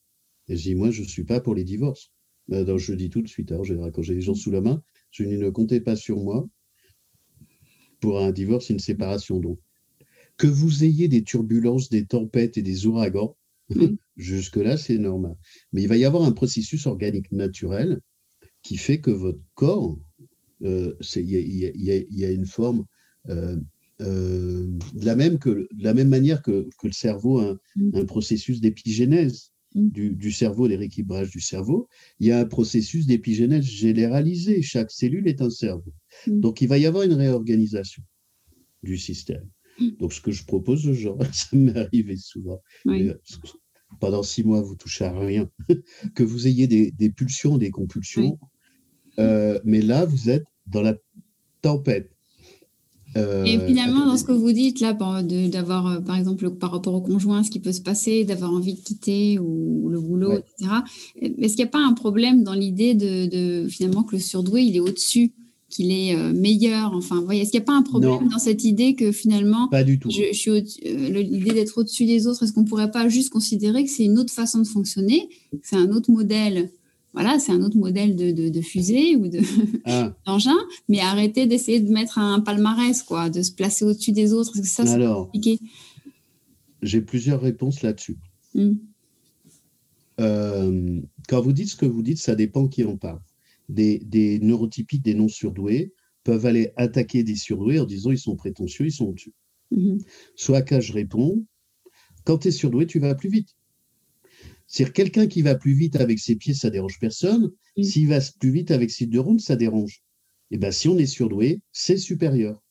Et 0.48 0.56
je 0.56 0.64
dis, 0.64 0.76
moi, 0.76 0.92
je 0.92 1.02
ne 1.02 1.08
suis 1.08 1.24
pas 1.24 1.40
pour 1.40 1.56
les 1.56 1.64
divorces. 1.64 2.12
Ben, 2.50 2.78
je 2.78 2.94
dis 2.94 3.10
tout 3.10 3.22
de 3.22 3.28
suite, 3.28 3.52
hein, 3.52 3.62
quand 3.94 4.02
j'ai 4.02 4.16
des 4.16 4.22
gens 4.22 4.34
sous 4.34 4.52
la 4.52 4.62
main, 4.62 4.82
je 5.12 5.24
dis, 5.24 5.38
ne 5.38 5.50
comptez 5.50 5.82
pas 5.82 5.96
sur 5.96 6.18
moi 6.18 6.48
pour 8.00 8.20
un 8.20 8.32
divorce, 8.32 8.70
une 8.70 8.80
séparation. 8.80 9.40
Donc, 9.40 9.60
que 10.38 10.48
vous 10.48 10.84
ayez 10.84 11.08
des 11.08 11.24
turbulences, 11.24 11.90
des 11.90 12.06
tempêtes 12.06 12.58
et 12.58 12.62
des 12.62 12.88
ouragans, 12.88 13.38
mm. 13.70 13.86
jusque-là, 14.18 14.78
c'est 14.78 14.98
normal. 14.98 15.36
Mais 15.74 15.84
il 15.84 15.88
va 15.88 15.98
y 15.98 16.06
avoir 16.06 16.24
un 16.24 16.32
processus 16.32 16.88
organique 16.88 17.32
naturel 17.32 18.00
qui 18.64 18.78
fait 18.78 19.00
que 19.00 19.12
votre 19.12 19.42
corps 19.54 19.98
il 20.62 22.06
y, 22.12 22.26
a 22.26 22.32
une 22.32 22.46
forme 22.46 22.86
euh, 23.30 23.58
euh, 24.02 24.68
de, 24.94 25.06
la 25.06 25.16
même 25.16 25.40
que, 25.40 25.50
de 25.50 25.84
la 25.84 25.94
même 25.94 26.10
manière 26.10 26.42
que, 26.42 26.68
que 26.78 26.88
le 26.88 26.94
cerveau 26.94 27.40
a 27.40 27.52
un, 27.52 27.60
mm. 27.76 28.06
processus 28.06 28.62
d'épigénèse. 28.62 29.49
Du, 29.76 30.16
du, 30.16 30.32
cerveau, 30.32 30.68
des 30.68 30.76
rééquilibrages 30.76 31.30
du 31.30 31.42
cerveau, 31.42 31.88
il 32.20 32.28
y 32.28 32.32
a 32.32 32.40
un 32.40 32.46
processus 32.46 33.06
d'épigénèse 33.06 33.64
généralisé. 33.64 34.62
Chaque 34.62 34.92
cellule 34.92 35.28
est 35.28 35.42
un 35.42 35.50
cerveau. 35.50 35.94
Mm. 36.28 36.40
Donc, 36.40 36.62
il 36.62 36.68
va 36.68 36.78
y 36.78 36.86
avoir 36.86 37.04
une 37.04 37.14
réorganisation 37.14 38.04
du 38.84 38.98
système. 38.98 39.48
Donc, 40.00 40.14
ce 40.14 40.22
que 40.22 40.32
je 40.32 40.44
propose 40.46 40.88
aux 40.88 40.94
gens, 40.94 41.18
ça 41.32 41.56
m'est 41.56 41.78
arrivé 41.78 42.18
souvent, 42.18 42.62
euh, 42.88 43.14
pendant 44.00 44.24
six 44.24 44.44
mois, 44.44 44.62
vous 44.62 44.76
touchez 44.76 45.06
à 45.06 45.18
rien, 45.18 45.50
que 46.16 46.24
vous 46.24 46.48
ayez 46.48 46.68
des, 46.68 46.92
des 46.92 47.10
pulsions, 47.10 47.58
des 47.58 47.72
compulsions, 47.72 48.38
euh, 49.20 49.60
mais 49.64 49.82
là, 49.82 50.06
vous 50.06 50.30
êtes 50.30 50.46
dans 50.68 50.82
la 50.82 50.96
tempête. 51.62 52.12
Euh, 53.18 53.44
et 53.44 53.60
finalement, 53.60 54.06
dans 54.06 54.18
ce 54.18 54.24
que 54.24 54.32
vous 54.32 54.52
dites 54.52 54.80
là, 54.80 54.94
d'avoir, 54.94 55.88
euh, 55.88 56.00
par 56.00 56.16
exemple, 56.16 56.50
par 56.52 56.72
rapport 56.72 56.94
au 56.94 57.02
conjoint, 57.02 57.44
ce 57.44 57.50
qui 57.50 57.60
peut 57.60 57.72
se 57.72 57.82
passer, 57.82 58.24
d'avoir 58.24 58.54
envie 58.54 58.74
de 58.74 58.80
quitter 58.80 59.40
ou, 59.40 59.90
le 59.90 60.00
boulot, 60.00 60.34
etc. 60.34 60.72
Est-ce 61.20 61.56
qu'il 61.56 61.64
n'y 61.64 61.70
a 61.70 61.72
pas 61.72 61.84
un 61.84 61.94
problème 61.94 62.44
dans 62.44 62.54
l'idée 62.54 62.94
de, 62.94 63.68
finalement 63.68 64.04
que 64.04 64.16
le 64.16 64.22
surdoué, 64.22 64.62
il 64.62 64.76
est 64.76 64.80
au-dessus 64.80 65.32
qu'il 65.70 65.92
est 65.92 66.16
euh, 66.16 66.34
meilleur. 66.34 66.94
Enfin, 66.94 67.22
voyez, 67.22 67.42
est-ce 67.42 67.52
qu'il 67.52 67.60
n'y 67.60 67.64
a 67.64 67.68
pas 67.68 67.78
un 67.78 67.84
problème 67.84 68.28
dans 68.30 68.40
cette 68.40 68.64
idée 68.64 68.96
que 68.96 69.12
finalement, 69.12 69.68
pas 69.68 69.84
du 69.84 70.00
tout. 70.00 70.10
Je, 70.10 70.34
suis 70.34 70.52
l'idée 70.84 71.52
d'être 71.52 71.80
au-dessus 71.80 72.06
des 72.06 72.28
autres, 72.28 72.44
est-ce 72.44 72.54
qu'on 72.54 72.62
ne 72.64 72.68
pourrait 72.68 72.92
pas 72.92 73.08
juste 73.08 73.30
considérer 73.30 73.84
que 73.84 73.90
c'est 73.90 74.06
une 74.06 74.18
autre 74.18 74.34
façon 74.34 74.60
de 74.60 74.68
fonctionner, 74.68 75.30
c'est 75.64 75.76
un 75.76 75.92
autre 75.92 76.12
modèle 76.12 76.72
voilà, 77.14 77.40
c'est 77.40 77.52
un 77.52 77.62
autre 77.62 77.78
modèle 77.78 78.16
de, 78.16 78.62
fusée 78.62 79.16
ou 79.16 79.30
ah. 79.86 80.16
d'engin, 80.26 80.58
mais 80.88 81.00
arrêter 81.00 81.48
d'essayer 81.48 81.80
de 81.80 81.92
mettre 81.92 82.20
un 82.20 82.40
palmarès, 82.40 83.02
quoi, 83.02 83.30
de 83.30 83.42
se 83.42 83.52
placer 83.52 83.84
au-dessus 83.84 84.12
des 84.12 84.34
autres, 84.34 84.52
parce 84.54 84.62
que 84.62 84.68
ça, 84.68 84.86
c'est 84.86 85.06
compliqué. 85.06 85.60
J'ai 86.82 87.02
plusieurs 87.02 87.42
réponses 87.42 87.82
là-dessus. 87.82 88.18
Hmm. 88.54 88.74
Euh, 90.20 91.02
quand 91.28 91.42
vous 91.42 91.54
dites 91.54 91.70
ce 91.70 91.76
que 91.76 91.86
vous 91.86 92.02
dites, 92.02 92.20
ça 92.20 92.36
dépend 92.36 92.68
qui 92.68 92.84
en 92.84 92.98
parle. 92.98 93.22
Des, 93.70 94.40
neurotypiques, 94.42 95.04
des 95.04 95.14
non-surdoués 95.14 95.94
peuvent 96.24 96.46
aller 96.46 96.72
attaquer 96.76 97.24
des 97.24 97.36
surdoués 97.36 97.80
en 97.80 97.86
disant 97.86 98.12
ils 98.12 98.18
sont 98.18 98.36
prétentieux, 98.36 98.86
ils 98.86 98.92
sont 98.92 99.06
au-dessus. 99.06 99.34
Hmm. 99.72 99.98
Soit 100.36 100.62
qu'à 100.62 100.80
je 100.80 100.94
réponds, 100.94 101.44
quand 102.24 102.40
tu 102.40 102.50
es 102.50 102.52
surdoué, 102.52 102.88
tu 102.88 103.00
vas 103.00 103.16
plus 103.16 103.30
vite. 103.30 103.56
C'est-à-dire 104.70 104.94
quelqu'un 104.94 105.28
qui 105.28 105.42
va 105.42 105.56
plus 105.56 105.74
vite 105.74 105.96
avec 105.96 106.20
ses 106.20 106.36
pieds, 106.36 106.54
ça 106.54 106.70
dérange 106.70 107.00
personne. 107.00 107.52
S'il 107.82 108.08
va 108.08 108.20
plus 108.40 108.52
vite 108.52 108.70
avec 108.70 108.92
ses 108.92 109.08
deux 109.08 109.20
rondes, 109.20 109.42
ça 109.42 109.56
dérange. 109.56 110.04
Et 110.52 110.56
eh 110.56 110.58
bien, 110.58 110.72
si 110.72 110.88
on 110.88 110.98
est 110.98 111.08
surdoué, 111.08 111.62
c'est 111.72 111.98
supérieur. 111.98 112.62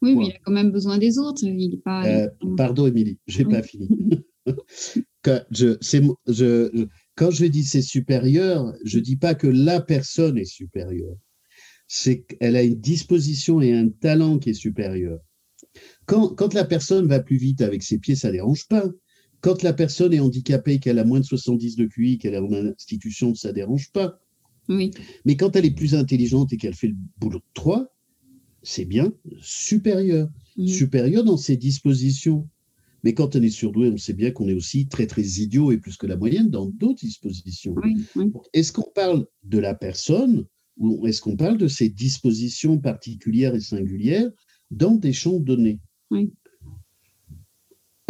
Oui, 0.00 0.14
mais 0.14 0.26
il 0.26 0.32
a 0.32 0.38
quand 0.44 0.52
même 0.52 0.70
besoin 0.70 0.96
des 0.96 1.18
autres. 1.18 1.42
Il 1.44 1.74
est 1.74 1.82
pas, 1.82 2.06
euh, 2.06 2.28
Pardon, 2.56 2.86
Émilie, 2.86 3.18
je 3.26 3.42
n'ai 3.42 3.50
pas 3.50 3.62
fini. 3.62 3.88
quand, 5.22 5.42
je, 5.50 5.76
je, 5.80 6.86
quand 7.16 7.30
je 7.32 7.46
dis 7.46 7.64
c'est 7.64 7.82
supérieur, 7.82 8.72
je 8.84 8.98
ne 8.98 9.02
dis 9.02 9.16
pas 9.16 9.34
que 9.34 9.48
la 9.48 9.80
personne 9.80 10.38
est 10.38 10.44
supérieure. 10.44 11.16
C'est 11.88 12.22
qu'elle 12.22 12.54
a 12.54 12.62
une 12.62 12.78
disposition 12.80 13.60
et 13.60 13.72
un 13.72 13.88
talent 13.88 14.38
qui 14.38 14.50
est 14.50 14.54
supérieur. 14.54 15.18
Quand, 16.06 16.28
quand 16.28 16.54
la 16.54 16.64
personne 16.64 17.08
va 17.08 17.18
plus 17.18 17.38
vite 17.38 17.60
avec 17.60 17.82
ses 17.82 17.98
pieds, 17.98 18.14
ça 18.14 18.28
ne 18.28 18.34
dérange 18.34 18.68
pas. 18.68 18.84
Quand 19.40 19.62
la 19.62 19.72
personne 19.72 20.12
est 20.12 20.20
handicapée, 20.20 20.80
qu'elle 20.80 20.98
a 20.98 21.04
moins 21.04 21.20
de 21.20 21.24
70 21.24 21.76
de 21.76 21.86
QI, 21.86 22.18
qu'elle 22.18 22.34
est 22.34 22.38
en 22.38 22.52
institution, 22.52 23.34
ça 23.34 23.48
ne 23.48 23.54
dérange 23.54 23.90
pas. 23.92 24.20
Oui. 24.68 24.90
Mais 25.24 25.36
quand 25.36 25.54
elle 25.56 25.64
est 25.64 25.74
plus 25.74 25.94
intelligente 25.94 26.52
et 26.52 26.56
qu'elle 26.56 26.74
fait 26.74 26.88
le 26.88 26.96
boulot 27.18 27.38
de 27.38 27.44
3, 27.54 27.94
c'est 28.62 28.84
bien 28.84 29.12
supérieur. 29.40 30.28
Mhm. 30.56 30.68
Supérieur 30.68 31.24
dans 31.24 31.36
ses 31.36 31.56
dispositions. 31.56 32.48
Mais 33.04 33.14
quand 33.14 33.36
on 33.36 33.42
est 33.42 33.50
surdoué, 33.50 33.90
on 33.90 33.96
sait 33.96 34.12
bien 34.12 34.32
qu'on 34.32 34.48
est 34.48 34.54
aussi 34.54 34.88
très, 34.88 35.06
très 35.06 35.22
idiot 35.22 35.70
et 35.70 35.78
plus 35.78 35.96
que 35.96 36.06
la 36.06 36.16
moyenne 36.16 36.50
dans 36.50 36.66
d'autres 36.66 37.00
dispositions. 37.00 37.76
Est-ce 38.52 38.72
qu'on 38.72 38.90
parle 38.92 39.24
de 39.44 39.58
la 39.58 39.74
personne 39.74 40.46
ou 40.78 41.06
est-ce 41.06 41.20
qu'on 41.20 41.36
parle 41.36 41.58
de 41.58 41.68
ses 41.68 41.88
dispositions 41.88 42.78
particulières 42.78 43.54
et 43.54 43.60
singulières 43.60 44.30
dans 44.70 44.94
des 44.94 45.12
champs 45.12 45.40
donnés 45.40 45.80
oui. 46.10 46.32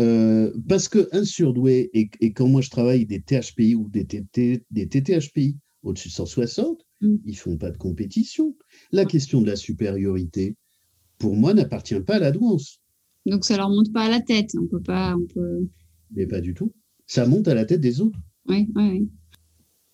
Euh, 0.01 0.53
parce 0.69 0.89
qu'un 0.89 1.25
surdoué, 1.25 1.91
et, 1.93 2.33
quand 2.33 2.47
moi 2.47 2.61
je 2.61 2.71
travaille 2.71 3.05
des 3.05 3.21
THPI 3.21 3.75
ou 3.75 3.89
des, 3.89 4.05
des 4.05 4.89
TTHPI 4.89 5.57
au-dessus 5.83 6.09
de 6.09 6.15
160, 6.15 6.85
mm. 7.01 7.17
ils 7.25 7.33
ne 7.33 7.37
font 7.37 7.57
pas 7.57 7.71
de 7.71 7.77
compétition. 7.77 8.57
La 8.93 9.05
question 9.05 9.41
de 9.41 9.47
la 9.47 9.57
supériorité, 9.57 10.57
pour 11.19 11.35
moi, 11.35 11.53
n'appartient 11.55 12.01
pas 12.01 12.17
à 12.17 12.21
la 12.21 12.31
douance. 12.31 12.81
Donc 13.27 13.45
ça 13.45 13.57
leur 13.57 13.71
monte 13.71 13.93
pas 13.93 14.05
à 14.05 14.09
la 14.09 14.21
tête. 14.21 14.51
On 14.61 14.67
peut 14.67 14.83
pas. 14.83 15.17
On 15.17 15.27
peut... 15.27 15.69
Mais 16.13 16.27
pas 16.27 16.41
du 16.41 16.55
tout. 16.55 16.73
Ça 17.07 17.27
monte 17.27 17.49
à 17.49 17.55
la 17.55 17.65
tête 17.65 17.81
des 17.81 18.01
autres. 18.01 18.19
Oui, 18.47 18.69
oui, 18.77 18.91
oui. 18.91 19.09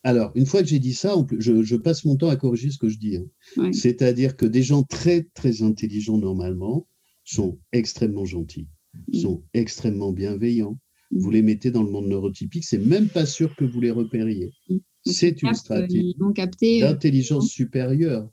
Alors, 0.03 0.33
une 0.35 0.45
fois 0.45 0.61
que 0.61 0.69
j'ai 0.69 0.79
dit 0.79 0.93
ça, 0.93 1.15
je, 1.39 1.63
je, 1.63 1.77
passe 1.77 2.05
mon 2.05 2.17
temps 2.17 2.29
à 2.29 2.37
corriger 2.37 2.71
ce 2.71 2.77
que 2.77 2.91
je 2.91 2.99
dis. 2.99 3.17
Hein. 3.17 3.73
C'est-à-dire 3.73 4.37
que 4.37 4.45
des 4.45 4.63
gens 4.63 4.83
très, 4.83 5.23
très 5.33 5.63
intelligents, 5.63 6.19
normalement, 6.19 6.87
sont 7.25 7.59
extrêmement 7.73 8.27
gentils. 8.27 8.69
Mm. 9.09 9.19
sont 9.19 9.43
extrêmement 9.55 10.13
bienveillants. 10.13 10.79
Mm. 11.11 11.19
Vous 11.19 11.31
les 11.31 11.43
mettez 11.43 11.71
dans 11.71 11.83
le 11.83 11.91
monde 11.91 12.09
neurotypique, 12.09 12.65
c'est 12.65 12.79
même 12.79 13.09
pas 13.09 13.27
sûr 13.27 13.55
que 13.57 13.65
vous 13.65 13.81
les 13.81 13.91
repériez. 13.91 14.53
Mm. 14.69 14.77
C'est 15.07 15.43
une 15.43 15.55
stratégie 15.55 16.17
euh, 16.19 16.81
d'intelligence 16.81 17.49
supérieure. 17.49 18.29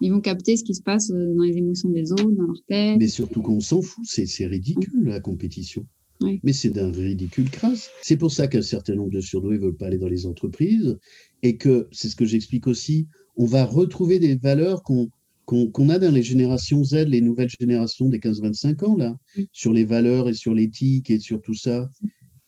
Ils 0.00 0.10
vont 0.10 0.20
capter 0.20 0.56
ce 0.56 0.64
qui 0.64 0.74
se 0.74 0.82
passe 0.82 1.10
euh, 1.10 1.34
dans 1.34 1.44
les 1.44 1.56
émotions 1.56 1.88
des 1.90 2.12
autres, 2.12 2.30
dans 2.32 2.46
leur 2.46 2.62
tête. 2.68 2.98
Mais 2.98 3.08
surtout 3.08 3.40
qu'on 3.40 3.60
s'en 3.60 3.82
fout, 3.82 4.04
c'est 4.04 4.46
ridicule 4.46 5.04
la 5.04 5.20
compétition. 5.20 5.86
Mais 6.20 6.54
c'est 6.54 6.70
d'un 6.70 6.90
ridicule 6.90 7.50
crasse. 7.50 7.90
C'est 8.02 8.16
pour 8.16 8.32
ça 8.32 8.48
qu'un 8.48 8.62
certain 8.62 8.94
nombre 8.94 9.10
de 9.10 9.20
surdoués 9.20 9.58
ne 9.58 9.64
veulent 9.64 9.76
pas 9.76 9.86
aller 9.86 9.98
dans 9.98 10.08
les 10.08 10.24
entreprises 10.24 10.98
et 11.42 11.56
que, 11.56 11.88
c'est 11.92 12.08
ce 12.08 12.16
que 12.16 12.24
j'explique 12.24 12.66
aussi, 12.66 13.06
on 13.36 13.44
va 13.44 13.64
retrouver 13.64 14.18
des 14.18 14.34
valeurs 14.34 14.82
qu'on 14.82 15.10
qu'on 15.46 15.88
a 15.88 15.98
dans 15.98 16.12
les 16.12 16.22
générations 16.22 16.84
Z, 16.84 17.06
les 17.06 17.20
nouvelles 17.20 17.48
générations 17.48 18.08
des 18.08 18.18
15-25 18.18 18.84
ans, 18.84 18.96
là, 18.96 19.16
mm. 19.36 19.42
sur 19.52 19.72
les 19.72 19.84
valeurs 19.84 20.28
et 20.28 20.34
sur 20.34 20.52
l'éthique 20.52 21.10
et 21.10 21.18
sur 21.18 21.40
tout 21.40 21.54
ça. 21.54 21.88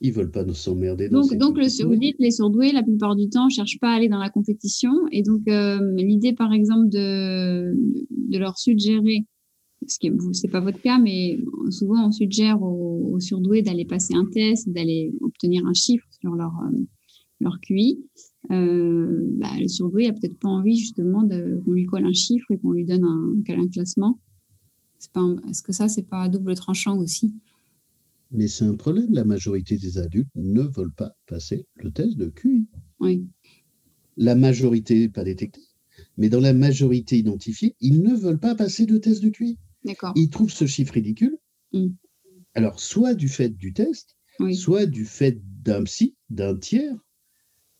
Ils 0.00 0.12
veulent 0.12 0.30
pas 0.30 0.44
nous 0.44 0.54
s'emmerder. 0.54 1.08
Donc, 1.08 1.34
donc 1.36 1.56
le, 1.56 1.84
vous 1.84 1.96
dites, 1.96 2.16
les 2.20 2.30
surdoués, 2.30 2.70
la 2.70 2.84
plupart 2.84 3.16
du 3.16 3.28
temps, 3.28 3.46
ne 3.46 3.50
cherchent 3.50 3.80
pas 3.80 3.90
à 3.90 3.96
aller 3.96 4.08
dans 4.08 4.18
la 4.18 4.30
compétition. 4.30 4.92
Et 5.10 5.22
donc, 5.22 5.48
euh, 5.48 5.80
l'idée, 5.96 6.34
par 6.34 6.52
exemple, 6.52 6.88
de, 6.88 7.74
de 8.10 8.38
leur 8.38 8.58
suggérer, 8.58 9.24
ce 9.86 9.98
qui 9.98 10.10
n'est 10.10 10.50
pas 10.50 10.60
votre 10.60 10.80
cas, 10.80 10.98
mais 10.98 11.38
souvent, 11.70 12.06
on 12.06 12.12
suggère 12.12 12.62
aux, 12.62 13.18
surdoués 13.20 13.62
d'aller 13.62 13.84
passer 13.84 14.14
un 14.14 14.26
test, 14.26 14.68
d'aller 14.68 15.12
obtenir 15.20 15.66
un 15.66 15.74
chiffre 15.74 16.06
sur 16.20 16.34
leur, 16.34 16.52
euh, 16.64 16.78
leur 17.40 17.58
QI. 17.60 17.98
Euh, 18.50 19.26
bah, 19.38 19.50
le 19.58 19.68
surdoué 19.68 20.06
a 20.06 20.12
peut-être 20.12 20.38
pas 20.38 20.48
envie 20.48 20.76
justement 20.76 21.26
qu'on 21.28 21.72
lui 21.72 21.86
colle 21.86 22.06
un 22.06 22.12
chiffre 22.12 22.50
et 22.50 22.58
qu'on 22.58 22.72
lui 22.72 22.84
donne 22.84 23.04
un, 23.04 23.34
un 23.48 23.68
classement. 23.68 24.20
Est-ce 25.48 25.62
que 25.62 25.72
ça, 25.72 25.88
c'est 25.88 26.08
pas 26.08 26.28
double 26.28 26.54
tranchant 26.54 26.98
aussi? 26.98 27.34
Mais 28.30 28.48
c'est 28.48 28.64
un 28.64 28.74
problème. 28.74 29.12
La 29.12 29.24
majorité 29.24 29.78
des 29.78 29.98
adultes 29.98 30.28
ne 30.34 30.62
veulent 30.62 30.92
pas 30.92 31.16
passer 31.26 31.66
le 31.76 31.90
test 31.90 32.16
de 32.16 32.26
QI. 32.26 32.66
Oui. 33.00 33.26
La 34.16 34.34
majorité 34.34 34.98
n'est 34.98 35.08
pas 35.08 35.24
détectée. 35.24 35.62
Mais 36.16 36.28
dans 36.28 36.40
la 36.40 36.52
majorité 36.52 37.18
identifiée, 37.18 37.76
ils 37.80 38.02
ne 38.02 38.14
veulent 38.14 38.40
pas 38.40 38.54
passer 38.54 38.86
de 38.86 38.98
test 38.98 39.22
de 39.22 39.30
QI. 39.30 39.58
D'accord. 39.84 40.12
Ils 40.16 40.30
trouvent 40.30 40.52
ce 40.52 40.66
chiffre 40.66 40.94
ridicule. 40.94 41.38
Hmm. 41.72 41.88
Alors, 42.54 42.80
soit 42.80 43.14
du 43.14 43.28
fait 43.28 43.50
du 43.50 43.72
test, 43.72 44.16
soit 44.52 44.86
du 44.86 45.04
fait 45.04 45.40
d'un 45.62 45.84
psy, 45.84 46.16
d'un 46.30 46.56
tiers, 46.56 46.96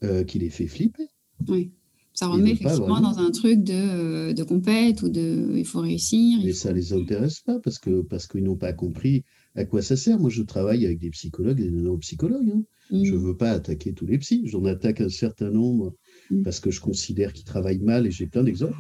euh, 0.04 0.24
qui 0.24 0.38
les 0.38 0.50
fait 0.50 0.66
flipper. 0.66 1.08
Oui. 1.48 1.72
Ça 2.18 2.26
remet 2.26 2.50
effectivement 2.50 3.00
dans 3.00 3.18
un 3.18 3.30
truc 3.30 3.62
de, 3.62 3.72
euh, 3.72 4.32
de 4.32 4.42
compète 4.42 5.02
ou 5.02 5.08
de 5.08 5.52
il 5.54 5.64
faut 5.64 5.80
réussir. 5.80 6.40
Mais 6.44 6.52
ça 6.52 6.70
ne 6.70 6.74
les 6.74 6.92
intéresse 6.92 7.40
pas 7.40 7.61
parce 7.61 7.78
que 7.78 8.02
parce 8.02 8.26
qu'ils 8.26 8.42
n'ont 8.42 8.56
pas 8.56 8.72
compris 8.72 9.22
à 9.54 9.64
quoi 9.64 9.82
ça 9.82 9.96
sert. 9.96 10.18
Moi, 10.18 10.28
je 10.28 10.42
travaille 10.42 10.84
avec 10.84 10.98
des 10.98 11.11
psychologues 11.11 11.61
et 11.61 11.70
des 11.70 11.70
neuropsychologues. 11.70 12.50
Hein. 12.50 12.62
Mm. 12.90 13.04
Je 13.04 13.12
ne 13.12 13.18
veux 13.18 13.37
pas 13.37 13.52
attaquer 13.52 13.92
tous 13.92 14.06
les 14.06 14.18
psys. 14.18 14.42
J'en 14.46 14.64
attaque 14.64 15.00
un 15.00 15.08
certain 15.08 15.50
nombre 15.50 15.94
mm. 16.30 16.42
parce 16.42 16.58
que 16.58 16.72
je 16.72 16.80
considère 16.80 17.32
qu'ils 17.32 17.44
travaillent 17.44 17.78
mal 17.78 18.04
et 18.04 18.11
j'ai 18.11 18.26
plein 18.26 18.42
d'exemples. 18.42 18.76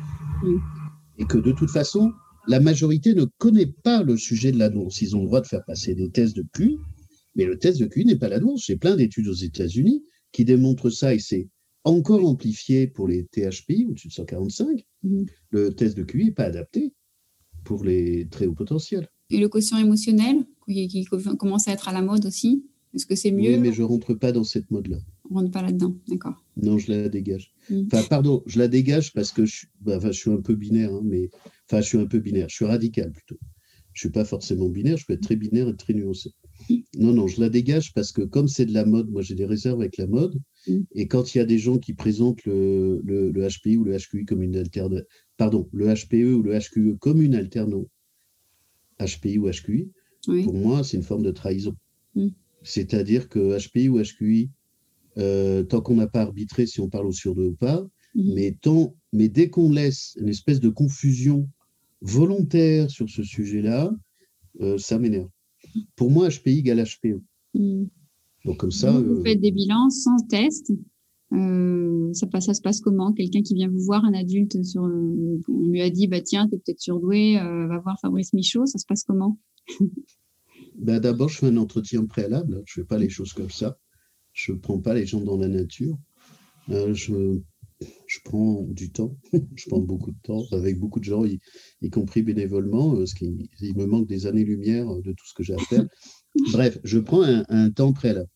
Et 1.18 1.24
que 1.24 1.38
de 1.38 1.52
toute 1.52 1.70
façon, 1.70 2.10
la 2.48 2.58
majorité 2.58 3.14
ne 3.14 3.26
connaît 3.38 3.72
pas 3.84 4.02
le 4.02 4.16
sujet 4.16 4.50
de 4.50 4.58
l'annonce. 4.58 5.00
Ils 5.00 5.14
ont 5.14 5.20
le 5.20 5.26
droit 5.26 5.42
de 5.42 5.46
faire 5.46 5.64
passer 5.64 5.94
des 5.94 6.10
tests 6.10 6.34
de 6.34 6.44
QI, 6.52 6.76
mais 7.36 7.44
le 7.44 7.56
test 7.56 7.78
de 7.78 7.86
QI 7.86 8.04
n'est 8.04 8.18
pas 8.18 8.28
l'annonce. 8.28 8.64
J'ai 8.66 8.76
plein 8.76 8.96
d'études 8.96 9.28
aux 9.28 9.32
États-Unis 9.32 10.02
qui 10.32 10.44
démontre 10.44 10.90
ça, 10.90 11.14
et 11.14 11.18
c'est 11.18 11.48
encore 11.84 12.24
amplifié 12.26 12.86
pour 12.86 13.08
les 13.08 13.24
THPI 13.24 13.86
au-dessus 13.88 14.08
de 14.08 14.12
145. 14.12 14.84
Mhm. 15.02 15.26
Le 15.50 15.74
test 15.74 15.96
de 15.96 16.02
QI 16.02 16.26
n'est 16.26 16.32
pas 16.32 16.44
adapté 16.44 16.92
pour 17.64 17.84
les 17.84 18.28
très 18.28 18.46
hauts 18.46 18.54
potentiels. 18.54 19.08
Et 19.30 19.38
le 19.38 19.48
quotient 19.48 19.78
émotionnel, 19.78 20.44
qui, 20.66 21.04
commence 21.38 21.68
à 21.68 21.72
être 21.72 21.88
à 21.88 21.92
la 21.92 22.02
mode 22.02 22.26
aussi, 22.26 22.64
est-ce 22.94 23.06
que 23.06 23.14
c'est 23.14 23.30
mieux? 23.30 23.52
Oui, 23.52 23.58
mais 23.58 23.72
je 23.72 23.82
ne 23.82 23.86
rentre 23.86 24.14
pas 24.14 24.32
dans 24.32 24.44
cette 24.44 24.70
mode-là. 24.70 24.98
On 25.30 25.34
rentre 25.34 25.50
pas 25.50 25.62
là-dedans, 25.62 25.94
d'accord. 26.08 26.42
Non, 26.56 26.78
je 26.78 26.90
la 26.90 27.08
dégage. 27.08 27.52
Mhm. 27.70 27.88
Enfin, 27.92 28.02
pardon, 28.08 28.42
je 28.46 28.58
la 28.58 28.68
dégage 28.68 29.12
parce 29.12 29.32
que 29.32 29.44
je, 29.44 29.66
bah, 29.80 29.98
je 30.02 30.10
suis 30.10 30.30
un 30.30 30.40
peu 30.40 30.54
binaire, 30.54 30.92
hein, 30.92 31.02
mais 31.04 31.30
enfin, 31.66 31.82
je 31.82 31.86
suis 31.86 31.98
un 31.98 32.06
peu 32.06 32.18
binaire. 32.18 32.48
Je 32.48 32.56
suis 32.56 32.64
radical 32.64 33.12
plutôt. 33.12 33.38
Je 33.92 34.06
ne 34.06 34.10
suis 34.10 34.10
pas 34.10 34.24
forcément 34.24 34.68
binaire, 34.68 34.96
je 34.96 35.06
peux 35.06 35.14
être 35.14 35.22
très 35.22 35.36
binaire 35.36 35.68
et 35.68 35.76
très 35.76 35.92
nuancé. 35.92 36.30
Non, 36.96 37.12
non, 37.12 37.26
je 37.26 37.40
la 37.40 37.48
dégage 37.48 37.92
parce 37.94 38.12
que 38.12 38.22
comme 38.22 38.48
c'est 38.48 38.66
de 38.66 38.74
la 38.74 38.84
mode, 38.84 39.10
moi 39.10 39.22
j'ai 39.22 39.34
des 39.34 39.44
réserves 39.44 39.80
avec 39.80 39.96
la 39.96 40.06
mode. 40.06 40.38
Mm. 40.66 40.80
Et 40.92 41.08
quand 41.08 41.34
il 41.34 41.38
y 41.38 41.40
a 41.40 41.44
des 41.44 41.58
gens 41.58 41.78
qui 41.78 41.94
présentent 41.94 42.44
le, 42.44 43.00
le, 43.04 43.48
HPI 43.48 43.76
ou 43.76 43.84
le 43.84 43.96
HQI 43.96 44.24
comme 44.24 44.42
une 44.42 44.56
alternance, 44.56 45.02
pardon, 45.36 45.68
le 45.72 45.86
HPE 45.94 46.34
ou 46.34 46.42
le 46.42 46.58
HQE 46.58 46.98
comme 46.98 47.22
une 47.22 47.34
alternance, 47.34 47.86
HPI 49.00 49.38
ou 49.38 49.48
HQI, 49.50 49.90
pour 50.44 50.54
moi 50.54 50.84
c'est 50.84 50.96
une 50.96 51.02
forme 51.02 51.22
de 51.22 51.30
trahison. 51.30 51.76
Mm. 52.14 52.28
C'est-à-dire 52.62 53.28
que 53.28 53.56
HPI 53.58 53.88
ou 53.88 54.02
HQI, 54.02 54.50
euh, 55.16 55.62
tant 55.62 55.80
qu'on 55.80 55.96
n'a 55.96 56.06
pas 56.06 56.22
arbitré 56.22 56.66
si 56.66 56.80
on 56.80 56.88
parle 56.88 57.06
au 57.06 57.12
sur 57.12 57.34
deux 57.34 57.48
ou 57.48 57.54
pas, 57.54 57.80
mm. 58.14 58.34
mais, 58.34 58.56
tant, 58.60 58.94
mais 59.12 59.28
dès 59.28 59.48
qu'on 59.48 59.72
laisse 59.72 60.16
une 60.20 60.28
espèce 60.28 60.60
de 60.60 60.68
confusion 60.68 61.48
volontaire 62.00 62.90
sur 62.90 63.08
ce 63.08 63.22
sujet-là, 63.22 63.90
euh, 64.60 64.76
ça 64.78 64.98
m'énerve. 64.98 65.28
Pour 65.96 66.10
moi, 66.10 66.28
HPI 66.28 66.58
égale 66.58 66.84
HPE. 66.84 67.20
Hmm. 67.54 67.84
Donc 68.44 68.58
comme 68.58 68.70
ça. 68.70 68.92
Vous, 68.92 69.22
faites 69.24 69.40
des 69.40 69.52
bilans 69.52 69.90
sans 69.90 70.16
test. 70.28 70.72
ça, 71.30 72.40
ça, 72.40 72.54
se 72.54 72.60
passe 72.60 72.80
comment? 72.80 73.12
Quelqu'un 73.12 73.42
qui 73.42 73.54
vient 73.54 73.68
vous 73.68 73.80
voir, 73.80 74.04
un 74.04 74.14
adulte, 74.14 74.62
sur, 74.64 74.82
on 74.82 75.68
lui 75.68 75.82
a 75.82 75.90
dit 75.90 76.06
bah 76.06 76.20
tiens, 76.20 76.48
tu 76.48 76.54
es 76.54 76.58
peut-être 76.58 76.80
surdoué, 76.80 77.34
va 77.34 77.78
voir 77.78 77.98
Fabrice 78.00 78.32
Michaud, 78.32 78.66
ça 78.66 78.78
se 78.78 78.86
passe 78.86 79.04
comment? 79.04 79.38
Ben, 80.78 81.00
D'abord, 81.00 81.28
je 81.28 81.38
fais 81.38 81.46
un 81.46 81.56
entretien 81.56 82.04
préalable. 82.06 82.62
Je 82.64 82.80
ne 82.80 82.84
fais 82.84 82.88
pas 82.88 82.98
les 82.98 83.08
choses 83.08 83.32
comme 83.32 83.50
ça. 83.50 83.78
Je 84.32 84.52
ne 84.52 84.58
prends 84.58 84.78
pas 84.78 84.94
les 84.94 85.06
gens 85.06 85.20
dans 85.20 85.36
la 85.36 85.48
nature. 85.48 85.98
Euh, 86.70 86.94
je, 86.94 87.40
je, 88.06 88.18
prends 88.24 88.62
du 88.70 88.90
temps. 88.90 89.16
je 89.54 89.68
prends 89.68 89.80
beaucoup 89.80 90.12
de 90.12 90.18
temps 90.22 90.44
avec 90.52 90.78
beaucoup 90.78 91.00
de 91.00 91.04
gens, 91.04 91.24
y, 91.24 91.40
compris 91.90 92.22
bénévolement, 92.22 92.96
parce 92.96 93.12
euh, 93.12 93.18
qu'il 93.18 93.48
il 93.60 93.76
me 93.76 93.86
manque 93.86 94.08
des 94.08 94.26
années-lumière 94.26 94.86
de 95.02 95.12
tout 95.12 95.26
ce 95.26 95.34
que 95.34 95.42
j'ai 95.42 95.54
à 95.54 95.58
faire. 95.58 95.86
Bref, 96.52 96.78
je 96.84 96.98
prends 96.98 97.22
un, 97.22 97.70
temps 97.70 97.92
préalable. 97.92 98.30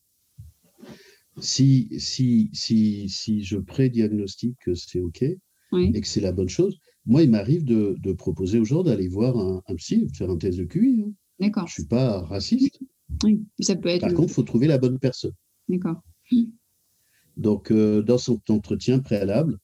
Si, 1.40 1.88
si, 1.99 2.51
si, 2.53 3.09
si 3.09 3.43
je 3.43 3.57
prédiagnostique 3.57 4.57
que 4.61 4.74
c'est 4.74 5.01
OK 5.01 5.22
et 5.22 6.01
que 6.01 6.07
c'est 6.07 6.20
la 6.20 6.32
bonne 6.32 6.51
chose, 6.51 6.78
moi, 7.07 7.22
il 7.22 7.30
m'arrive 7.30 7.64
de, 7.64 7.97
de, 7.99 8.12
proposer 8.12 8.59
aux 8.59 8.64
gens 8.64 8.82
d'aller 8.82 9.09
voir 9.09 9.36
un, 9.36 9.62
un, 9.66 9.74
psy, 9.76 10.09
faire 10.14 10.30
un 10.30 10.36
test 10.36 10.59
de 10.59 10.64
QI. 10.64 11.03
Hein. 11.05 11.12
D'accord. 11.40 11.66
Je 11.66 11.72
ne 11.72 11.74
suis 11.74 11.88
pas 11.88 12.20
raciste. 12.20 12.78
Oui, 13.24 13.45
ça 13.61 13.76
peut 13.76 13.88
être. 13.88 14.03
Par 14.03 14.14
contre, 14.14 14.30
il 14.30 14.34
faut 14.34 14.43
trouver 14.43 14.66
la 14.66 14.78
bonne 14.78 14.99
personne. 14.99 15.32
D'accord. 15.68 16.03
Donc, 17.43 17.72
euh, 17.72 18.03
dans 18.03 18.18
son 18.18 18.40
entretien 18.49 19.01
préalable, 19.01 19.59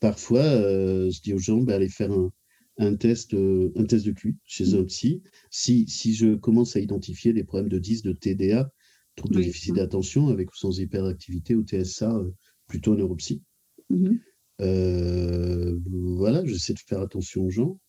parfois, 0.00 0.44
euh, 0.44 1.10
je 1.10 1.22
dis 1.22 1.32
aux 1.32 1.38
gens, 1.38 1.62
ben, 1.62 1.74
allez 1.74 1.88
faire 1.88 2.12
un, 2.12 2.30
un 2.76 2.94
test, 2.94 3.32
euh, 3.32 3.72
un 3.74 3.84
test 3.84 4.04
de 4.04 4.12
QI 4.12 4.36
chez 4.44 4.74
un 4.74 4.84
psy. 4.84 5.22
Si, 5.50 5.88
si 5.88 6.14
je 6.14 6.34
commence 6.34 6.76
à 6.76 6.80
identifier 6.80 7.32
des 7.32 7.42
problèmes 7.42 7.70
de 7.70 7.78
10, 7.78 8.02
de 8.02 8.12
TDA, 8.12 8.70
troubles 9.16 9.36
de 9.36 9.40
déficit 9.40 9.74
d'attention 9.74 10.28
avec 10.28 10.50
ou 10.50 10.56
sans 10.56 10.78
hyperactivité 10.78 11.54
ou 11.54 11.64
TSA, 11.64 12.22
plutôt 12.66 12.94
neuropsy. 12.94 13.42
Mhm. 13.88 14.20
voilà, 14.58 16.44
j'essaie 16.44 16.74
de 16.74 16.78
faire 16.80 17.00
attention 17.00 17.46
aux 17.46 17.50
gens. 17.50 17.80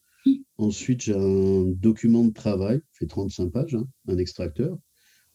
Ensuite, 0.57 1.01
j'ai 1.01 1.15
un 1.15 1.63
document 1.65 2.23
de 2.23 2.31
travail, 2.31 2.79
fait 2.93 3.07
35 3.07 3.51
pages, 3.51 3.75
hein, 3.75 3.85
un 4.07 4.17
extracteur. 4.17 4.77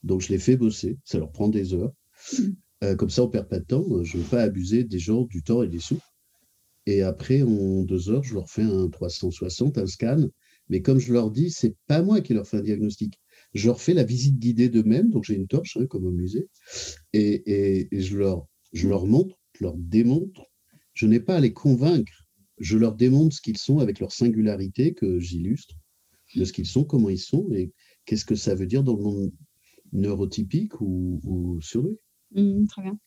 Donc, 0.03 0.23
je 0.23 0.29
les 0.31 0.39
fais 0.39 0.57
bosser. 0.57 0.99
Ça 1.05 1.19
leur 1.19 1.31
prend 1.31 1.49
des 1.49 1.75
heures. 1.75 1.93
Mm. 2.33 2.53
Euh, 2.85 2.95
comme 2.95 3.11
ça, 3.11 3.23
on 3.23 3.27
ne 3.27 3.33
perd 3.33 3.49
pas 3.49 3.59
de 3.59 3.65
temps. 3.65 3.85
Je 4.03 4.17
ne 4.17 4.23
veux 4.23 4.29
pas 4.29 4.43
abuser 4.43 4.85
des 4.85 4.99
gens, 4.99 5.23
du 5.23 5.43
temps 5.43 5.63
et 5.63 5.69
des 5.69 5.79
sous. 5.79 6.01
Et 6.87 7.03
après, 7.03 7.43
en 7.43 7.83
deux 7.83 8.11
heures, 8.11 8.23
je 8.23 8.35
leur 8.35 8.49
fais 8.49 8.63
un 8.63 8.89
360, 8.89 9.79
un 9.79 9.87
scan. 9.87 10.29
Mais 10.69 10.83
comme 10.83 10.99
je 10.99 11.13
leur 11.13 11.31
dis, 11.31 11.51
c'est 11.51 11.75
pas 11.87 12.03
moi 12.03 12.21
qui 12.21 12.35
leur 12.35 12.47
fais 12.47 12.59
un 12.59 12.63
diagnostic. 12.63 13.21
Je 13.55 13.67
leur 13.67 13.81
fais 13.81 13.95
la 13.95 14.05
visite 14.05 14.39
guidée 14.39 14.69
d'eux-mêmes. 14.69 15.11
Donc, 15.11 15.25
j'ai 15.25 15.35
une 15.35 15.47
torche, 15.47 15.77
hein, 15.77 15.87
comme 15.87 16.05
au 16.05 16.11
musée. 16.11 16.49
Et, 17.13 17.89
je, 17.93 18.17
leur, 18.17 18.47
montre, 19.07 19.37
je 19.59 19.65
leur 19.65 19.77
démontre. 19.77 20.47
Je 20.95 21.07
n'ai 21.07 21.21
pas 21.21 21.37
à 21.37 21.41
les 21.41 21.53
convaincre 21.53 22.27
je 22.59 22.79
leur 22.79 22.95
démontre 22.95 23.37
ce 23.37 23.41
qu'ils 23.41 23.59
sont 23.59 23.79
avec 23.79 24.01
leur 24.01 24.13
singularité 24.13 24.95
que 24.95 25.19
j'illustre, 25.19 25.75
de 26.35 26.45
ce 26.45 26.53
qu'ils 26.53 26.67
sont, 26.67 26.85
comment 26.85 27.11
ils 27.11 27.19
sont 27.19 27.49
et 27.53 27.73
qu'est-ce 28.05 28.25
que 28.25 28.35
ça 28.35 28.55
veut 28.55 28.67
dire 28.67 28.83
dans 28.83 28.97
le 28.97 29.03
monde 29.03 29.33
neurotypique 29.93 30.81
ou, 30.81 31.59
sur 31.61 31.83
mmh, 32.35 32.67
très 32.67 32.83
bien. 32.83 32.99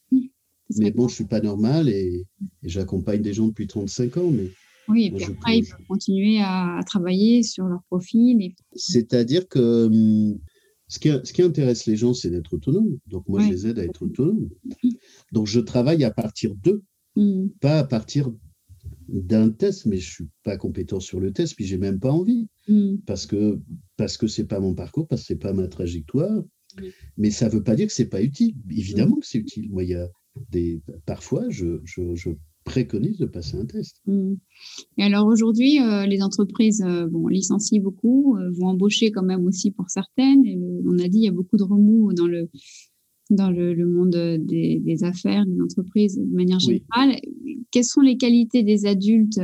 Mais 0.77 0.91
bon, 0.91 1.07
je 1.07 1.13
ne 1.13 1.15
suis 1.15 1.25
pas 1.25 1.41
normal 1.41 1.89
et, 1.89 2.25
j'accompagne 2.63 3.21
des 3.21 3.33
gens 3.33 3.47
depuis 3.47 3.67
35 3.67 4.17
ans. 4.17 4.31
Mais 4.31 4.49
oui, 4.87 5.05
et 5.05 5.11
puis 5.11 5.25
après, 5.25 5.59
ils 5.59 5.65
peuvent 5.67 5.85
continuer 5.87 6.39
à, 6.41 6.81
travailler 6.85 7.43
sur 7.43 7.65
leur 7.65 7.83
profil. 7.83 8.53
C'est-à-dire 8.75 9.47
que 9.47 9.85
hum, 9.85 10.39
ce 10.87 10.99
qui, 10.99 11.09
ce 11.23 11.33
qui, 11.33 11.41
intéresse 11.41 11.85
les 11.85 11.95
gens, 11.95 12.13
c'est 12.13 12.29
d'être 12.29 12.53
autonome. 12.53 12.97
Donc 13.07 13.27
moi, 13.27 13.41
je 13.41 13.49
les 13.49 13.67
aide 13.67 13.79
à 13.79 13.83
être 13.83 14.03
autonomes. 14.03 14.49
Mmh. 14.83 14.89
Donc 15.31 15.47
je 15.47 15.59
travaille 15.59 16.03
à 16.03 16.11
partir 16.11 16.55
d'eux, 16.55 16.83
mmh. 17.15 17.47
pas 17.61 17.79
à 17.79 17.83
partir 17.83 18.31
d'un 19.07 19.49
test, 19.49 19.85
mais 19.85 19.97
je 19.97 20.09
suis 20.09 20.29
pas 20.43 20.57
compétent 20.57 20.99
sur 20.99 21.19
le 21.19 21.31
test, 21.31 21.55
puis 21.55 21.65
j'ai 21.65 21.77
même 21.77 21.99
pas 21.99 22.11
envie, 22.11 22.47
parce 23.05 23.25
que 23.25 23.59
parce 23.97 24.17
que 24.17 24.27
c'est 24.27 24.45
pas 24.45 24.59
mon 24.59 24.75
parcours, 24.75 25.07
parce 25.07 25.21
que 25.21 25.27
c'est 25.27 25.35
pas 25.35 25.53
ma 25.53 25.67
trajectoire. 25.67 26.43
Mais 27.17 27.31
ça 27.31 27.49
veut 27.49 27.63
pas 27.63 27.75
dire 27.75 27.87
que 27.87 27.93
c'est 27.93 28.09
pas 28.09 28.21
utile. 28.21 28.55
Évidemment 28.69 29.17
hmm. 29.17 29.19
que 29.19 29.27
c'est 29.27 29.39
utile. 29.39 29.69
Moi, 29.69 29.83
il 29.83 29.89
y 29.89 29.95
a 29.95 30.07
des 30.51 30.81
parfois, 31.05 31.45
je, 31.49 31.79
je, 31.85 32.29
préconise 32.65 33.17
de 33.17 33.25
passer 33.25 33.57
un 33.57 33.65
test. 33.65 34.01
Hmm. 34.05 34.35
Et 34.97 35.03
alors 35.03 35.25
aujourd'hui, 35.25 35.81
euh, 35.81 36.05
les 36.05 36.21
entreprises 36.21 36.83
euh, 36.85 37.07
bon, 37.07 37.27
licencient 37.27 37.81
beaucoup, 37.81 38.37
euh, 38.37 38.51
vont 38.51 38.67
embaucher 38.67 39.11
quand 39.11 39.23
même 39.23 39.45
aussi 39.45 39.71
pour 39.71 39.89
certaines. 39.89 40.43
on 40.85 40.99
a 40.99 41.07
dit 41.07 41.19
il 41.19 41.23
y 41.23 41.29
a 41.29 41.31
beaucoup 41.31 41.57
de 41.57 41.63
remous 41.63 42.13
dans 42.13 42.27
le 42.27 42.49
dans 43.31 43.51
le, 43.51 43.85
monde 43.85 44.39
des, 44.39 45.03
affaires, 45.03 45.45
des 45.45 45.61
entreprises 45.61 46.17
de 46.17 46.35
manière 46.35 46.59
générale. 46.59 47.19
Quelles 47.69 47.83
sont 47.83 48.01
les 48.01 48.17
qualités 48.17 48.63
des 48.63 48.87
adultes 48.87 49.39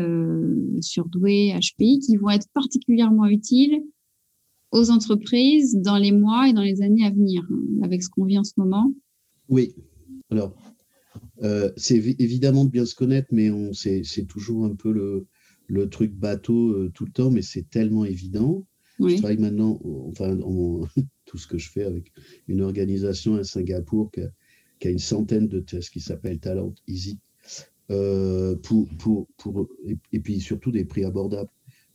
surdoués, 0.82 1.54
HPI, 1.54 2.00
qui 2.00 2.18
vont 2.18 2.32
être 2.32 2.48
particulièrement 2.52 3.28
utiles 3.28 3.84
aux 4.76 4.92
entreprises 4.92 5.76
dans 5.78 5.98
les 5.98 6.12
mois 6.12 6.50
et 6.50 6.54
dans 6.54 6.62
les 6.62 6.82
années 6.82 7.06
à 7.06 7.10
venir, 7.10 7.48
hein, 7.50 7.82
avec 7.84 8.04
ce 8.04 8.10
qu'on 8.10 8.26
vit 8.26 8.38
en 8.38 8.44
ce 8.44 8.54
moment 8.58 8.94
Oui. 9.48 9.74
Alors, 10.30 10.56
euh, 11.44 11.72
c'est 11.78 11.96
évidemment 11.96 12.66
de 12.66 12.72
bien 12.72 12.86
se 12.86 12.94
connaître, 12.94 13.30
mais 13.32 13.50
c'est 13.74 14.28
toujours 14.28 14.66
un 14.66 14.76
peu 14.76 14.92
le, 14.92 15.28
le 15.68 15.90
truc 15.90 16.14
bateau 16.14 16.72
euh, 16.72 16.92
tout 16.94 17.06
le 17.06 17.12
temps, 17.12 17.32
mais 17.32 17.42
c'est 17.42 17.70
tellement 17.70 18.06
évident. 18.06 18.66
Je 19.00 19.16
travaille 19.18 19.38
maintenant, 19.38 19.80
enfin, 19.84 20.38
tout 21.26 21.38
ce 21.38 21.48
que 21.48 21.58
je 21.58 21.70
fais 21.70 21.84
avec 21.84 22.12
une 22.48 22.62
organisation 22.62 23.36
à 23.36 23.44
Singapour 23.44 24.12
qui 24.12 24.88
a, 24.88 24.90
une 24.90 25.00
centaine 25.00 25.48
de 25.48 25.60
tests 25.60 25.90
qui 25.90 26.00
s'appelle 26.00 26.40
Talent 26.40 26.74
Easy, 26.88 27.18
euh, 27.92 28.56
pour, 28.58 28.88
pour, 28.98 29.28
pour, 29.38 29.68
et, 30.12 30.20
puis 30.20 30.40
surtout 30.40 30.72
des 30.72 30.86
prix 30.86 31.06
abordables 31.06 31.50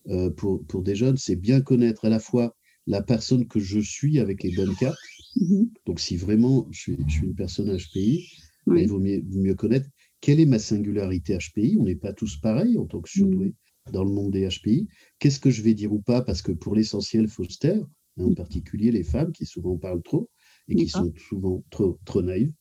euh, 0.09 0.31
pour, 0.31 0.65
pour 0.67 0.83
des 0.83 0.95
jeunes. 0.95 1.17
C'est 1.17 1.37
bien 1.37 1.61
connaître 1.61 2.05
à 2.05 2.09
la 2.09 2.21
fois 2.21 2.55
la 2.91 3.03
personne 3.03 3.47
que 3.47 3.61
je 3.61 3.81
suis 3.81 4.19
avec 4.19 4.43
les 4.43 4.55
bonnes 4.55 4.75
cartes. 4.77 4.99
Mm-hmm. 5.37 5.69
Donc, 5.87 6.01
si 6.01 6.17
vraiment 6.17 6.67
je 6.71 6.81
suis, 6.81 6.97
je 7.07 7.13
suis 7.13 7.27
une 7.27 7.35
personne 7.35 7.75
HPI, 7.77 8.29
il 8.67 8.89
vaut 8.89 8.99
mieux, 8.99 9.23
mieux, 9.31 9.55
connaître 9.55 9.89
quelle 10.21 10.41
est 10.41 10.47
ma 10.47 10.59
singularité 10.59 11.37
HPI. 11.39 11.77
On 11.81 11.85
n'est 11.85 11.97
pas 11.97 12.13
tous 12.13 12.37
pareils 12.37 12.77
en 12.79 12.85
tant 12.87 13.01
que 13.01 13.09
surdoués. 13.09 13.49
Mm 13.49 13.55
dans 13.91 14.05
le 14.05 14.11
monde 14.11 14.33
des 14.33 14.49
HPI. 14.49 14.89
Qu'est-ce 15.19 15.41
que 15.41 15.51
je 15.51 15.63
vais 15.63 15.75
dire 15.75 15.93
ou 15.93 16.01
pas? 16.01 16.23
Parce 16.23 16.43
que 16.43 16.53
pour 16.53 16.75
l'essentiel, 16.75 17.29
faut 17.29 17.45
se 17.45 17.59
taire, 17.59 17.83
hein, 18.19 18.25
en 18.25 18.35
particulier 18.35 18.91
les 18.91 19.05
femmes 19.05 19.33
qui 19.33 19.47
souvent 19.47 19.77
parlent 19.77 20.03
trop 20.03 20.31
et 20.69 20.77
qui 20.77 20.89
sont 20.89 21.13
souvent 21.29 21.65
trop, 21.71 21.99
trop 22.05 22.23
naïves. 22.23 22.53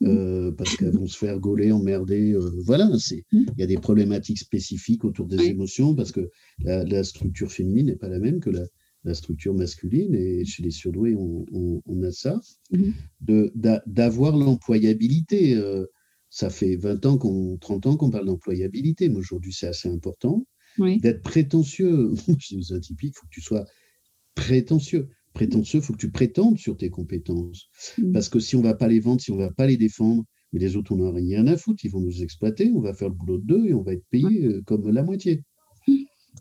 Mmh. 0.00 0.06
Euh, 0.06 0.52
parce 0.52 0.78
qu'elles 0.78 0.96
vont 0.96 1.06
se 1.06 1.18
faire 1.18 1.38
gauler, 1.38 1.72
emmerder. 1.72 2.32
Euh, 2.32 2.50
voilà, 2.64 2.90
il 3.10 3.54
y 3.58 3.62
a 3.62 3.66
des 3.66 3.76
problématiques 3.76 4.38
spécifiques 4.38 5.04
autour 5.04 5.26
des 5.26 5.42
émotions 5.44 5.94
parce 5.94 6.10
que 6.10 6.30
la, 6.60 7.04
structure 7.04 7.52
féminine 7.52 7.86
n'est 7.86 7.96
pas 7.96 8.08
la 8.08 8.18
même 8.18 8.40
que 8.40 8.48
la, 8.48 8.64
structure 9.14 9.54
masculine 9.54 10.14
et 10.14 10.44
chez 10.44 10.62
les 10.62 10.70
surdoués, 10.70 11.14
on, 11.16 12.02
a 12.02 12.12
ça. 12.12 12.40
Mmh. 12.70 13.48
D'avoir 13.86 14.36
l'employabilité. 14.36 15.54
Euh, 15.54 15.86
ça 16.30 16.48
fait 16.48 16.76
20 16.76 17.06
ans, 17.06 17.18
qu'on, 17.18 17.58
30 17.58 17.86
ans 17.86 17.96
qu'on 17.96 18.10
parle 18.10 18.26
d'employabilité, 18.26 19.08
mais 19.08 19.16
aujourd'hui 19.16 19.52
c'est 19.52 19.66
assez 19.66 19.88
important 19.88 20.46
d'être 20.78 21.22
prétentieux. 21.22 22.12
C'est 22.38 22.74
atypique, 22.74 23.14
il 23.14 23.18
faut 23.18 23.26
que 23.26 23.32
tu 23.32 23.40
sois 23.40 23.66
prétentieux. 24.34 25.08
Prétentieux, 25.32 25.80
il 25.80 25.82
faut 25.84 25.92
que 25.92 25.98
tu 25.98 26.10
prétendes 26.10 26.58
sur 26.58 26.76
tes 26.76 26.90
compétences. 26.90 27.68
Mm. 27.98 28.12
Parce 28.12 28.28
que 28.28 28.40
si 28.40 28.56
on 28.56 28.60
ne 28.60 28.64
va 28.64 28.74
pas 28.74 28.88
les 28.88 29.00
vendre, 29.00 29.20
si 29.20 29.30
on 29.30 29.36
ne 29.36 29.42
va 29.42 29.50
pas 29.50 29.66
les 29.66 29.76
défendre, 29.76 30.24
mais 30.52 30.60
les 30.60 30.76
autres, 30.76 30.92
on 30.92 30.96
n'en 30.96 31.12
a 31.12 31.16
rien 31.16 31.46
à 31.46 31.56
foutre, 31.56 31.84
ils 31.84 31.90
vont 31.90 32.00
nous 32.00 32.22
exploiter, 32.22 32.70
on 32.74 32.80
va 32.80 32.94
faire 32.94 33.08
le 33.08 33.14
boulot 33.14 33.38
de 33.38 33.44
deux 33.44 33.66
et 33.66 33.74
on 33.74 33.82
va 33.82 33.92
être 33.92 34.04
payé 34.10 34.44
euh, 34.44 34.62
comme 34.62 34.88
la 34.90 35.02
moitié. 35.02 35.42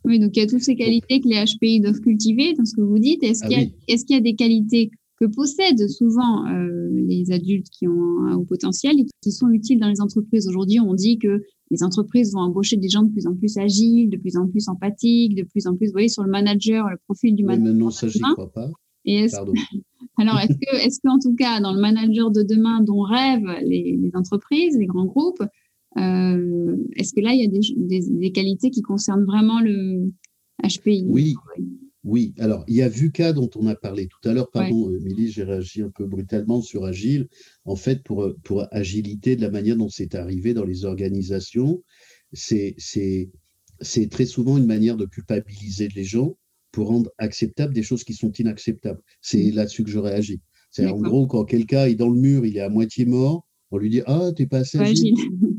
Oui, 0.05 0.19
donc 0.19 0.35
il 0.35 0.39
y 0.39 0.43
a 0.43 0.47
toutes 0.47 0.61
ces 0.61 0.75
qualités 0.75 1.19
que 1.19 1.27
les 1.27 1.43
HPI 1.43 1.81
doivent 1.81 1.99
cultiver 1.99 2.53
dans 2.53 2.65
ce 2.65 2.75
que 2.75 2.81
vous 2.81 2.99
dites. 2.99 3.23
Est-ce 3.23 3.43
ah 3.43 3.47
qu'il 3.47 4.15
y, 4.15 4.15
a 4.15 4.21
des 4.21 4.35
qualités 4.35 4.91
que 5.19 5.25
possèdent 5.25 5.87
souvent 5.87 6.47
euh, 6.47 6.89
les 6.91 7.31
adultes 7.31 7.69
qui 7.69 7.87
ont 7.87 8.25
un 8.27 8.35
haut 8.35 8.45
potentiel 8.45 8.99
et 8.99 9.05
qui 9.21 9.31
sont 9.31 9.49
utiles 9.49 9.79
dans 9.79 9.89
les 9.89 10.01
entreprises? 10.01 10.47
Aujourd'hui, 10.47 10.79
on 10.79 10.93
dit 10.93 11.17
que 11.17 11.41
les 11.71 11.83
entreprises 11.83 12.33
vont 12.33 12.41
embaucher 12.41 12.77
des 12.77 12.89
gens 12.89 13.03
de 13.03 13.11
plus 13.11 13.27
en 13.27 13.35
plus 13.35 13.57
agiles, 13.57 14.09
de 14.09 14.17
plus 14.17 14.37
en 14.37 14.47
plus 14.47 14.67
empathiques, 14.69 15.35
de 15.35 15.43
plus 15.43 15.67
en 15.67 15.75
plus, 15.75 15.87
vous 15.87 15.93
voyez, 15.93 16.09
sur 16.09 16.23
le 16.23 16.29
manager, 16.29 16.89
le 16.89 16.97
profil 17.05 17.35
du 17.35 17.43
manager. 17.43 17.73
Mais 17.73 17.79
non, 17.79 17.91
ça, 17.91 18.07
j'y 18.07 18.19
crois 18.19 18.51
pas. 18.51 18.69
Et 19.05 19.27
Alors, 20.17 20.39
est-ce 20.39 20.53
que, 20.53 20.75
est-ce 20.85 20.99
qu'en 21.03 21.19
tout 21.19 21.35
cas, 21.35 21.61
dans 21.61 21.73
le 21.73 21.79
manager 21.79 22.31
de 22.31 22.43
demain 22.43 22.81
dont 22.81 23.01
rêvent 23.01 23.59
les, 23.63 24.11
entreprises, 24.13 24.77
les 24.77 24.85
grands 24.85 25.05
groupes, 25.05 25.43
euh, 25.99 26.77
est-ce 26.95 27.13
que 27.13 27.21
là, 27.21 27.33
il 27.33 27.41
y 27.41 27.45
a 27.45 27.49
des, 27.49 27.99
des, 28.09 28.31
qualités 28.31 28.69
qui 28.69 28.81
concernent 28.81 29.25
vraiment 29.25 29.61
le 29.61 30.11
HPI 30.63 31.05
Oui. 31.07 31.35
Oui, 32.05 32.33
alors 32.39 32.63
il 32.69 32.75
y 32.75 32.81
a 32.81 32.87
VUCA 32.87 33.33
dont 33.33 33.49
on 33.55 33.67
a 33.67 33.75
parlé 33.75 34.07
tout 34.07 34.29
à 34.29 34.33
l'heure. 34.33 34.49
Pardon, 34.51 34.89
Émilie, 34.89 35.31
j'ai 35.31 35.43
réagi 35.43 35.81
un 35.81 35.89
peu 35.89 36.05
brutalement 36.05 36.61
sur 36.61 36.85
Agile. 36.85 37.27
En 37.65 37.75
fait, 37.75 38.03
pour, 38.03 38.33
pour 38.43 38.65
agilité, 38.71 39.35
de 39.35 39.41
la 39.41 39.51
manière 39.51 39.75
dont 39.75 39.89
c'est 39.89 40.15
arrivé 40.15 40.53
dans 40.53 40.63
les 40.63 40.85
organisations, 40.85 41.83
c'est 42.31 42.77
très 44.09 44.25
souvent 44.25 44.57
une 44.57 44.65
manière 44.65 44.95
de 44.95 45.05
culpabiliser 45.05 45.89
les 45.93 46.05
gens 46.05 46.37
pour 46.71 46.87
rendre 46.87 47.11
acceptables 47.17 47.73
des 47.73 47.83
choses 47.83 48.05
qui 48.05 48.13
sont 48.13 48.31
inacceptables. 48.31 49.01
C'est 49.21 49.51
mmh. 49.51 49.55
là-dessus 49.55 49.83
que 49.83 49.89
j'aurais 49.89 50.13
agi. 50.13 50.39
C'est 50.71 50.87
en 50.87 50.99
gros, 50.99 51.27
quand 51.27 51.43
quelqu'un 51.45 51.85
est 51.85 51.95
dans 51.95 52.09
le 52.09 52.19
mur, 52.19 52.45
il 52.45 52.55
est 52.55 52.61
à 52.61 52.69
moitié 52.69 53.05
mort, 53.05 53.45
on 53.71 53.77
lui 53.77 53.89
dit 53.89 54.01
Ah, 54.05 54.31
t'es 54.35 54.45
pas 54.45 54.59
assez 54.59 54.77
agile. 54.77 55.15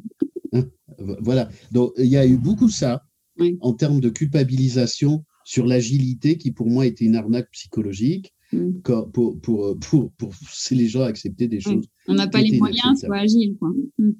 Hein, 0.99 1.16
voilà. 1.20 1.49
Donc, 1.72 1.93
il 1.99 2.07
y 2.07 2.16
a 2.16 2.26
eu 2.26 2.36
beaucoup 2.36 2.68
ça 2.68 3.05
en 3.61 3.72
termes 3.72 4.01
de 4.01 4.11
culpabilisation 4.11 5.24
sur 5.45 5.66
l'agilité 5.66 6.36
qui, 6.36 6.53
pour 6.53 6.68
moi, 6.68 6.86
était 6.86 7.05
une 7.05 7.16
arnaque 7.16 7.51
psychologique. 7.53 8.34
Mmh. 8.53 8.80
Pour, 8.82 9.41
pour, 9.41 9.41
pour, 9.78 10.11
pour, 10.11 10.30
pousser 10.30 10.74
les 10.74 10.88
gens 10.88 11.03
à 11.03 11.07
accepter 11.07 11.47
des 11.47 11.61
choses. 11.61 11.86
On 12.09 12.14
n'a 12.14 12.26
pas 12.26 12.41
les 12.41 12.59
moyens, 12.59 12.99
soit 12.99 13.18
agile. 13.18 13.57
Quoi. 13.57 13.70
Mmh. 13.99 14.11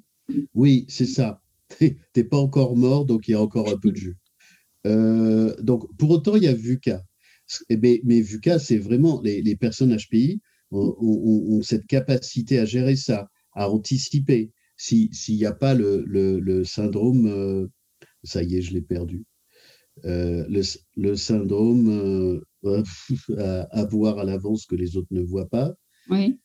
Oui, 0.53 0.85
c'est 0.87 1.05
ça. 1.05 1.41
T'es 2.13 2.23
pas 2.23 2.37
encore 2.37 2.77
mort, 2.77 3.05
donc 3.05 3.27
il 3.27 3.31
y 3.31 3.33
a 3.33 3.41
encore 3.41 3.67
un 3.67 3.77
peu 3.77 3.91
de 3.91 3.97
jus. 3.97 4.17
Euh, 4.87 5.53
donc, 5.61 5.85
pour 5.97 6.09
autant, 6.11 6.35
il 6.35 6.43
y 6.43 6.47
a 6.47 6.53
VUCA. 6.53 7.03
Eh 7.69 7.77
ben, 7.77 7.99
mais, 8.03 8.21
VUCA, 8.21 8.59
c'est 8.59 8.77
vraiment 8.77 9.21
les, 9.21 9.41
les, 9.41 9.55
personnes 9.55 9.95
HPI 9.95 10.39
ont, 10.71 11.61
cette 11.61 11.85
capacité 11.85 12.59
à 12.59 12.65
gérer 12.65 12.95
ça, 12.95 13.29
à 13.53 13.69
anticiper. 13.69 14.51
S'il 14.81 15.35
n'y 15.35 15.45
a 15.45 15.53
pas 15.53 15.75
le, 15.75 16.03
le, 16.07 16.63
syndrome, 16.63 17.27
euh, 17.27 17.67
ça 18.23 18.41
y 18.41 18.55
est, 18.55 18.61
je 18.63 18.73
l'ai 18.73 18.81
perdu. 18.81 19.25
Euh, 20.05 20.43
le, 20.49 20.61
le, 20.95 21.15
syndrome 21.15 22.41
à, 23.37 23.61
à, 23.69 23.85
voir 23.85 24.17
à 24.17 24.23
l'avance 24.23 24.65
que 24.65 24.75
les 24.75 24.97
autres 24.97 25.09
ne 25.11 25.21
voient 25.21 25.49
pas. 25.49 25.75
Oui. 26.09 26.39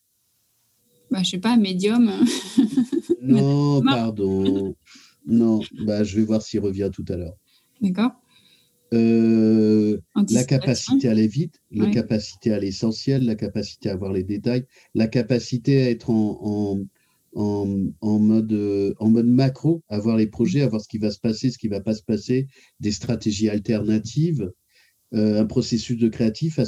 Bah, 1.11 1.23
je 1.23 1.31
sais 1.31 1.39
pas, 1.39 1.57
médium. 1.57 2.13
non, 3.23 3.81
pardon. 3.83 4.77
Non, 5.27 5.61
bah, 5.87 6.05
je 6.05 6.17
vais 6.17 6.25
voir 6.25 6.43
s'il 6.43 6.61
revient 6.61 6.91
tout 6.93 7.07
à 7.09 7.17
l'heure. 7.17 7.39
D'accord. 7.81 8.13
Euh, 8.93 9.99
la 10.31 10.45
capacité 10.45 11.09
à 11.09 11.13
aller 11.13 11.27
vite, 11.27 11.61
la 11.71 11.91
capacité 11.91 12.53
à 12.53 12.59
l'essentiel, 12.61 13.25
la 13.25 13.35
capacité 13.35 13.89
à 13.89 13.97
voir 13.97 14.13
les 14.13 14.23
détails, 14.23 14.65
la 14.95 15.09
capacité 15.09 15.83
à 15.83 15.91
être 15.91 16.11
en, 16.11 16.39
en, 16.41 16.85
mode, 17.37 18.95
en 18.99 19.11
mode 19.11 19.27
macro, 19.27 19.83
à 19.89 19.99
voir 19.99 20.17
les 20.17 20.27
projets, 20.27 20.63
à 20.63 20.69
voir 20.69 20.81
ce 20.81 20.89
qui 20.89 20.99
va 20.99 21.11
se 21.11 21.21
passer, 21.21 21.51
ce 21.51 21.59
qui 21.59 21.69
ne 21.69 21.75
va 21.75 21.81
pas 21.81 21.95
se 21.95 22.03
passer, 22.03 22.49
des 22.81 22.93
stratégies 22.93 23.49
alternatives, 23.49 24.51
euh, 25.15 25.41
un 25.41 25.47
processus 25.47 25.97
de, 25.97 26.09
créatif 26.09 26.59
à 26.59 26.65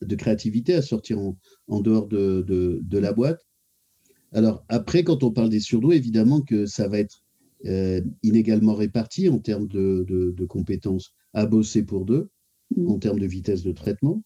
de 0.00 0.14
créativité 0.14 0.74
à 0.74 0.82
sortir 0.82 1.18
en, 1.18 1.80
dehors 1.80 2.06
de, 2.06 2.44
de, 2.46 2.98
la 2.98 3.12
boîte. 3.12 3.40
Alors 4.32 4.64
après, 4.68 5.02
quand 5.02 5.24
on 5.24 5.32
parle 5.32 5.50
des 5.50 5.60
surdoués, 5.60 5.96
évidemment 5.96 6.40
que 6.40 6.66
ça 6.66 6.86
va 6.86 7.00
être 7.00 7.22
euh, 7.66 8.00
inégalement 8.22 8.74
répartis 8.74 9.28
en 9.28 9.38
termes 9.40 9.66
de, 9.66 10.06
de, 10.08 10.44
compétences 10.46 11.12
à 11.34 11.46
bosser 11.46 11.82
pour 11.82 12.04
deux, 12.04 12.30
mm. 12.76 12.88
en 12.88 12.98
termes 12.98 13.18
de 13.18 13.26
vitesse 13.26 13.64
de 13.64 13.72
traitement, 13.72 14.22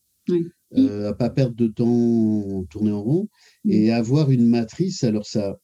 euh, 0.77 1.09
à 1.09 1.15
pas 1.15 1.31
perdre 1.31 1.57
de 1.57 1.67
temps 1.67 2.65
tourner 2.65 2.93
en 2.93 3.03
rond 3.03 3.29
mm. 3.65 3.71
et 3.71 3.93
avoir 3.93 4.31
une 4.31 4.47
matrice. 4.47 5.03
Alors 5.05 5.27
ça, 5.27 5.59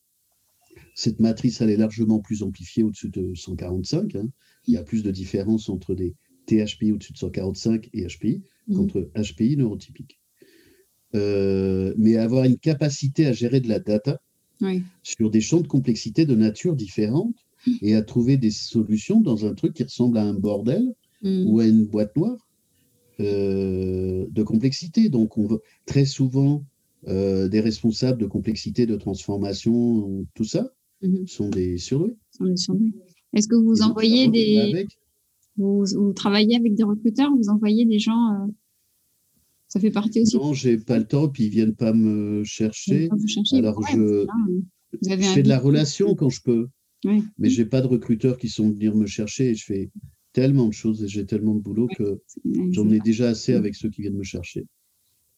cette 1.01 1.19
matrice, 1.19 1.63
elle 1.63 1.71
est 1.71 1.79
largement 1.79 2.19
plus 2.19 2.43
amplifiée 2.43 2.83
au-dessus 2.83 3.09
de 3.09 3.35
145. 3.35 4.17
Hein. 4.17 4.29
Il 4.67 4.75
y 4.75 4.77
a 4.77 4.83
plus 4.83 5.03
de 5.03 5.11
différence 5.11 5.71
entre 5.71 5.95
des 5.95 6.15
THPI 6.45 6.93
au-dessus 6.93 7.15
de 7.15 7.19
145 7.19 7.89
et 7.95 8.07
HPI 8.07 8.43
mm. 8.69 8.77
qu'entre 8.77 9.11
HPI 9.17 9.57
neurotypique. 9.57 10.21
Euh, 11.15 11.95
mais 11.97 12.17
avoir 12.17 12.45
une 12.45 12.59
capacité 12.59 13.25
à 13.27 13.33
gérer 13.33 13.61
de 13.61 13.69
la 13.69 13.81
data 13.81 14.21
sur 15.03 15.31
des 15.31 15.41
champs 15.41 15.63
de 15.63 15.67
complexité 15.67 16.27
de 16.27 16.35
nature 16.35 16.77
différente 16.77 17.35
et 17.81 17.95
à 17.95 18.03
trouver 18.03 18.37
des 18.37 18.51
solutions 18.51 19.23
dans 19.23 19.47
un 19.47 19.55
truc 19.55 19.73
qui 19.73 19.85
ressemble 19.85 20.19
à 20.19 20.23
un 20.23 20.35
bordel 20.35 20.85
mm. 21.23 21.47
ou 21.47 21.61
à 21.61 21.67
une 21.67 21.87
boîte 21.87 22.15
noire 22.15 22.47
euh, 23.21 24.27
de 24.31 24.43
complexité. 24.43 25.09
Donc, 25.09 25.39
on 25.39 25.47
veut, 25.47 25.63
très 25.87 26.05
souvent, 26.05 26.63
euh, 27.09 27.49
des 27.49 27.61
responsables 27.61 28.21
de 28.21 28.27
complexité, 28.27 28.85
de 28.85 28.97
transformation, 28.97 30.27
tout 30.35 30.45
ça, 30.45 30.71
mm-hmm. 31.03 31.27
sont 31.27 31.49
des 31.49 31.79
surdoués. 31.79 32.17
Est-ce 33.33 33.49
que 33.49 33.57
vous 33.57 33.83
envoyez 33.83 34.29
des. 34.29 34.87
Vous, 35.57 36.13
travaillez 36.15 36.57
avec 36.57 36.75
des 36.75 36.85
recruteurs, 36.85 37.31
vous 37.37 37.49
envoyez 37.51 37.85
des 37.85 37.99
gens. 37.99 38.33
Euh, 38.33 38.47
ça 39.69 39.79
fait 39.79 39.91
partie 39.91 40.23
aussi. 40.23 40.37
Non, 40.37 40.53
j'ai 40.53 40.79
pas 40.79 40.99
le 40.99 41.07
temps, 41.07 41.29
puis 41.29 41.45
ils 41.45 41.51
viennent 41.51 41.75
pas 41.75 41.93
me 41.93 42.43
chercher. 42.45 43.09
Alors 43.53 43.81
je, 43.87 44.27
je 45.03 45.33
fais 45.35 45.43
de 45.43 45.49
la 45.49 45.59
relation 45.59 46.15
quand 46.15 46.31
je 46.31 46.43
peux. 46.43 46.69
Mais 47.39 47.49
j'ai 47.49 47.65
pas 47.65 47.81
de 47.81 47.87
recruteurs 47.87 48.37
qui 48.37 48.49
sont 48.49 48.71
venus 48.71 48.95
me 48.95 49.07
chercher 49.07 49.51
et 49.51 49.55
je 49.55 49.65
fais 49.65 49.91
tellement 50.33 50.69
de 50.69 50.73
choses 50.73 51.03
et 51.03 51.09
j'ai 51.09 51.27
tellement 51.27 51.55
de 51.55 51.61
boulot 51.61 51.89
que 51.89 52.21
j'en 52.73 52.89
ai 52.91 53.01
déjà 53.01 53.29
assez 53.29 53.55
avec 53.55 53.75
ceux 53.75 53.89
qui 53.89 54.03
viennent 54.03 54.17
me 54.17 54.23
chercher. 54.23 54.67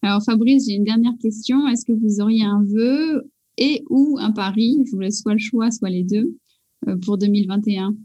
Alors 0.03 0.23
Fabrice, 0.25 0.67
j'ai 0.67 0.75
une 0.75 0.85
dernière 0.85 1.17
question. 1.21 1.69
Est-ce 1.69 1.85
que 1.85 1.93
vous 1.93 2.21
auriez 2.21 2.45
un 2.45 2.65
vœu 2.65 3.31
et 3.59 3.85
ou 3.91 4.19
un 4.21 4.33
pari, 4.33 4.83
je 4.87 4.93
vous 4.93 5.01
laisse 5.01 5.21
soit 5.21 5.35
le 5.35 5.39
choix, 5.39 5.71
soit 5.71 5.91
les 5.91 6.05
deux, 6.05 6.37
euh, 6.89 6.97
pour 6.97 7.19
2021 7.19 7.97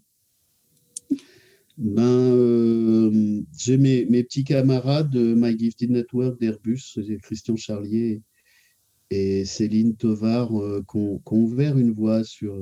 ben, 1.78 2.02
euh, 2.02 3.44
j'ai 3.56 3.78
mes, 3.78 4.06
petits 4.24 4.44
camarades 4.44 5.12
de 5.12 5.36
My 5.36 5.58
Gifted 5.58 5.92
Network 5.92 6.40
d'Airbus, 6.40 6.98
Christian 7.22 7.56
Charlier 7.56 8.24
et 9.12 9.46
Céline 9.46 9.96
Tovar, 9.96 10.60
euh, 10.60 10.84
qui 10.90 10.98
ont 10.98 11.22
ouvert 11.30 11.78
une 11.78 11.92
voie 11.92 12.24
sur 12.24 12.58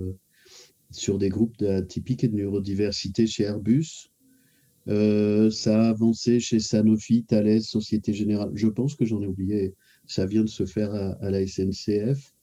sur 0.91 1.17
des 1.17 1.29
groupes 1.29 1.61
atypiques 1.61 2.23
et 2.23 2.27
de 2.27 2.35
neurodiversité 2.35 3.27
chez 3.27 3.43
Airbus. 3.43 4.09
Euh, 4.87 5.49
ça 5.49 5.81
a 5.81 5.89
avancé 5.89 6.39
chez 6.39 6.59
Sanofi, 6.59 7.23
Thales, 7.23 7.61
Société 7.61 8.13
Générale. 8.13 8.51
Je 8.53 8.67
pense 8.67 8.95
que 8.95 9.05
j'en 9.05 9.21
ai 9.21 9.27
oublié. 9.27 9.73
Ça 10.05 10.25
vient 10.25 10.43
de 10.43 10.49
se 10.49 10.65
faire 10.65 10.93
à, 10.93 11.29
la 11.29 11.45
SNCF. 11.45 12.34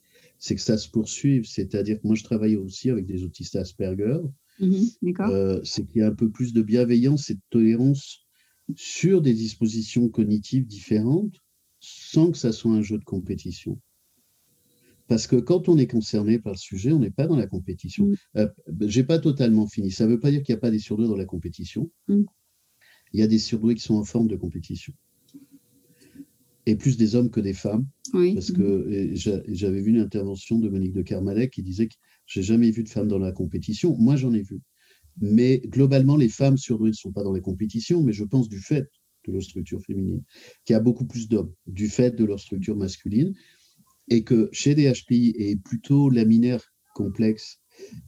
C'est 0.42 0.56
que 0.56 0.60
ça 0.60 0.76
se 0.76 0.88
poursuive. 0.88 1.46
C'est-à-dire 1.46 2.00
que 2.00 2.06
moi, 2.06 2.16
je 2.16 2.24
travaille 2.24 2.56
aussi 2.56 2.90
avec 2.90 3.06
des 3.06 3.22
autistes 3.22 3.54
Asperger. 3.54 4.18
Mhm, 4.58 4.88
euh, 5.20 5.60
c'est 5.62 5.86
qu'il 5.86 6.00
y 6.00 6.02
a 6.02 6.08
un 6.08 6.14
peu 6.14 6.30
plus 6.30 6.52
de 6.52 6.62
bienveillance 6.62 7.30
et 7.30 7.34
de 7.34 7.40
tolérance 7.48 8.26
sur 8.74 9.22
des 9.22 9.34
dispositions 9.34 10.08
cognitives 10.08 10.66
différentes 10.66 11.36
sans 11.78 12.32
que 12.32 12.38
ça 12.38 12.50
soit 12.50 12.72
un 12.72 12.82
jeu 12.82 12.98
de 12.98 13.04
compétition. 13.04 13.80
Parce 15.06 15.28
que 15.28 15.36
quand 15.36 15.68
on 15.68 15.78
est 15.78 15.86
concerné 15.86 16.40
par 16.40 16.54
le 16.54 16.58
sujet, 16.58 16.90
on 16.90 16.98
n'est 16.98 17.12
pas 17.12 17.28
dans 17.28 17.36
la 17.36 17.46
compétition. 17.46 18.06
Mm. 18.06 18.14
Euh, 18.38 18.48
je 18.80 18.98
n'ai 18.98 19.06
pas 19.06 19.20
totalement 19.20 19.68
fini. 19.68 19.92
Ça 19.92 20.06
ne 20.06 20.10
veut 20.10 20.20
pas 20.20 20.32
dire 20.32 20.42
qu'il 20.42 20.54
n'y 20.54 20.58
a 20.58 20.60
pas 20.60 20.72
des 20.72 20.80
surdoués 20.80 21.06
dans 21.06 21.16
la 21.16 21.24
compétition. 21.24 21.88
Mm. 22.08 22.22
Il 23.12 23.20
y 23.20 23.22
a 23.22 23.28
des 23.28 23.38
surdoués 23.38 23.76
qui 23.76 23.82
sont 23.82 23.94
en 23.94 24.04
forme 24.04 24.26
de 24.26 24.34
compétition. 24.34 24.92
Et 26.66 26.74
plus 26.74 26.96
des 26.96 27.14
hommes 27.14 27.30
que 27.30 27.40
des 27.40 27.54
femmes. 27.54 27.86
Parce 28.12 28.52
que 28.52 29.10
j'avais 29.14 29.80
vu 29.80 29.90
une 29.90 30.00
intervention 30.00 30.58
de 30.58 30.68
Monique 30.68 30.92
de 30.92 31.02
Kermalek 31.02 31.50
qui 31.50 31.62
disait 31.62 31.88
que 31.88 31.94
j'ai 32.26 32.42
jamais 32.42 32.70
vu 32.70 32.82
de 32.84 32.88
femmes 32.88 33.08
dans 33.08 33.18
la 33.18 33.32
compétition. 33.32 33.96
Moi, 33.98 34.16
j'en 34.16 34.32
ai 34.32 34.42
vu. 34.42 34.60
Mais 35.20 35.60
globalement, 35.66 36.16
les 36.16 36.28
femmes 36.28 36.56
surdouées 36.56 36.90
ne 36.90 36.94
sont 36.94 37.12
pas 37.12 37.22
dans 37.22 37.32
la 37.32 37.40
compétition, 37.40 38.02
mais 38.02 38.12
je 38.12 38.24
pense 38.24 38.48
du 38.48 38.58
fait 38.58 38.88
de 39.26 39.32
leur 39.32 39.42
structure 39.42 39.80
féminine, 39.82 40.22
qu'il 40.64 40.74
y 40.74 40.76
a 40.76 40.80
beaucoup 40.80 41.06
plus 41.06 41.28
d'hommes, 41.28 41.52
du 41.66 41.88
fait 41.88 42.16
de 42.16 42.24
leur 42.24 42.40
structure 42.40 42.76
masculine 42.76 43.34
et 44.08 44.24
que 44.24 44.48
chez 44.52 44.74
des 44.74 44.92
HPI 44.92 45.34
et 45.36 45.56
plutôt 45.56 46.10
laminaire 46.10 46.62
complexe, 46.94 47.60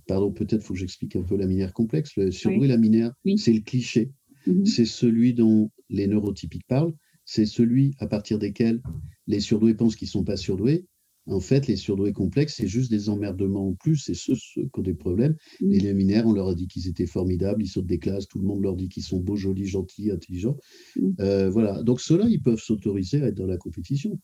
pardon, 0.06 0.32
peut-être 0.32 0.62
faut 0.62 0.74
que 0.74 0.80
j'explique 0.80 1.16
un 1.16 1.22
peu 1.22 1.36
laminaire 1.36 1.72
complexe, 1.72 2.16
le 2.16 2.30
surdoué 2.30 2.66
laminaire, 2.66 3.12
c'est 3.36 3.52
le 3.52 3.60
cliché, 3.60 4.10
mhm. 4.46 4.66
c'est 4.66 4.84
celui 4.84 5.34
dont 5.34 5.70
les 5.88 6.06
neurotypiques 6.06 6.66
parlent, 6.66 6.94
c'est 7.24 7.46
celui 7.46 7.94
à 7.98 8.06
partir 8.06 8.38
desquels 8.38 8.82
les 9.26 9.40
surdoués 9.40 9.74
pensent 9.74 9.96
qu'ils 9.96 10.06
ne 10.06 10.12
sont 10.12 10.24
pas 10.24 10.36
surdoués. 10.36 10.86
En 11.26 11.40
fait, 11.40 11.66
les 11.66 11.76
surdoués 11.76 12.12
complexes, 12.12 12.56
c'est 12.56 12.66
juste 12.66 12.90
des 12.90 13.08
emmerdements 13.08 13.68
en 13.68 13.72
plus, 13.74 13.96
c'est 13.96 14.14
ceux, 14.14 14.34
qui 14.34 14.68
ont 14.74 14.82
des 14.82 14.92
problèmes. 14.92 15.34
Mhm. 15.60 15.70
Les 15.70 15.80
laminaires, 15.80 16.26
on 16.26 16.32
leur 16.32 16.48
a 16.48 16.54
dit 16.54 16.68
qu'ils 16.68 16.86
étaient 16.86 17.06
formidables, 17.06 17.62
ils 17.62 17.68
sautent 17.68 17.86
des 17.86 17.98
classes, 17.98 18.28
tout 18.28 18.38
le 18.38 18.46
monde 18.46 18.62
leur 18.62 18.76
dit 18.76 18.90
qu'ils 18.90 19.04
sont 19.04 19.20
beaux, 19.20 19.36
jolis, 19.36 19.66
gentils, 19.66 20.10
intelligents. 20.10 20.58
Mhm. 20.96 21.14
Euh, 21.20 21.48
voilà. 21.48 21.82
Donc 21.82 22.02
ceux-là, 22.02 22.26
ils 22.28 22.42
peuvent 22.42 22.60
s'autoriser 22.60 23.22
à 23.22 23.28
être 23.28 23.36
dans 23.36 23.46
la 23.46 23.56
compétition 23.56 24.18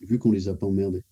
vu 0.00 0.18
qu'on 0.18 0.32
les 0.32 0.48
a 0.48 0.54
pas 0.54 0.66
emmerdés. 0.66 1.02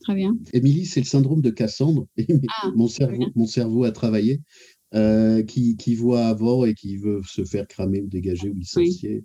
Très 0.00 0.14
bien. 0.14 0.36
Émilie, 0.52 0.86
c'est 0.86 1.00
le 1.00 1.06
syndrome 1.06 1.40
de 1.40 1.50
Cassandre. 1.50 2.06
Ah, 2.62 2.72
mon, 2.74 2.88
cerveau, 2.88 3.26
mon 3.34 3.46
cerveau 3.46 3.84
a 3.84 3.92
travaillé, 3.92 4.40
euh, 4.94 5.42
qui, 5.42 5.76
qui, 5.76 5.94
voit 5.94 6.26
avant 6.26 6.64
et 6.64 6.74
qui 6.74 6.96
veut 6.96 7.20
se 7.26 7.44
faire 7.44 7.66
cramer 7.66 8.00
ou 8.00 8.06
dégager 8.06 8.50
ou 8.50 8.54
licencier. 8.54 9.24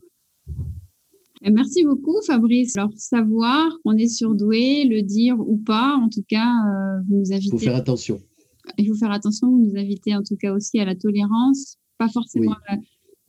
Merci 1.50 1.84
beaucoup, 1.84 2.22
Fabrice. 2.26 2.78
Alors, 2.78 2.92
savoir 2.96 3.78
qu'on 3.84 3.98
est 3.98 4.08
surdoué, 4.08 4.86
le 4.86 5.02
dire 5.02 5.40
ou 5.40 5.58
pas, 5.58 5.96
en 5.96 6.10
tout 6.10 6.24
cas, 6.28 6.48
euh, 6.48 7.02
vous 7.08 7.18
nous 7.18 7.34
invitez. 7.34 7.48
Il 7.48 7.52
faut 7.52 7.58
faire 7.58 7.76
attention. 7.76 8.20
Il 8.78 8.88
faut 8.88 8.96
faire 8.96 9.12
attention. 9.12 9.50
Vous 9.50 9.66
nous 9.66 9.78
invitez 9.78 10.16
en 10.16 10.24
tout 10.24 10.36
cas 10.36 10.54
aussi 10.54 10.80
à 10.80 10.86
la 10.86 10.96
tolérance, 10.96 11.78
pas 11.98 12.10
forcément 12.10 12.54
à 12.54 12.76
la, 12.76 12.82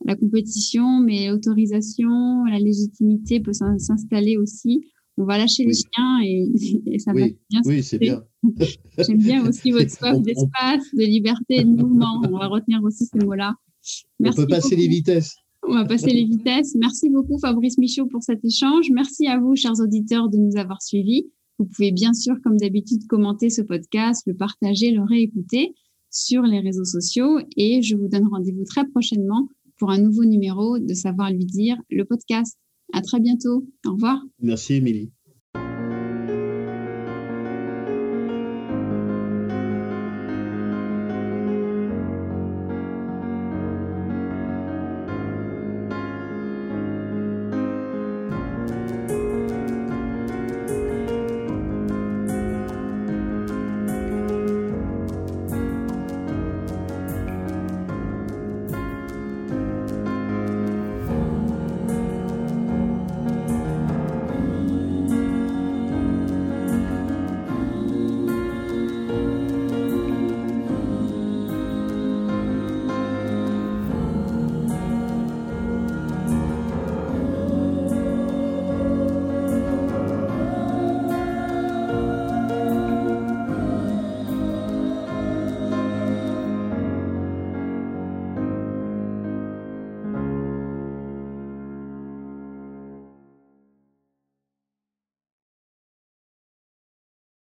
la 0.05 0.15
compétition, 0.15 0.99
mais 0.99 1.29
l'autorisation, 1.29 2.45
la 2.45 2.59
légitimité 2.59 3.39
peut 3.39 3.53
s'installer 3.53 4.37
aussi 4.37 4.85
on 5.17 5.25
va 5.25 5.37
lâcher 5.37 5.65
les 5.65 5.73
chiens 5.73 6.19
et, 6.23 6.99
ça 6.99 7.13
va 7.13 7.27
bien 7.49 7.61
Oui, 7.65 7.83
c'est 7.83 7.97
bien. 7.97 8.23
J'aime 8.97 9.17
bien 9.17 9.47
aussi 9.47 9.71
votre 9.71 9.89
soif 9.97 10.19
d'espace, 10.21 10.83
de 10.93 11.03
liberté, 11.03 11.63
de 11.63 11.69
mouvement. 11.69 12.21
On 12.25 12.37
va 12.37 12.47
retenir 12.47 12.83
aussi 12.83 13.05
ces 13.05 13.19
mots-là. 13.19 13.55
On 14.23 14.33
peut 14.33 14.47
passer 14.47 14.75
les 14.75 14.87
vitesses. 14.87 15.35
On 15.67 15.73
va 15.73 15.85
passer 15.85 16.11
les 16.11 16.25
vitesses. 16.25 16.75
Merci 16.75 17.09
beaucoup 17.09 17.37
Fabrice 17.39 17.77
Michaud 17.77 18.05
pour 18.07 18.21
cet 18.21 18.43
échange. 18.43 18.89
Merci 18.91 19.27
à 19.27 19.39
vous, 19.39 19.55
chers 19.55 19.79
auditeurs, 19.79 20.29
de 20.29 20.37
nous 20.37 20.57
avoir 20.57 20.81
suivis. 20.81 21.27
Vous 21.57 21.65
pouvez 21.65 21.91
bien 21.91 22.13
sûr, 22.13 22.35
comme 22.43 22.57
d'habitude, 22.57 23.07
commenter 23.07 23.49
ce 23.49 23.61
podcast, 23.61 24.23
le 24.25 24.35
partager, 24.35 24.91
le 24.91 25.03
réécouter 25.03 25.73
sur 26.09 26.43
les 26.43 26.59
réseaux 26.59 26.85
sociaux 26.85 27.39
et 27.57 27.81
je 27.81 27.95
vous 27.95 28.07
donne 28.07 28.27
rendez-vous 28.27 28.65
très 28.65 28.85
prochainement 28.87 29.47
pour 29.77 29.89
un 29.89 29.99
nouveau 29.99 30.25
numéro 30.25 30.79
de 30.79 30.93
Savoir 30.93 31.31
lui 31.31 31.45
dire, 31.45 31.77
le 31.89 32.05
podcast. 32.05 32.57
À 32.91 33.01
très 33.01 33.19
bientôt. 33.19 33.65
Au 33.87 33.93
revoir. 33.93 34.23
Merci, 34.39 34.75
Émilie. 34.75 35.11